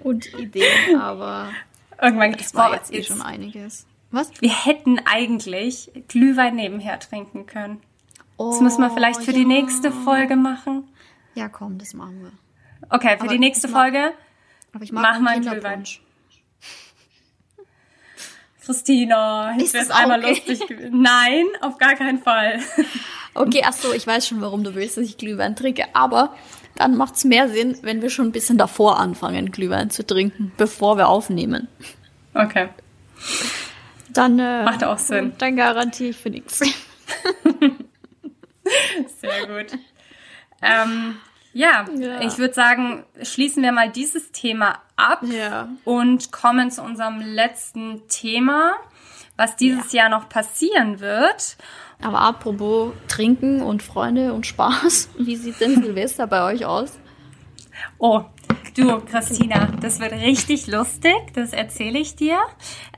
und 0.00 0.32
Ideen, 0.34 1.00
aber 1.00 1.50
irgendwann 2.00 2.32
das 2.32 2.54
war 2.54 2.74
jetzt 2.74 2.92
eh 2.92 3.02
schon 3.02 3.22
einiges. 3.22 3.86
Was? 4.10 4.30
Wir 4.40 4.64
hätten 4.64 5.00
eigentlich 5.04 5.90
Glühwein 6.08 6.56
nebenher 6.56 6.98
trinken 6.98 7.46
können. 7.46 7.80
Oh, 8.38 8.50
das 8.50 8.60
müssen 8.60 8.80
wir 8.80 8.90
vielleicht 8.90 9.22
für 9.22 9.32
ja. 9.32 9.38
die 9.38 9.44
nächste 9.44 9.92
Folge 9.92 10.36
machen. 10.36 10.84
Ja, 11.34 11.48
komm, 11.48 11.78
das 11.78 11.92
machen 11.92 12.22
wir. 12.22 12.32
Okay, 12.88 13.16
für 13.16 13.24
aber 13.24 13.32
die 13.32 13.38
nächste 13.38 13.68
Folge 13.68 14.14
aber 14.72 14.84
ich 14.84 14.92
machen 14.92 15.24
wir 15.24 15.30
einen 15.30 15.42
Glühwein. 15.42 15.84
Christina, 18.64 19.56
ist 19.56 19.74
das 19.74 19.90
einmal 19.90 20.20
okay? 20.20 20.28
lustig 20.28 20.66
gewesen. 20.66 21.00
Nein, 21.00 21.46
auf 21.62 21.78
gar 21.78 21.94
keinen 21.94 22.18
Fall. 22.18 22.60
Okay, 23.34 23.62
ach 23.64 23.72
so, 23.72 23.92
ich 23.92 24.06
weiß 24.06 24.26
schon, 24.26 24.40
warum 24.40 24.64
du 24.64 24.74
willst, 24.74 24.96
dass 24.96 25.04
ich 25.04 25.16
Glühwein 25.16 25.56
trinke, 25.56 25.84
aber 25.94 26.34
dann 26.78 26.96
macht 26.96 27.16
es 27.16 27.24
mehr 27.24 27.48
Sinn, 27.48 27.76
wenn 27.82 28.02
wir 28.02 28.10
schon 28.10 28.26
ein 28.26 28.32
bisschen 28.32 28.56
davor 28.56 29.00
anfangen, 29.00 29.50
Glühwein 29.50 29.90
zu 29.90 30.06
trinken, 30.06 30.52
bevor 30.56 30.96
wir 30.96 31.08
aufnehmen. 31.08 31.66
Okay. 32.34 32.68
Dann 34.10 34.38
äh, 34.38 34.62
macht 34.62 34.84
auch 34.84 34.98
Sinn. 34.98 35.32
Dann 35.38 35.56
garantiere 35.56 36.10
ich 36.10 36.16
für 36.16 36.30
nichts. 36.30 36.60
Sehr 39.20 39.46
gut. 39.46 39.76
Ähm, 40.62 41.16
ja, 41.52 41.84
ja, 41.96 42.20
ich 42.20 42.38
würde 42.38 42.54
sagen, 42.54 43.04
schließen 43.22 43.60
wir 43.64 43.72
mal 43.72 43.90
dieses 43.90 44.30
Thema 44.30 44.80
ab 44.94 45.24
ja. 45.24 45.68
und 45.84 46.30
kommen 46.30 46.70
zu 46.70 46.82
unserem 46.82 47.20
letzten 47.20 48.06
Thema, 48.08 48.74
was 49.36 49.56
dieses 49.56 49.92
ja. 49.92 50.02
Jahr 50.02 50.10
noch 50.10 50.28
passieren 50.28 51.00
wird. 51.00 51.56
Aber 52.00 52.20
apropos 52.20 52.92
Trinken 53.08 53.60
und 53.60 53.82
Freunde 53.82 54.32
und 54.32 54.46
Spaß, 54.46 55.10
wie 55.18 55.36
sieht 55.36 55.60
denn 55.60 55.82
Silvester 55.82 56.26
bei 56.26 56.44
euch 56.44 56.64
aus? 56.64 56.98
Oh, 57.98 58.24
du, 58.76 59.00
Christina, 59.00 59.66
das 59.80 60.00
wird 60.00 60.12
richtig 60.12 60.66
lustig, 60.66 61.14
das 61.34 61.52
erzähle 61.52 61.98
ich 61.98 62.16
dir. 62.16 62.38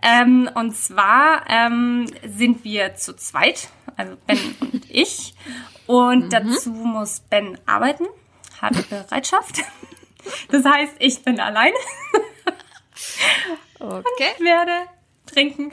Ähm, 0.02 0.48
und 0.54 0.76
zwar 0.76 1.44
ähm, 1.48 2.06
sind 2.26 2.64
wir 2.64 2.94
zu 2.94 3.14
zweit, 3.14 3.68
also 3.96 4.16
Ben 4.26 4.38
und 4.60 4.90
ich. 4.90 5.34
Und 5.86 6.26
mhm. 6.26 6.30
dazu 6.30 6.70
muss 6.70 7.20
Ben 7.20 7.58
arbeiten, 7.66 8.06
hat 8.60 8.88
Bereitschaft. 8.88 9.62
Das 10.50 10.64
heißt, 10.64 10.96
ich 10.98 11.22
bin 11.22 11.40
allein. 11.40 11.72
Okay. 13.78 13.84
Und 13.84 14.04
ich 14.18 14.44
werde 14.44 14.72
trinken. 15.26 15.72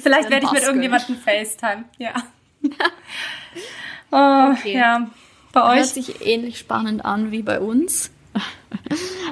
Vielleicht 0.00 0.30
werde 0.30 0.46
ich 0.46 0.52
mit 0.52 0.62
irgendjemandem 0.62 1.16
FaceTime. 1.16 1.84
Ja. 1.98 2.14
oh, 4.10 4.52
okay. 4.52 4.74
ja. 4.74 5.10
Bei 5.52 5.70
euch? 5.70 5.78
Hört 5.78 5.88
sich 5.88 6.26
ähnlich 6.26 6.58
spannend 6.58 7.04
an 7.04 7.30
wie 7.30 7.42
bei 7.42 7.60
uns. 7.60 8.10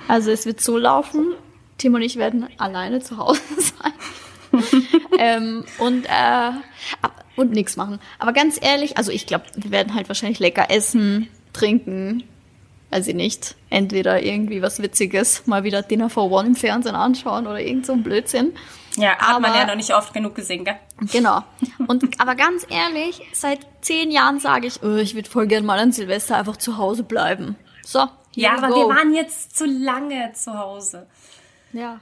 Also 0.09 0.31
es 0.31 0.47
wird 0.47 0.61
so 0.61 0.77
laufen, 0.79 1.35
Tim 1.79 1.95
und 1.95 2.03
ich 2.03 2.17
werden 2.17 2.49
alleine 2.59 3.01
zu 3.01 3.19
Hause 3.19 3.41
sein. 3.57 3.93
ähm, 5.19 5.65
und 5.79 6.07
äh, 6.07 6.51
und 7.37 7.53
nichts 7.53 7.77
machen. 7.77 7.99
Aber 8.19 8.33
ganz 8.33 8.59
ehrlich, 8.61 8.99
also 8.99 9.11
ich 9.11 9.27
glaube, 9.27 9.45
wir 9.57 9.71
werden 9.71 9.95
halt 9.95 10.09
wahrscheinlich 10.09 10.39
lecker 10.39 10.71
essen, 10.71 11.29
trinken, 11.53 12.25
weiß 12.93 13.09
ich 13.09 13.15
nicht, 13.15 13.57
entweder 13.71 14.23
irgendwie 14.23 14.61
was 14.61 14.83
Witziges, 14.83 15.47
mal 15.47 15.65
wieder 15.65 15.83
Dinner 15.83 16.11
for 16.11 16.31
One 16.31 16.49
im 16.49 16.57
Fernsehen 16.57 16.95
anschauen 16.95 17.47
oder 17.47 17.61
irgend 17.61 17.87
so 17.87 17.95
ein 17.95 18.03
Blödsinn. 18.03 18.53
Ja, 18.97 19.17
hat 19.17 19.37
aber, 19.37 19.41
man 19.41 19.55
ja 19.55 19.67
noch 19.67 19.75
nicht 19.75 19.95
oft 19.95 20.13
genug 20.13 20.35
gesehen, 20.35 20.67
gell? 20.67 20.77
Genau. 21.11 21.43
Und 21.87 22.21
aber 22.21 22.35
ganz 22.35 22.67
ehrlich, 22.69 23.23
seit 23.33 23.61
zehn 23.81 24.11
Jahren 24.11 24.39
sage 24.41 24.67
ich, 24.67 24.83
oh, 24.83 24.97
ich 24.97 25.15
würde 25.15 25.31
voll 25.31 25.47
gern 25.47 25.65
mal 25.65 25.79
an 25.79 25.93
Silvester 25.93 26.37
einfach 26.37 26.59
zu 26.59 26.77
Hause 26.77 27.03
bleiben. 27.03 27.57
So. 27.83 28.07
Ja, 28.35 28.59
aber 28.59 28.69
go. 28.69 28.77
wir 28.77 28.95
waren 28.95 29.15
jetzt 29.15 29.57
zu 29.57 29.65
lange 29.65 30.33
zu 30.35 30.57
Hause. 30.59 31.07
Ja. 31.73 32.01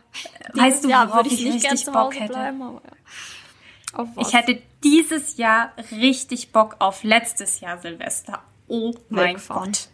Weißt 0.54 0.84
du, 0.84 0.88
worauf 0.88 1.14
würde 1.14 1.28
ich, 1.28 1.46
ich 1.46 1.54
richtig 1.54 1.86
Bock 1.92 2.18
hätte? 2.18 2.32
Bleiben, 2.32 2.62
aber 2.62 2.82
ja. 2.84 4.06
Ich 4.18 4.32
hätte 4.34 4.60
dieses 4.82 5.36
Jahr 5.36 5.72
richtig 5.92 6.50
Bock 6.50 6.76
auf 6.80 7.04
letztes 7.04 7.60
Jahr 7.60 7.78
Silvester. 7.78 8.42
Oh 8.66 8.92
mein 9.08 9.34
Wegfahren. 9.34 9.72
Gott. 9.72 9.88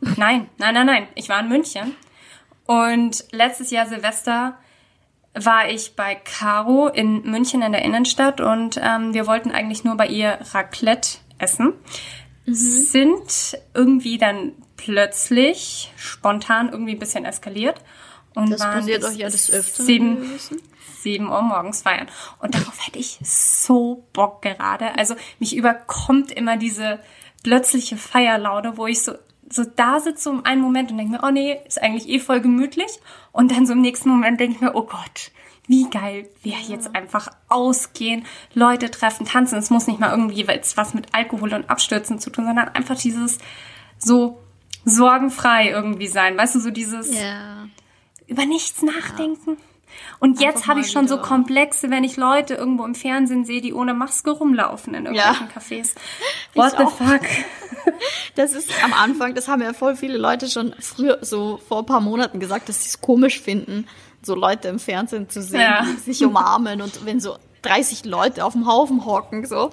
Nein, 0.00 0.48
nein, 0.58 0.74
nein, 0.74 0.86
nein. 0.86 1.08
Ich 1.14 1.28
war 1.28 1.40
in 1.40 1.48
München 1.48 1.94
und 2.66 3.24
letztes 3.32 3.70
Jahr 3.70 3.86
Silvester 3.86 4.58
war 5.34 5.68
ich 5.70 5.94
bei 5.94 6.14
Caro 6.14 6.88
in 6.88 7.22
München 7.22 7.62
in 7.62 7.72
der 7.72 7.82
Innenstadt 7.82 8.40
und 8.40 8.80
ähm, 8.82 9.14
wir 9.14 9.26
wollten 9.26 9.50
eigentlich 9.50 9.84
nur 9.84 9.96
bei 9.96 10.06
ihr 10.06 10.38
Raclette 10.52 11.18
essen. 11.38 11.74
Mhm. 12.46 12.54
Sind 12.54 13.58
irgendwie 13.74 14.18
dann 14.18 14.52
plötzlich 14.76 15.92
spontan 15.96 16.70
irgendwie 16.70 16.92
ein 16.92 16.98
bisschen 16.98 17.24
eskaliert 17.24 17.80
und 18.34 18.50
das 18.50 18.60
waren 18.60 18.80
passiert 18.80 19.04
auch 19.04 19.12
ja 19.12 19.28
das 19.28 19.50
öfter 19.50 19.82
sieben, 19.82 20.38
sieben 21.00 21.28
Uhr 21.28 21.42
morgens 21.42 21.82
feiern. 21.82 22.08
Und 22.40 22.54
darauf 22.54 22.86
hätte 22.86 22.98
ich 22.98 23.18
so 23.22 24.06
Bock 24.12 24.42
gerade. 24.42 24.96
Also 24.96 25.14
mich 25.38 25.56
überkommt 25.56 26.30
immer 26.32 26.56
diese 26.56 27.00
plötzliche 27.42 27.96
Feierlaune, 27.96 28.76
wo 28.76 28.86
ich 28.86 29.02
so 29.02 29.12
so 29.50 29.64
da 29.64 30.00
sitze 30.00 30.30
um 30.30 30.44
einen 30.44 30.60
Moment 30.60 30.90
und 30.90 30.98
denke 30.98 31.12
mir, 31.12 31.22
oh 31.22 31.30
nee, 31.30 31.58
ist 31.66 31.80
eigentlich 31.80 32.08
eh 32.08 32.18
voll 32.18 32.40
gemütlich. 32.40 33.00
Und 33.32 33.52
dann 33.52 33.66
so 33.66 33.72
im 33.72 33.80
nächsten 33.80 34.08
Moment 34.08 34.40
denke 34.40 34.56
ich 34.56 34.60
mir, 34.60 34.74
oh 34.74 34.82
Gott, 34.82 35.30
wie 35.66 35.88
geil 35.90 36.28
wäre 36.42 36.62
jetzt 36.66 36.94
einfach 36.94 37.28
ausgehen, 37.48 38.24
Leute 38.54 38.90
treffen, 38.90 39.26
tanzen. 39.26 39.58
Es 39.58 39.70
muss 39.70 39.86
nicht 39.86 40.00
mal 40.00 40.10
irgendwie 40.10 40.46
was 40.48 40.94
mit 40.94 41.14
Alkohol 41.14 41.54
und 41.54 41.70
Abstürzen 41.70 42.18
zu 42.18 42.30
tun, 42.30 42.46
sondern 42.46 42.68
einfach 42.68 42.96
dieses 42.96 43.38
so 43.98 44.40
sorgenfrei 44.84 45.68
irgendwie 45.68 46.08
sein. 46.08 46.36
Weißt 46.36 46.54
du, 46.54 46.60
so 46.60 46.70
dieses 46.70 47.14
ja. 47.14 47.68
über 48.26 48.46
nichts 48.46 48.82
nachdenken. 48.82 49.58
Und 50.18 50.40
jetzt 50.40 50.66
habe 50.66 50.80
ich 50.80 50.90
schon 50.90 51.04
wieder. 51.04 51.16
so 51.16 51.22
Komplexe, 51.22 51.90
wenn 51.90 52.04
ich 52.04 52.16
Leute 52.16 52.54
irgendwo 52.54 52.84
im 52.84 52.94
Fernsehen 52.94 53.44
sehe, 53.44 53.60
die 53.60 53.72
ohne 53.72 53.94
Maske 53.94 54.30
rumlaufen 54.30 54.94
in 54.94 55.06
irgendwelchen 55.06 55.48
ja. 55.48 55.60
Cafés. 55.60 55.94
What 56.54 56.74
the 56.78 56.84
fuck? 56.84 57.22
Das 58.34 58.52
ist 58.52 58.70
am 58.84 58.92
Anfang, 58.92 59.34
das 59.34 59.48
haben 59.48 59.62
ja 59.62 59.72
voll 59.72 59.96
viele 59.96 60.18
Leute 60.18 60.48
schon 60.48 60.72
früher, 60.78 61.18
so 61.22 61.58
vor 61.66 61.80
ein 61.80 61.86
paar 61.86 62.00
Monaten 62.00 62.38
gesagt, 62.38 62.68
dass 62.68 62.84
sie 62.84 62.90
es 62.90 63.00
komisch 63.00 63.40
finden, 63.40 63.88
so 64.22 64.36
Leute 64.36 64.68
im 64.68 64.78
Fernsehen 64.78 65.28
zu 65.28 65.42
sehen, 65.42 65.60
ja. 65.60 65.84
die 65.84 65.98
sich 65.98 66.24
umarmen 66.24 66.80
und 66.80 67.04
wenn 67.04 67.18
so 67.18 67.38
30 67.62 68.04
Leute 68.04 68.44
auf 68.44 68.52
dem 68.52 68.66
Haufen 68.66 69.04
hocken, 69.04 69.46
so. 69.46 69.70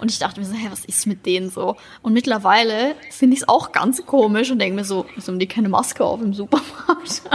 Und 0.00 0.10
ich 0.10 0.18
dachte 0.18 0.40
mir 0.40 0.46
so, 0.46 0.54
hä, 0.54 0.68
was 0.70 0.84
ist 0.84 1.06
mit 1.06 1.26
denen 1.26 1.50
so? 1.50 1.76
Und 2.02 2.12
mittlerweile 2.12 2.94
finde 3.10 3.34
ich 3.34 3.42
es 3.42 3.48
auch 3.48 3.72
ganz 3.72 4.04
komisch 4.06 4.50
und 4.50 4.58
denke 4.58 4.76
mir 4.76 4.84
so, 4.84 5.06
wieso 5.14 5.32
haben 5.32 5.38
die 5.38 5.46
keine 5.46 5.68
Maske 5.68 6.04
auf 6.04 6.20
im 6.20 6.34
Supermarkt? 6.34 7.22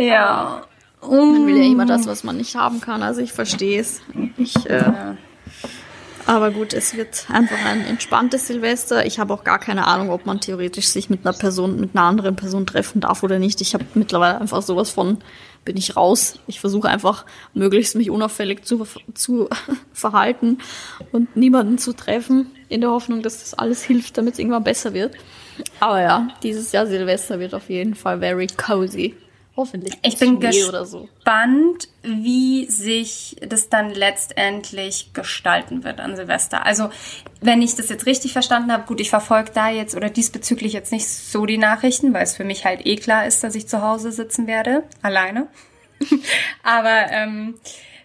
Ja. 0.00 0.62
Man 1.02 1.46
will 1.46 1.56
ja 1.56 1.64
immer 1.64 1.86
das, 1.86 2.06
was 2.06 2.24
man 2.24 2.36
nicht 2.36 2.54
haben 2.56 2.80
kann. 2.80 3.02
Also 3.02 3.20
ich 3.20 3.32
verstehe 3.32 3.80
es. 3.80 4.00
Ich, 4.36 4.54
äh. 4.66 5.14
Aber 6.26 6.50
gut, 6.50 6.74
es 6.74 6.96
wird 6.96 7.26
einfach 7.30 7.56
ein 7.64 7.84
entspanntes 7.86 8.46
Silvester. 8.46 9.04
Ich 9.06 9.18
habe 9.18 9.32
auch 9.32 9.42
gar 9.42 9.58
keine 9.58 9.86
Ahnung, 9.86 10.10
ob 10.10 10.26
man 10.26 10.40
theoretisch 10.40 10.88
sich 10.88 11.10
mit 11.10 11.26
einer 11.26 11.36
Person, 11.36 11.80
mit 11.80 11.96
einer 11.96 12.04
anderen 12.04 12.36
Person 12.36 12.66
treffen 12.66 13.00
darf 13.00 13.22
oder 13.22 13.38
nicht. 13.38 13.60
Ich 13.60 13.74
habe 13.74 13.84
mittlerweile 13.94 14.40
einfach 14.40 14.62
sowas 14.62 14.90
von, 14.90 15.18
bin 15.64 15.76
ich 15.76 15.96
raus. 15.96 16.38
Ich 16.46 16.60
versuche 16.60 16.88
einfach 16.88 17.24
möglichst 17.54 17.96
mich 17.96 18.10
unauffällig 18.10 18.64
zu, 18.64 18.86
zu 19.14 19.48
verhalten 19.92 20.58
und 21.12 21.34
niemanden 21.36 21.78
zu 21.78 21.94
treffen, 21.94 22.50
in 22.68 22.82
der 22.82 22.90
Hoffnung, 22.90 23.22
dass 23.22 23.40
das 23.40 23.54
alles 23.54 23.82
hilft, 23.82 24.18
damit 24.18 24.34
es 24.34 24.38
irgendwann 24.38 24.64
besser 24.64 24.94
wird. 24.94 25.14
Aber 25.80 26.00
ja, 26.00 26.28
dieses 26.42 26.72
Jahr 26.72 26.86
Silvester 26.86 27.40
wird 27.40 27.54
auf 27.54 27.68
jeden 27.70 27.94
Fall 27.94 28.20
very 28.20 28.46
cozy. 28.46 29.16
Hoffentlich. 29.56 29.94
Ich 30.02 30.16
bin 30.16 30.38
gespannt, 30.38 30.86
so. 30.86 31.08
wie 32.02 32.66
sich 32.66 33.36
das 33.40 33.68
dann 33.68 33.90
letztendlich 33.90 35.12
gestalten 35.12 35.82
wird 35.82 36.00
an 36.00 36.14
Silvester. 36.16 36.64
Also, 36.64 36.90
wenn 37.40 37.60
ich 37.60 37.74
das 37.74 37.88
jetzt 37.88 38.06
richtig 38.06 38.32
verstanden 38.32 38.72
habe, 38.72 38.86
gut, 38.86 39.00
ich 39.00 39.10
verfolge 39.10 39.50
da 39.52 39.68
jetzt 39.68 39.96
oder 39.96 40.08
diesbezüglich 40.08 40.72
jetzt 40.72 40.92
nicht 40.92 41.08
so 41.08 41.46
die 41.46 41.58
Nachrichten, 41.58 42.14
weil 42.14 42.22
es 42.22 42.36
für 42.36 42.44
mich 42.44 42.64
halt 42.64 42.86
eh 42.86 42.96
klar 42.96 43.26
ist, 43.26 43.42
dass 43.42 43.54
ich 43.54 43.66
zu 43.68 43.82
Hause 43.82 44.12
sitzen 44.12 44.46
werde, 44.46 44.84
alleine. 45.02 45.48
Aber 46.62 47.10
ähm, 47.10 47.56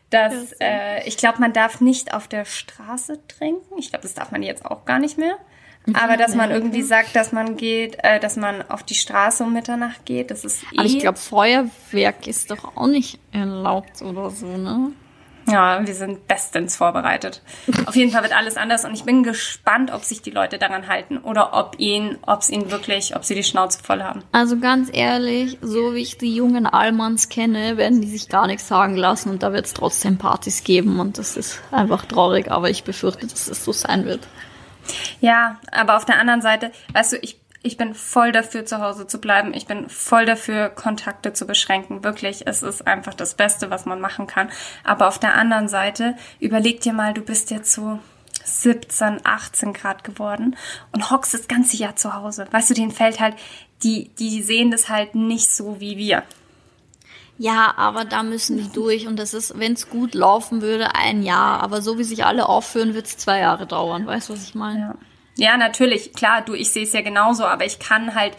dass 0.09 0.53
äh, 0.59 1.07
ich 1.07 1.17
glaube, 1.17 1.39
man 1.39 1.53
darf 1.53 1.81
nicht 1.81 2.13
auf 2.13 2.27
der 2.27 2.45
Straße 2.45 3.19
trinken. 3.27 3.77
Ich 3.77 3.89
glaube, 3.89 4.03
das 4.03 4.13
darf 4.13 4.31
man 4.31 4.43
jetzt 4.43 4.65
auch 4.65 4.85
gar 4.85 4.99
nicht 4.99 5.17
mehr. 5.17 5.37
Aber 5.93 6.17
dass 6.17 6.35
man 6.35 6.51
irgendwie 6.51 6.81
sagt, 6.81 7.15
dass 7.15 7.31
man 7.31 7.57
geht, 7.57 7.97
äh, 8.03 8.19
dass 8.19 8.35
man 8.35 8.63
auf 8.69 8.83
die 8.83 8.95
Straße 8.95 9.43
um 9.43 9.53
Mitternacht 9.53 10.05
geht, 10.05 10.31
das 10.31 10.43
ist 10.43 10.63
eh. 10.63 10.77
Aber 10.77 10.85
ich 10.85 10.99
glaube, 10.99 11.17
Feuerwerk 11.17 12.27
ist 12.27 12.51
doch 12.51 12.75
auch 12.75 12.87
nicht 12.87 13.19
erlaubt 13.31 14.01
oder 14.01 14.29
so, 14.31 14.57
ne? 14.57 14.91
Ja, 15.47 15.85
wir 15.85 15.93
sind 15.93 16.27
bestens 16.27 16.75
vorbereitet. 16.75 17.41
Auf 17.85 17.95
jeden 17.95 18.11
Fall 18.11 18.23
wird 18.23 18.35
alles 18.35 18.57
anders 18.57 18.83
und 18.83 18.95
ich 18.95 19.03
bin 19.03 19.21
gespannt, 19.21 19.91
ob 19.93 20.03
sich 20.03 20.21
die 20.21 20.31
Leute 20.31 20.57
daran 20.57 20.87
halten 20.87 21.19
oder 21.19 21.53
ob 21.53 21.75
ihnen, 21.77 22.17
ob 22.25 22.41
es 22.41 22.49
ihnen 22.49 22.71
wirklich, 22.71 23.15
ob 23.15 23.23
sie 23.23 23.35
die 23.35 23.43
Schnauze 23.43 23.79
voll 23.83 24.01
haben. 24.01 24.23
Also 24.31 24.57
ganz 24.57 24.89
ehrlich, 24.91 25.59
so 25.61 25.93
wie 25.93 26.01
ich 26.01 26.17
die 26.17 26.33
jungen 26.33 26.65
Allmanns 26.65 27.29
kenne, 27.29 27.77
werden 27.77 28.01
die 28.01 28.09
sich 28.09 28.27
gar 28.27 28.47
nichts 28.47 28.67
sagen 28.67 28.95
lassen 28.95 29.29
und 29.29 29.43
da 29.43 29.53
wird 29.53 29.67
es 29.67 29.73
trotzdem 29.73 30.17
Partys 30.17 30.63
geben 30.63 30.99
und 30.99 31.19
das 31.19 31.37
ist 31.37 31.61
einfach 31.71 32.05
traurig, 32.05 32.49
aber 32.49 32.71
ich 32.71 32.83
befürchte, 32.83 33.27
dass 33.27 33.47
es 33.47 33.63
so 33.63 33.71
sein 33.71 34.05
wird. 34.05 34.21
Ja, 35.21 35.59
aber 35.71 35.97
auf 35.97 36.05
der 36.05 36.19
anderen 36.19 36.41
Seite, 36.41 36.71
weißt 36.93 37.13
du, 37.13 37.17
ich, 37.17 37.39
ich 37.63 37.77
bin 37.77 37.95
voll 37.95 38.31
dafür, 38.31 38.65
zu 38.65 38.79
Hause 38.79 39.07
zu 39.07 39.19
bleiben. 39.19 39.53
Ich 39.53 39.65
bin 39.65 39.89
voll 39.89 40.25
dafür, 40.25 40.69
Kontakte 40.69 41.33
zu 41.33 41.47
beschränken. 41.47 42.03
Wirklich, 42.03 42.45
es 42.45 42.61
ist 42.61 42.85
einfach 42.85 43.13
das 43.13 43.33
Beste, 43.33 43.71
was 43.71 43.85
man 43.85 43.99
machen 43.99 44.27
kann. 44.27 44.49
Aber 44.83 45.07
auf 45.07 45.19
der 45.19 45.33
anderen 45.33 45.67
Seite, 45.67 46.15
überleg 46.39 46.81
dir 46.81 46.93
mal, 46.93 47.13
du 47.13 47.21
bist 47.21 47.51
jetzt 47.51 47.71
so 47.71 47.99
17, 48.43 49.21
18 49.23 49.73
Grad 49.73 50.03
geworden 50.03 50.55
und 50.91 51.09
hockst 51.09 51.33
das 51.33 51.47
ganze 51.47 51.77
Jahr 51.77 51.95
zu 51.95 52.13
Hause. 52.13 52.47
Weißt 52.51 52.69
du, 52.69 52.73
denen 52.75 52.91
fällt 52.91 53.19
halt, 53.19 53.35
die, 53.83 54.09
die 54.19 54.41
sehen 54.43 54.71
das 54.71 54.89
halt 54.89 55.15
nicht 55.15 55.51
so 55.51 55.79
wie 55.79 55.97
wir. 55.97 56.23
Ja, 57.37 57.73
aber 57.75 58.05
da 58.05 58.23
müssen 58.23 58.57
die 58.57 58.71
durch 58.71 59.07
und 59.07 59.17
das 59.17 59.33
ist, 59.33 59.59
wenn 59.59 59.73
es 59.73 59.89
gut 59.89 60.13
laufen 60.13 60.61
würde, 60.61 60.95
ein 60.95 61.21
Jahr. 61.21 61.61
Aber 61.61 61.81
so 61.81 61.97
wie 61.97 62.03
sich 62.03 62.25
alle 62.25 62.47
aufführen, 62.47 62.93
wird 62.93 63.07
es 63.07 63.17
zwei 63.17 63.39
Jahre 63.39 63.67
dauern. 63.67 64.07
Weißt 64.07 64.29
du, 64.29 64.33
was 64.33 64.43
ich 64.43 64.55
meine? 64.55 64.95
Ja. 65.35 65.51
ja, 65.51 65.57
natürlich. 65.57 66.13
Klar, 66.13 66.43
du, 66.43 66.53
ich 66.53 66.71
sehe 66.71 66.83
es 66.83 66.93
ja 66.93 67.01
genauso, 67.01 67.45
aber 67.45 67.65
ich 67.65 67.79
kann 67.79 68.15
halt 68.15 68.37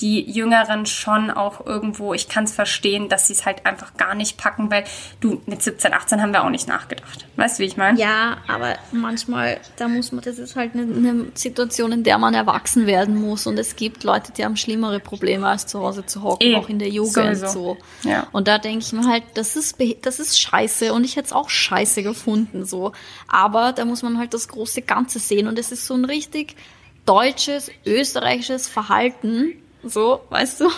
die 0.00 0.28
Jüngeren 0.30 0.86
schon 0.86 1.30
auch 1.30 1.64
irgendwo, 1.64 2.14
ich 2.14 2.28
kann 2.28 2.44
es 2.44 2.52
verstehen, 2.52 3.08
dass 3.08 3.28
sie 3.28 3.32
es 3.32 3.46
halt 3.46 3.64
einfach 3.64 3.96
gar 3.96 4.14
nicht 4.14 4.36
packen, 4.36 4.70
weil 4.70 4.84
du 5.20 5.40
mit 5.46 5.62
17, 5.62 5.92
18 5.92 6.20
haben 6.20 6.32
wir 6.32 6.44
auch 6.44 6.50
nicht 6.50 6.66
nachgedacht. 6.66 7.26
Weißt 7.36 7.58
du, 7.58 7.62
wie 7.62 7.66
ich 7.66 7.76
meine? 7.76 7.98
Ja, 7.98 8.38
aber 8.48 8.74
manchmal, 8.90 9.60
da 9.76 9.86
muss 9.86 10.10
man, 10.10 10.24
das 10.24 10.38
ist 10.38 10.56
halt 10.56 10.74
eine, 10.74 10.82
eine, 10.82 11.26
Situation, 11.34 11.92
in 11.92 12.02
der 12.02 12.18
man 12.18 12.34
erwachsen 12.34 12.86
werden 12.86 13.20
muss 13.20 13.46
und 13.46 13.58
es 13.58 13.76
gibt 13.76 14.02
Leute, 14.02 14.32
die 14.32 14.44
haben 14.44 14.56
schlimmere 14.56 14.98
Probleme 14.98 15.46
als 15.46 15.66
zu 15.66 15.80
Hause 15.80 16.04
zu 16.04 16.22
hocken, 16.22 16.48
e, 16.48 16.56
auch 16.56 16.68
in 16.68 16.78
der 16.78 16.88
Jugend 16.88 17.14
sowieso. 17.14 17.46
so. 18.02 18.08
Ja. 18.08 18.26
Und 18.32 18.48
da 18.48 18.58
denke 18.58 18.84
ich 18.84 18.92
mir 18.92 19.06
halt, 19.06 19.22
das 19.34 19.54
ist, 19.54 19.76
das 20.02 20.18
ist 20.18 20.40
scheiße 20.40 20.92
und 20.92 21.04
ich 21.04 21.16
hätte 21.16 21.26
es 21.26 21.32
auch 21.32 21.48
scheiße 21.48 22.02
gefunden 22.02 22.64
so. 22.64 22.92
Aber 23.28 23.72
da 23.72 23.84
muss 23.84 24.02
man 24.02 24.18
halt 24.18 24.34
das 24.34 24.48
große 24.48 24.82
Ganze 24.82 25.18
sehen 25.18 25.46
und 25.46 25.58
es 25.58 25.72
ist 25.72 25.86
so 25.86 25.94
ein 25.94 26.04
richtig 26.04 26.56
deutsches, 27.06 27.70
österreichisches 27.84 28.68
Verhalten, 28.68 29.54
so, 29.86 30.20
weißt 30.30 30.60
du? 30.60 30.70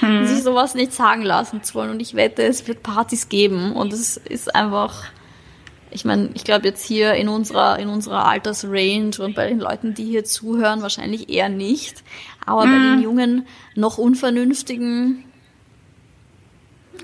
Hm. 0.00 0.26
Sich 0.26 0.42
sowas 0.42 0.74
nicht 0.74 0.92
sagen 0.92 1.22
lassen 1.22 1.62
zu 1.62 1.74
wollen. 1.74 1.90
Und 1.90 2.00
ich 2.00 2.14
wette, 2.14 2.42
es 2.42 2.66
wird 2.66 2.82
Partys 2.82 3.28
geben. 3.28 3.72
Und 3.72 3.92
es 3.92 4.16
ist 4.16 4.54
einfach, 4.54 5.04
ich 5.90 6.04
meine, 6.04 6.30
ich 6.34 6.44
glaube 6.44 6.66
jetzt 6.66 6.84
hier 6.84 7.14
in 7.14 7.28
unserer, 7.28 7.78
in 7.78 7.88
unserer 7.88 8.26
Altersrange 8.26 9.12
und 9.20 9.34
bei 9.34 9.48
den 9.48 9.60
Leuten, 9.60 9.94
die 9.94 10.04
hier 10.04 10.24
zuhören, 10.24 10.82
wahrscheinlich 10.82 11.28
eher 11.28 11.48
nicht. 11.48 12.02
Aber 12.44 12.64
hm. 12.64 12.70
bei 12.70 12.78
den 12.78 13.02
jungen, 13.02 13.46
noch 13.74 13.98
unvernünftigen, 13.98 15.24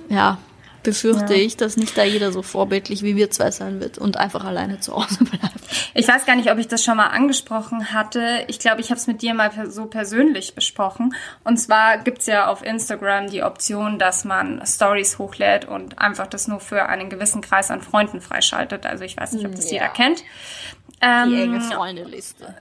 ja, 0.08 0.38
befürchte 0.84 1.34
ja. 1.34 1.40
ich, 1.40 1.56
dass 1.56 1.76
nicht 1.76 1.98
da 1.98 2.04
jeder 2.04 2.30
so 2.30 2.42
vorbildlich 2.42 3.02
wie 3.02 3.16
wir 3.16 3.30
zwei 3.30 3.50
sein 3.50 3.80
wird 3.80 3.98
und 3.98 4.16
einfach 4.16 4.44
alleine 4.44 4.78
zu 4.78 4.94
Hause 4.94 5.24
bleibt. 5.24 5.58
Ich 5.94 6.06
weiß 6.06 6.26
gar 6.26 6.36
nicht, 6.36 6.52
ob 6.52 6.58
ich 6.58 6.68
das 6.68 6.84
schon 6.84 6.96
mal 6.96 7.08
angesprochen 7.08 7.92
hatte. 7.92 8.44
Ich 8.46 8.60
glaube, 8.60 8.80
ich 8.80 8.90
habe 8.90 9.00
es 9.00 9.08
mit 9.08 9.22
dir 9.22 9.34
mal 9.34 9.50
so 9.68 9.86
persönlich 9.86 10.54
besprochen. 10.54 11.14
Und 11.42 11.56
zwar 11.56 11.98
gibt's 11.98 12.26
ja 12.26 12.46
auf 12.46 12.64
Instagram 12.64 13.28
die 13.28 13.42
Option, 13.42 13.98
dass 13.98 14.24
man 14.24 14.64
Stories 14.64 15.18
hochlädt 15.18 15.64
und 15.64 15.98
einfach 15.98 16.28
das 16.28 16.46
nur 16.46 16.60
für 16.60 16.86
einen 16.86 17.10
gewissen 17.10 17.40
Kreis 17.40 17.72
an 17.72 17.82
Freunden 17.82 18.20
freischaltet. 18.20 18.86
Also 18.86 19.02
ich 19.02 19.16
weiß 19.16 19.32
nicht, 19.32 19.44
ob 19.44 19.56
das 19.56 19.70
ja. 19.70 19.72
jeder 19.72 19.88
kennt. 19.88 20.20
Die 20.20 20.24
ähm, 21.00 21.34
enge 21.34 21.60
Freundeliste. 21.60 22.54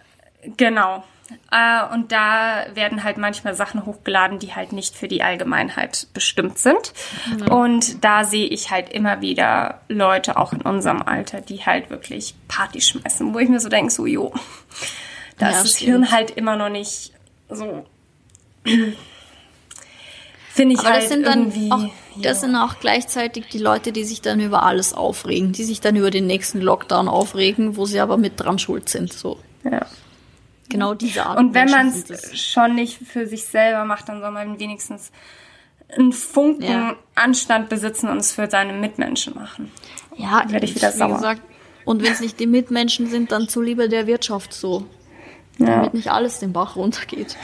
Genau. 0.58 1.04
Äh, 1.52 1.94
und 1.94 2.12
da 2.12 2.66
werden 2.74 3.04
halt 3.04 3.18
manchmal 3.18 3.56
Sachen 3.56 3.86
hochgeladen, 3.86 4.40
die 4.40 4.56
halt 4.56 4.74
nicht 4.74 4.96
für 4.96 5.08
die 5.08 5.24
Allgemeinheit 5.24 6.08
bestimmt 6.14 6.58
sind. 6.58 6.94
Mhm. 7.30 7.48
Und 7.48 8.04
da 8.04 8.24
sehe 8.24 8.48
ich 8.48 8.72
halt 8.72 8.90
immer 8.90 9.22
wieder 9.22 9.82
Leute, 9.88 10.38
auch 10.38 10.54
in 10.54 10.62
unserem 10.62 11.02
Alter, 11.02 11.42
die 11.42 11.66
halt 11.66 11.90
wirklich 11.90 12.36
Party 12.48 12.82
schmeißen, 12.82 13.34
wo 13.34 13.40
ich 13.40 13.50
mir 13.50 13.60
so 13.60 13.70
denke, 13.70 13.92
so, 13.92 14.06
jo, 14.06 14.34
da 15.38 15.52
ja, 15.52 15.58
ist 15.58 15.64
das 15.64 15.78
Hirn 15.78 16.12
halt 16.12 16.32
immer 16.32 16.56
noch 16.56 16.70
nicht 16.70 17.14
so. 17.50 17.86
Finde 20.54 20.76
ich 20.76 20.82
Aber 20.82 20.90
halt 20.90 21.04
das 21.04 21.10
sind 21.10 21.26
dann 21.26 21.52
irgendwie. 21.52 21.72
Auch, 21.72 22.22
das 22.22 22.42
sind 22.42 22.56
auch 22.56 22.80
gleichzeitig 22.80 23.48
die 23.52 23.58
Leute, 23.58 23.92
die 23.92 24.04
sich 24.04 24.22
dann 24.22 24.40
über 24.40 24.64
alles 24.64 24.94
aufregen, 24.94 25.52
die 25.52 25.64
sich 25.64 25.82
dann 25.82 25.96
über 25.96 26.12
den 26.12 26.28
nächsten 26.28 26.62
Lockdown 26.62 27.08
aufregen, 27.08 27.76
wo 27.76 27.86
sie 27.86 28.00
aber 28.00 28.18
mit 28.18 28.40
dran 28.40 28.60
schuld 28.60 28.88
sind. 28.88 29.12
So. 29.12 29.40
Ja. 29.64 29.88
Genau 30.74 30.94
diese 30.94 31.26
Art. 31.26 31.38
Und 31.38 31.54
wenn 31.54 31.70
man 31.70 31.88
es 31.88 32.40
schon 32.40 32.76
nicht 32.76 33.00
für 33.06 33.28
sich 33.28 33.46
selber 33.46 33.86
macht, 33.86 34.10
dann 34.10 34.22
soll 34.22 34.32
man 34.32 34.60
wenigstens 34.60 35.12
einen 35.96 36.12
Funken 36.12 36.64
ja. 36.64 36.96
Anstand 37.16 37.70
besitzen 37.70 38.10
und 38.10 38.18
es 38.18 38.34
für 38.34 38.50
seine 38.50 38.74
Mitmenschen 38.74 39.36
machen. 39.36 39.72
Ja, 40.18 40.42
dann 40.42 40.52
werde 40.52 40.66
ich 40.66 40.76
wieder 40.76 40.92
sauer. 40.92 41.16
Gesagt, 41.16 41.42
und 41.86 42.04
wenn 42.04 42.12
es 42.12 42.22
nicht 42.22 42.40
die 42.40 42.48
Mitmenschen 42.48 43.08
sind, 43.08 43.32
dann 43.32 43.48
zuliebe 43.48 43.90
der 43.90 44.08
Wirtschaft 44.08 44.54
so. 44.54 44.86
Ja. 45.60 45.68
Damit 45.68 45.94
nicht 45.94 46.10
alles 46.10 46.40
den 46.40 46.54
Bach 46.54 46.76
runtergeht. 46.76 47.38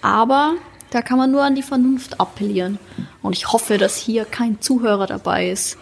Aber 0.00 0.54
da 0.90 1.02
kann 1.02 1.18
man 1.18 1.30
nur 1.30 1.42
an 1.42 1.54
die 1.54 1.62
Vernunft 1.62 2.20
appellieren. 2.20 2.78
Und 3.22 3.36
ich 3.36 3.52
hoffe, 3.52 3.78
dass 3.78 3.96
hier 3.96 4.24
kein 4.24 4.60
Zuhörer 4.60 5.06
dabei 5.06 5.50
ist, 5.50 5.78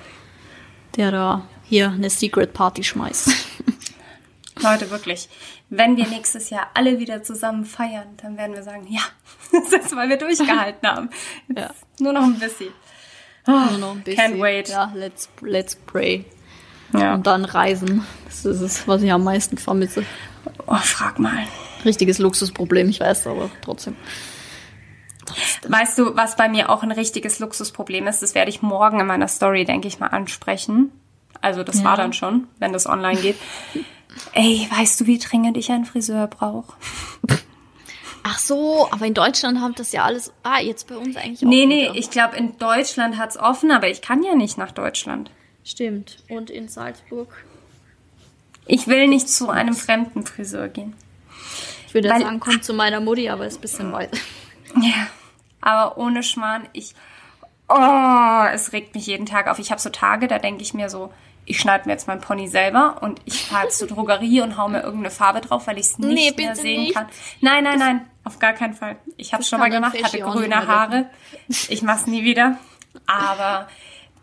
der 0.96 1.10
da 1.10 1.42
hier 1.64 1.90
eine 1.90 2.10
Secret 2.10 2.52
Party 2.52 2.84
schmeißt. 2.84 3.30
Leute, 4.62 4.90
wirklich 4.90 5.28
wenn 5.70 5.96
wir 5.96 6.06
nächstes 6.08 6.50
Jahr 6.50 6.68
alle 6.74 6.98
wieder 6.98 7.22
zusammen 7.22 7.64
feiern, 7.64 8.08
dann 8.20 8.36
werden 8.36 8.54
wir 8.54 8.62
sagen, 8.62 8.86
ja, 8.90 9.00
das 9.52 9.72
ist, 9.72 9.96
weil 9.96 10.08
wir 10.08 10.18
durchgehalten 10.18 10.88
haben. 10.88 11.10
Ja. 11.56 11.70
Nur 12.00 12.12
noch 12.12 12.24
ein 12.24 12.38
bisschen. 12.38 12.72
Oh, 13.46 13.52
nur 13.52 13.78
noch 13.78 13.92
ein 13.92 14.02
bisschen. 14.02 14.34
Can't 14.34 14.40
wait. 14.40 14.68
Ja, 14.68 14.92
let's, 14.94 15.28
let's 15.40 15.76
pray. 15.76 16.24
Ja. 16.92 17.14
Und 17.14 17.26
dann 17.26 17.44
reisen. 17.44 18.04
Das 18.26 18.44
ist 18.44 18.60
es, 18.60 18.88
was 18.88 19.02
ich 19.02 19.12
am 19.12 19.22
meisten 19.22 19.56
vermisse. 19.56 20.04
Oh, 20.66 20.74
frag 20.74 21.18
mal. 21.20 21.46
Richtiges 21.84 22.18
Luxusproblem, 22.18 22.88
ich 22.88 23.00
weiß, 23.00 23.28
aber 23.28 23.48
trotzdem. 23.62 23.96
trotzdem. 25.24 25.72
Weißt 25.72 25.98
du, 25.98 26.16
was 26.16 26.36
bei 26.36 26.48
mir 26.48 26.68
auch 26.68 26.82
ein 26.82 26.90
richtiges 26.90 27.38
Luxusproblem 27.38 28.08
ist? 28.08 28.22
Das 28.22 28.34
werde 28.34 28.50
ich 28.50 28.60
morgen 28.60 28.98
in 28.98 29.06
meiner 29.06 29.28
Story, 29.28 29.64
denke 29.64 29.86
ich 29.86 30.00
mal, 30.00 30.08
ansprechen. 30.08 30.90
Also 31.40 31.62
das 31.62 31.78
ja. 31.78 31.84
war 31.84 31.96
dann 31.96 32.12
schon, 32.12 32.48
wenn 32.58 32.72
das 32.72 32.86
online 32.86 33.20
geht. 33.20 33.36
Ey, 34.32 34.68
weißt 34.70 35.00
du, 35.00 35.06
wie 35.06 35.18
dringend 35.18 35.56
ich 35.56 35.70
einen 35.70 35.84
Friseur 35.84 36.26
brauche? 36.26 36.74
Ach 38.22 38.38
so, 38.38 38.88
aber 38.90 39.06
in 39.06 39.14
Deutschland 39.14 39.60
haben 39.60 39.74
das 39.74 39.92
ja 39.92 40.04
alles. 40.04 40.32
Ah, 40.42 40.60
jetzt 40.60 40.88
bei 40.88 40.96
uns 40.96 41.16
eigentlich 41.16 41.44
auch. 41.44 41.48
Nee, 41.48 41.66
nee, 41.66 41.84
wieder. 41.84 41.94
ich 41.94 42.10
glaube, 42.10 42.36
in 42.36 42.58
Deutschland 42.58 43.16
hat 43.16 43.30
es 43.30 43.38
offen, 43.38 43.70
aber 43.70 43.88
ich 43.88 44.02
kann 44.02 44.22
ja 44.22 44.34
nicht 44.34 44.58
nach 44.58 44.72
Deutschland. 44.72 45.30
Stimmt. 45.64 46.18
Und 46.28 46.50
in 46.50 46.68
Salzburg? 46.68 47.32
Ich 48.66 48.86
will 48.86 49.08
nicht 49.08 49.28
zu 49.28 49.48
einem 49.48 49.74
fremden 49.74 50.24
Friseur 50.26 50.68
gehen. 50.68 50.94
Ich 51.86 51.94
würde 51.94 52.08
Weil, 52.08 52.20
sagen, 52.20 52.40
komm 52.40 52.62
zu 52.62 52.72
meiner 52.72 53.00
Mutti, 53.00 53.28
aber 53.28 53.46
ist 53.46 53.58
ein 53.58 53.62
bisschen 53.62 53.92
weit. 53.92 54.10
Ja, 54.80 55.08
aber 55.60 55.98
ohne 55.98 56.22
Schmarrn, 56.22 56.68
ich. 56.72 56.94
Oh, 57.68 58.44
es 58.52 58.72
regt 58.72 58.94
mich 58.94 59.06
jeden 59.06 59.26
Tag 59.26 59.48
auf. 59.48 59.58
Ich 59.58 59.70
habe 59.70 59.80
so 59.80 59.90
Tage, 59.90 60.28
da 60.28 60.38
denke 60.38 60.62
ich 60.62 60.74
mir 60.74 60.88
so, 60.88 61.12
ich 61.50 61.58
schneide 61.58 61.86
mir 61.86 61.92
jetzt 61.92 62.06
mein 62.06 62.20
Pony 62.20 62.46
selber 62.46 62.98
und 63.00 63.20
ich 63.24 63.44
fahre 63.44 63.68
zur 63.68 63.88
Drogerie 63.88 64.40
und 64.40 64.56
hau 64.56 64.68
mir 64.68 64.82
irgendeine 64.82 65.10
Farbe 65.10 65.40
drauf, 65.40 65.66
weil 65.66 65.78
ich 65.78 65.86
es 65.86 65.98
nicht 65.98 66.36
nee, 66.38 66.44
mehr 66.44 66.54
sehen 66.54 66.82
nicht. 66.82 66.94
kann. 66.94 67.06
Nein, 67.40 67.64
nein, 67.64 67.78
nein, 67.78 68.06
auf 68.22 68.38
gar 68.38 68.52
keinen 68.52 68.74
Fall. 68.74 68.96
Ich 69.16 69.32
habe 69.32 69.42
es 69.42 69.48
schon 69.48 69.58
mal 69.58 69.68
gemacht, 69.68 70.00
hatte 70.00 70.20
grüne 70.20 70.68
Haare. 70.68 71.10
Ich 71.68 71.82
mach's 71.82 72.06
nie 72.06 72.22
wieder. 72.22 72.56
Aber 73.06 73.68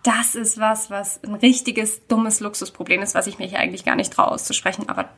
das 0.04 0.36
ist 0.36 0.58
was, 0.58 0.90
was 0.90 1.22
ein 1.24 1.36
richtiges 1.36 2.08
dummes 2.08 2.40
Luxusproblem 2.40 3.02
ist, 3.02 3.14
was 3.14 3.28
ich 3.28 3.40
mich 3.40 3.58
eigentlich 3.58 3.84
gar 3.84 3.96
nicht 3.96 4.14
traue 4.14 4.32
auszusprechen. 4.32 4.88
Aber 4.88 5.10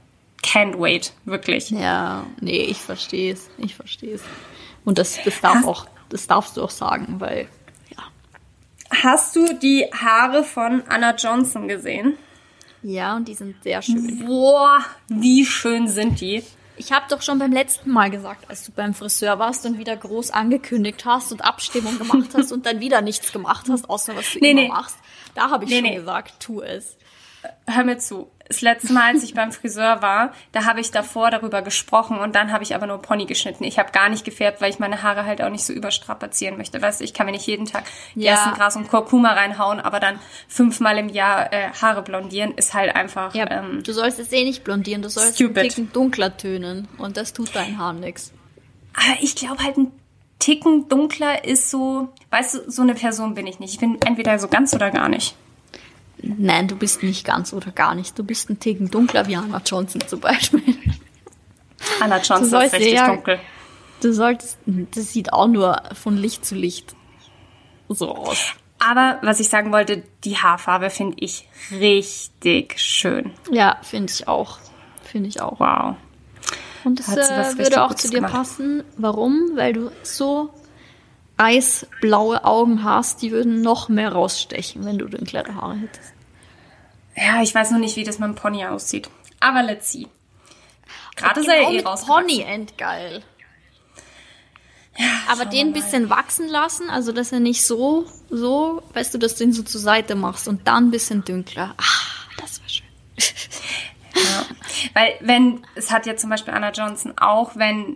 can't 0.43 0.79
wait, 0.79 1.13
wirklich. 1.25 1.69
Ja, 1.69 2.25
nee, 2.41 2.63
ich 2.63 2.79
verstehe 2.79 3.33
es. 3.33 3.51
Ich 3.59 3.75
verstehe 3.75 4.15
es. 4.15 4.23
Und 4.83 4.97
das, 4.97 5.19
das 5.23 5.41
darf 5.41 5.63
auch, 5.63 5.85
das 6.09 6.25
darfst 6.25 6.57
du 6.57 6.63
auch 6.63 6.71
sagen, 6.71 7.19
weil 7.19 7.47
Hast 8.91 9.35
du 9.35 9.53
die 9.53 9.85
Haare 9.93 10.43
von 10.43 10.83
Anna 10.87 11.15
Johnson 11.15 11.67
gesehen? 11.67 12.17
Ja, 12.81 13.15
und 13.15 13.27
die 13.27 13.33
sind 13.33 13.61
sehr 13.63 13.81
schön. 13.81 14.25
Boah, 14.25 14.79
wie 15.07 15.45
schön 15.45 15.87
sind 15.87 16.21
die. 16.21 16.43
Ich 16.77 16.93
habe 16.93 17.05
doch 17.09 17.21
schon 17.21 17.39
beim 17.39 17.51
letzten 17.51 17.91
Mal 17.91 18.09
gesagt, 18.09 18.49
als 18.49 18.65
du 18.65 18.71
beim 18.71 18.93
Friseur 18.93 19.37
warst 19.37 19.65
und 19.65 19.77
wieder 19.77 19.97
groß 19.97 20.31
angekündigt 20.31 21.03
hast 21.05 21.33
und 21.33 21.43
Abstimmung 21.43 21.97
gemacht 21.97 22.29
hast 22.33 22.53
und 22.53 22.65
dann 22.65 22.79
wieder 22.79 23.01
nichts 23.01 23.33
gemacht 23.33 23.67
hast, 23.69 23.89
außer 23.89 24.15
was 24.15 24.31
du 24.31 24.39
nee, 24.39 24.51
immer 24.51 24.61
nee. 24.61 24.67
machst. 24.69 24.97
Da 25.35 25.49
habe 25.49 25.65
ich 25.65 25.71
nee, 25.71 25.77
schon 25.77 25.89
nee. 25.89 25.95
gesagt, 25.95 26.39
tu 26.39 26.61
es. 26.61 26.95
Hör 27.67 27.83
mir 27.83 27.97
zu 27.97 28.29
das 28.49 28.61
letzte 28.61 28.91
Mal, 28.93 29.13
als 29.13 29.23
ich 29.23 29.35
beim 29.35 29.51
Friseur 29.51 30.01
war, 30.01 30.33
da 30.51 30.65
habe 30.65 30.81
ich 30.81 30.89
davor 30.89 31.29
darüber 31.29 31.61
gesprochen 31.61 32.17
und 32.17 32.33
dann 32.33 32.51
habe 32.51 32.63
ich 32.63 32.73
aber 32.73 32.87
nur 32.87 32.99
Pony 32.99 33.27
geschnitten. 33.27 33.63
Ich 33.63 33.77
habe 33.77 33.91
gar 33.91 34.09
nicht 34.09 34.25
gefärbt, 34.25 34.59
weil 34.59 34.71
ich 34.71 34.79
meine 34.79 35.03
Haare 35.03 35.25
halt 35.25 35.39
auch 35.43 35.51
nicht 35.51 35.63
so 35.63 35.71
überstrapazieren 35.71 36.57
möchte. 36.57 36.81
Weißt 36.81 36.99
du, 36.99 37.03
ich 37.03 37.13
kann 37.13 37.27
mir 37.27 37.31
nicht 37.31 37.45
jeden 37.45 37.67
Tag 37.67 37.83
ja. 38.15 38.33
Gerstengras 38.33 38.75
und 38.75 38.87
Kurkuma 38.87 39.33
reinhauen, 39.33 39.79
aber 39.79 39.99
dann 39.99 40.19
fünfmal 40.47 40.97
im 40.97 41.09
Jahr 41.09 41.53
äh, 41.53 41.69
Haare 41.79 42.01
blondieren 42.01 42.55
ist 42.55 42.73
halt 42.73 42.95
einfach. 42.95 43.35
Ja, 43.35 43.49
ähm, 43.51 43.83
du 43.83 43.93
sollst 43.93 44.17
es 44.17 44.31
eh 44.31 44.43
nicht 44.43 44.63
blondieren, 44.63 45.03
du 45.03 45.09
sollst 45.09 45.35
stupid. 45.35 45.57
ein 45.57 45.69
Ticken 45.69 45.93
dunkler 45.93 46.35
tönen 46.35 46.87
und 46.97 47.17
das 47.17 47.33
tut 47.33 47.55
deinen 47.55 47.77
Haaren 47.77 47.99
nix. 47.99 48.33
Aber 48.95 49.21
ich 49.21 49.35
glaube 49.35 49.63
halt 49.63 49.77
ein 49.77 49.91
Ticken 50.39 50.89
dunkler 50.89 51.45
ist 51.45 51.69
so, 51.69 52.09
weißt 52.31 52.55
du, 52.55 52.71
so 52.71 52.81
eine 52.81 52.95
Person 52.95 53.35
bin 53.35 53.45
ich 53.45 53.59
nicht. 53.59 53.75
Ich 53.75 53.79
bin 53.79 54.01
entweder 54.03 54.39
so 54.39 54.47
ganz 54.47 54.73
oder 54.73 54.89
gar 54.89 55.07
nicht. 55.07 55.35
Nein, 56.21 56.67
du 56.67 56.75
bist 56.75 57.03
nicht 57.03 57.25
ganz 57.25 57.53
oder 57.53 57.71
gar 57.71 57.95
nicht. 57.95 58.17
Du 58.17 58.23
bist 58.23 58.49
ein 58.49 58.59
Ticken 58.59 58.91
dunkler 58.91 59.27
wie 59.27 59.35
Anna 59.35 59.61
Johnson 59.65 60.01
zum 60.05 60.19
Beispiel. 60.19 60.61
Anna 62.01 62.17
Johnson 62.17 62.61
ist 62.61 62.73
richtig 62.73 62.93
ja, 62.93 63.07
dunkel. 63.07 63.39
Du 64.01 64.13
solltest, 64.13 64.57
das 64.65 65.13
sieht 65.13 65.33
auch 65.33 65.47
nur 65.47 65.81
von 65.93 66.17
Licht 66.17 66.45
zu 66.45 66.55
Licht 66.55 66.95
so 67.89 68.15
aus. 68.15 68.53
Aber 68.79 69.19
was 69.21 69.39
ich 69.39 69.49
sagen 69.49 69.71
wollte, 69.73 70.03
die 70.23 70.37
Haarfarbe 70.37 70.89
finde 70.89 71.17
ich 71.19 71.47
richtig 71.71 72.79
schön. 72.79 73.31
Ja, 73.51 73.77
finde 73.81 74.13
ich 74.13 74.27
auch. 74.27 74.59
Finde 75.03 75.27
ich 75.27 75.41
auch. 75.41 75.59
Wow. 75.59 75.95
Und 76.85 76.99
das 76.99 77.09
äh, 77.09 77.57
würde 77.57 77.83
auch 77.83 77.93
zu 77.93 78.09
dir 78.09 78.17
gemacht. 78.17 78.33
passen. 78.33 78.83
Warum? 78.95 79.51
Weil 79.55 79.73
du 79.73 79.91
so 80.03 80.53
eisblaue 81.39 82.43
Augen 82.43 82.83
hast, 82.83 83.21
die 83.21 83.31
würden 83.31 83.61
noch 83.61 83.89
mehr 83.89 84.11
rausstechen, 84.11 84.85
wenn 84.85 84.97
du 84.97 85.07
dunklere 85.07 85.55
Haare 85.55 85.77
hättest. 85.77 86.13
Ja, 87.15 87.41
ich 87.41 87.55
weiß 87.55 87.71
noch 87.71 87.79
nicht, 87.79 87.95
wie 87.95 88.03
das 88.03 88.19
mit 88.19 88.27
dem 88.27 88.35
Pony 88.35 88.65
aussieht. 88.65 89.09
Aber 89.39 89.63
let's 89.63 89.91
see. 89.91 90.07
Gerade 91.15 91.43
sei 91.43 91.63
er 91.63 91.71
eh 91.71 91.81
raus. 91.81 92.05
Pony 92.05 92.41
endgeil. 92.41 93.23
Ja, 94.97 95.07
aber 95.29 95.45
den 95.45 95.67
ein 95.67 95.73
bisschen 95.73 96.09
wachsen 96.09 96.49
lassen, 96.49 96.89
also 96.89 97.13
dass 97.13 97.31
er 97.31 97.39
nicht 97.39 97.65
so, 97.65 98.05
so, 98.29 98.83
weißt 98.93 99.13
du, 99.13 99.17
dass 99.17 99.35
du 99.35 99.45
ihn 99.45 99.53
so 99.53 99.63
zur 99.63 99.79
Seite 99.79 100.15
machst 100.15 100.47
und 100.49 100.67
dann 100.67 100.87
ein 100.87 100.91
bisschen 100.91 101.23
dunkler. 101.23 101.73
Ah, 101.77 102.37
das 102.37 102.61
war 102.61 102.69
schön. 102.69 102.85
ja. 104.15 104.45
Weil 104.93 105.15
wenn, 105.21 105.65
es 105.75 105.89
hat 105.89 106.05
ja 106.05 106.17
zum 106.17 106.29
Beispiel 106.29 106.53
Anna 106.53 106.71
Johnson 106.71 107.13
auch, 107.17 107.55
wenn, 107.55 107.95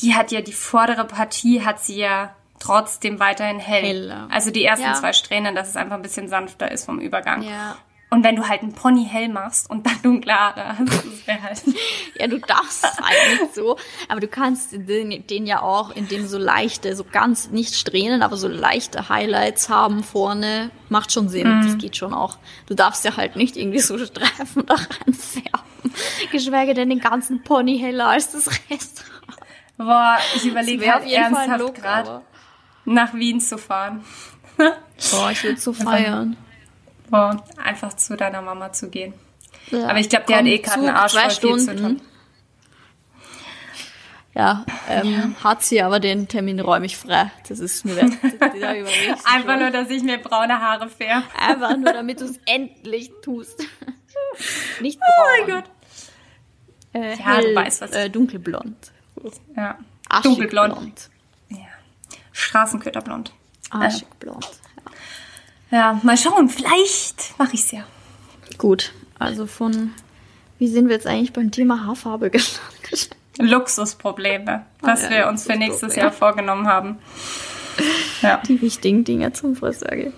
die 0.00 0.14
hat 0.14 0.32
ja 0.32 0.40
die 0.40 0.52
vordere 0.52 1.04
Partie, 1.04 1.64
hat 1.64 1.84
sie 1.84 1.98
ja 1.98 2.34
trotzdem 2.58 3.20
weiterhin 3.20 3.58
hell. 3.58 3.82
Heller. 3.82 4.28
Also 4.30 4.50
die 4.50 4.64
ersten 4.64 4.86
ja. 4.86 4.94
zwei 4.94 5.12
Strähnen, 5.12 5.54
dass 5.54 5.68
es 5.68 5.76
einfach 5.76 5.96
ein 5.96 6.02
bisschen 6.02 6.28
sanfter 6.28 6.70
ist 6.70 6.84
vom 6.84 7.00
Übergang. 7.00 7.42
Ja. 7.42 7.76
Und 8.10 8.24
wenn 8.24 8.36
du 8.36 8.48
halt 8.48 8.62
einen 8.62 8.72
Pony 8.72 9.04
hell 9.04 9.28
machst 9.28 9.68
und 9.68 9.84
dann 9.84 10.00
dunkle 10.02 10.32
Haare 10.32 10.78
hast, 10.78 10.88
das 10.88 11.26
wäre 11.26 11.42
halt. 11.42 11.62
ja, 12.18 12.26
du 12.26 12.38
darfst 12.38 12.84
halt 12.84 13.40
nicht 13.40 13.54
so. 13.54 13.76
Aber 14.08 14.20
du 14.20 14.28
kannst 14.28 14.72
den, 14.72 15.26
den 15.26 15.46
ja 15.46 15.60
auch, 15.60 15.94
indem 15.94 16.26
so 16.26 16.38
leichte, 16.38 16.96
so 16.96 17.04
ganz, 17.04 17.50
nicht 17.50 17.74
Strähnen, 17.74 18.22
aber 18.22 18.38
so 18.38 18.48
leichte 18.48 19.10
Highlights 19.10 19.68
haben 19.68 20.02
vorne. 20.02 20.70
Macht 20.88 21.12
schon 21.12 21.28
Sinn. 21.28 21.58
Mhm. 21.58 21.62
Das 21.64 21.78
geht 21.78 21.96
schon 21.96 22.14
auch. 22.14 22.38
Du 22.66 22.74
darfst 22.74 23.04
ja 23.04 23.16
halt 23.18 23.36
nicht 23.36 23.56
irgendwie 23.58 23.80
so 23.80 23.98
Streifen 23.98 24.64
da 24.64 24.74
reinfärben. 24.74 25.92
Geschweige 26.32 26.72
denn 26.72 26.88
den 26.88 27.00
ganzen 27.00 27.42
Pony 27.42 27.78
heller 27.78 28.08
als 28.08 28.32
das 28.32 28.48
Rest. 28.70 29.04
Boah, 29.76 30.18
ich 30.34 30.44
überlege 30.44 30.92
halt 30.92 31.08
ernsthaft 31.08 31.74
gerade 31.74 32.22
nach 32.94 33.14
Wien 33.14 33.40
zu 33.40 33.58
fahren. 33.58 34.04
Boah, 34.56 35.30
ich 35.30 35.44
würde 35.44 35.60
so 35.60 35.72
feiern. 35.72 36.36
Boah, 37.10 37.44
einfach 37.62 37.94
zu 37.94 38.16
deiner 38.16 38.42
Mama 38.42 38.72
zu 38.72 38.90
gehen. 38.90 39.14
Ja, 39.70 39.88
Aber 39.88 39.98
ich 39.98 40.08
glaube, 40.08 40.24
die 40.28 40.34
hat 40.34 40.44
eh 40.46 40.58
gerade 40.58 40.80
einen 40.80 40.96
Arsch 40.96 41.12
voll 41.12 41.30
Stunden. 41.30 41.58
viel 41.58 41.76
zu 41.76 41.82
tun. 41.82 42.00
Ja, 44.34 44.64
ähm, 44.88 45.34
ja, 45.36 45.44
hat 45.44 45.64
sie 45.64 45.82
aber 45.82 45.98
den 45.98 46.28
Termin 46.28 46.60
räumig 46.60 46.96
frei. 46.96 47.32
Das 47.48 47.58
ist 47.58 47.84
mir 47.84 47.96
wert. 47.96 48.12
Einfach 49.24 49.58
nur, 49.58 49.70
dass 49.70 49.90
ich 49.90 50.02
mir 50.02 50.18
braune 50.18 50.60
Haare 50.60 50.88
färbe. 50.88 51.24
Einfach 51.36 51.76
nur, 51.76 51.92
damit 51.92 52.20
du 52.20 52.26
es 52.26 52.38
endlich 52.46 53.10
tust. 53.22 53.66
Nicht 54.80 55.00
braun. 55.00 55.10
Oh 55.18 55.46
mein 55.46 55.56
Gott. 55.56 55.70
Äh, 56.92 57.16
ja, 57.16 57.24
hell, 57.24 57.54
du 57.54 57.54
weißt 57.56 57.80
was. 57.80 57.90
Äh, 57.92 58.10
dunkelblond. 58.10 58.92
Ja. 59.56 59.78
Dunkelblond. 60.22 61.10
Ja. 62.38 62.42
Straßenköterblond. 62.42 63.32
Aschigblond. 63.70 64.48
Ja. 65.70 65.78
ja, 65.78 66.00
mal 66.02 66.16
schauen. 66.16 66.48
Vielleicht 66.48 67.38
mache 67.38 67.54
ich 67.54 67.60
es 67.60 67.70
ja. 67.72 67.84
Gut. 68.56 68.92
Also 69.18 69.46
von, 69.46 69.92
wie 70.58 70.68
sind 70.68 70.88
wir 70.88 70.94
jetzt 70.94 71.06
eigentlich 71.06 71.32
beim 71.32 71.50
Thema 71.50 71.84
Haarfarbe 71.84 72.30
gelandet? 72.30 73.10
Luxusprobleme, 73.40 74.66
was 74.80 75.04
ah, 75.04 75.10
ja, 75.10 75.10
wir 75.10 75.28
uns 75.28 75.44
für 75.44 75.56
nächstes 75.56 75.94
Jahr 75.94 76.10
vorgenommen 76.10 76.66
haben. 76.66 76.98
Ja. 78.20 78.42
Die 78.48 78.60
wichtigen 78.60 79.04
Dinge 79.04 79.32
zum 79.32 79.54
Friseur. 79.54 80.12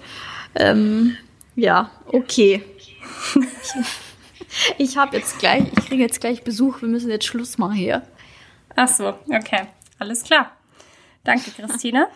Ähm, 0.55 1.17
ja, 1.55 1.91
okay. 2.07 2.65
ich 3.35 4.91
ich 4.91 4.97
habe 4.97 5.17
jetzt 5.17 5.39
gleich, 5.39 5.65
ich 5.77 5.87
kriege 5.87 6.03
jetzt 6.03 6.21
gleich 6.21 6.43
Besuch. 6.43 6.81
Wir 6.81 6.89
müssen 6.89 7.11
jetzt 7.11 7.27
Schluss 7.27 7.59
machen 7.59 7.75
hier. 7.75 8.03
Ach 8.75 8.89
so, 8.89 9.09
okay, 9.29 9.67
alles 9.99 10.25
klar. 10.25 10.53
Danke, 11.35 11.51
Christine. 11.51 12.09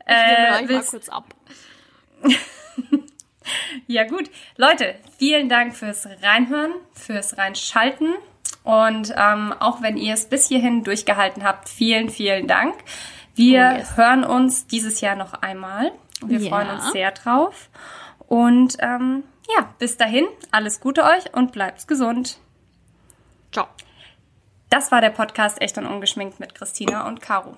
ich 0.00 0.06
äh, 0.06 0.66
mal 0.66 0.84
kurz 0.84 1.08
ab. 1.08 1.34
ja 3.86 4.04
gut, 4.04 4.30
Leute, 4.56 4.96
vielen 5.18 5.48
Dank 5.48 5.76
fürs 5.76 6.06
Reinhören, 6.22 6.72
fürs 6.92 7.38
Reinschalten. 7.38 8.14
Und 8.64 9.14
ähm, 9.16 9.54
auch 9.58 9.82
wenn 9.82 9.96
ihr 9.96 10.14
es 10.14 10.28
bis 10.28 10.48
hierhin 10.48 10.84
durchgehalten 10.84 11.44
habt, 11.44 11.68
vielen, 11.68 12.10
vielen 12.10 12.46
Dank. 12.46 12.74
Wir 13.34 13.72
oh 13.74 13.78
yes. 13.78 13.96
hören 13.96 14.24
uns 14.24 14.66
dieses 14.66 15.00
Jahr 15.00 15.14
noch 15.14 15.32
einmal. 15.34 15.92
Wir 16.24 16.40
ja. 16.40 16.48
freuen 16.50 16.70
uns 16.70 16.92
sehr 16.92 17.12
drauf. 17.12 17.70
Und 18.26 18.76
ähm, 18.80 19.24
ja, 19.56 19.72
bis 19.78 19.96
dahin, 19.96 20.26
alles 20.50 20.80
Gute 20.80 21.04
euch 21.04 21.32
und 21.32 21.52
bleibt 21.52 21.86
gesund. 21.88 22.38
Ciao. 23.52 23.66
Das 24.70 24.92
war 24.92 25.00
der 25.00 25.10
Podcast 25.10 25.62
Echt 25.62 25.78
und 25.78 25.86
Ungeschminkt 25.86 26.40
mit 26.40 26.54
Christina 26.54 27.06
und 27.06 27.22
Caro. 27.22 27.56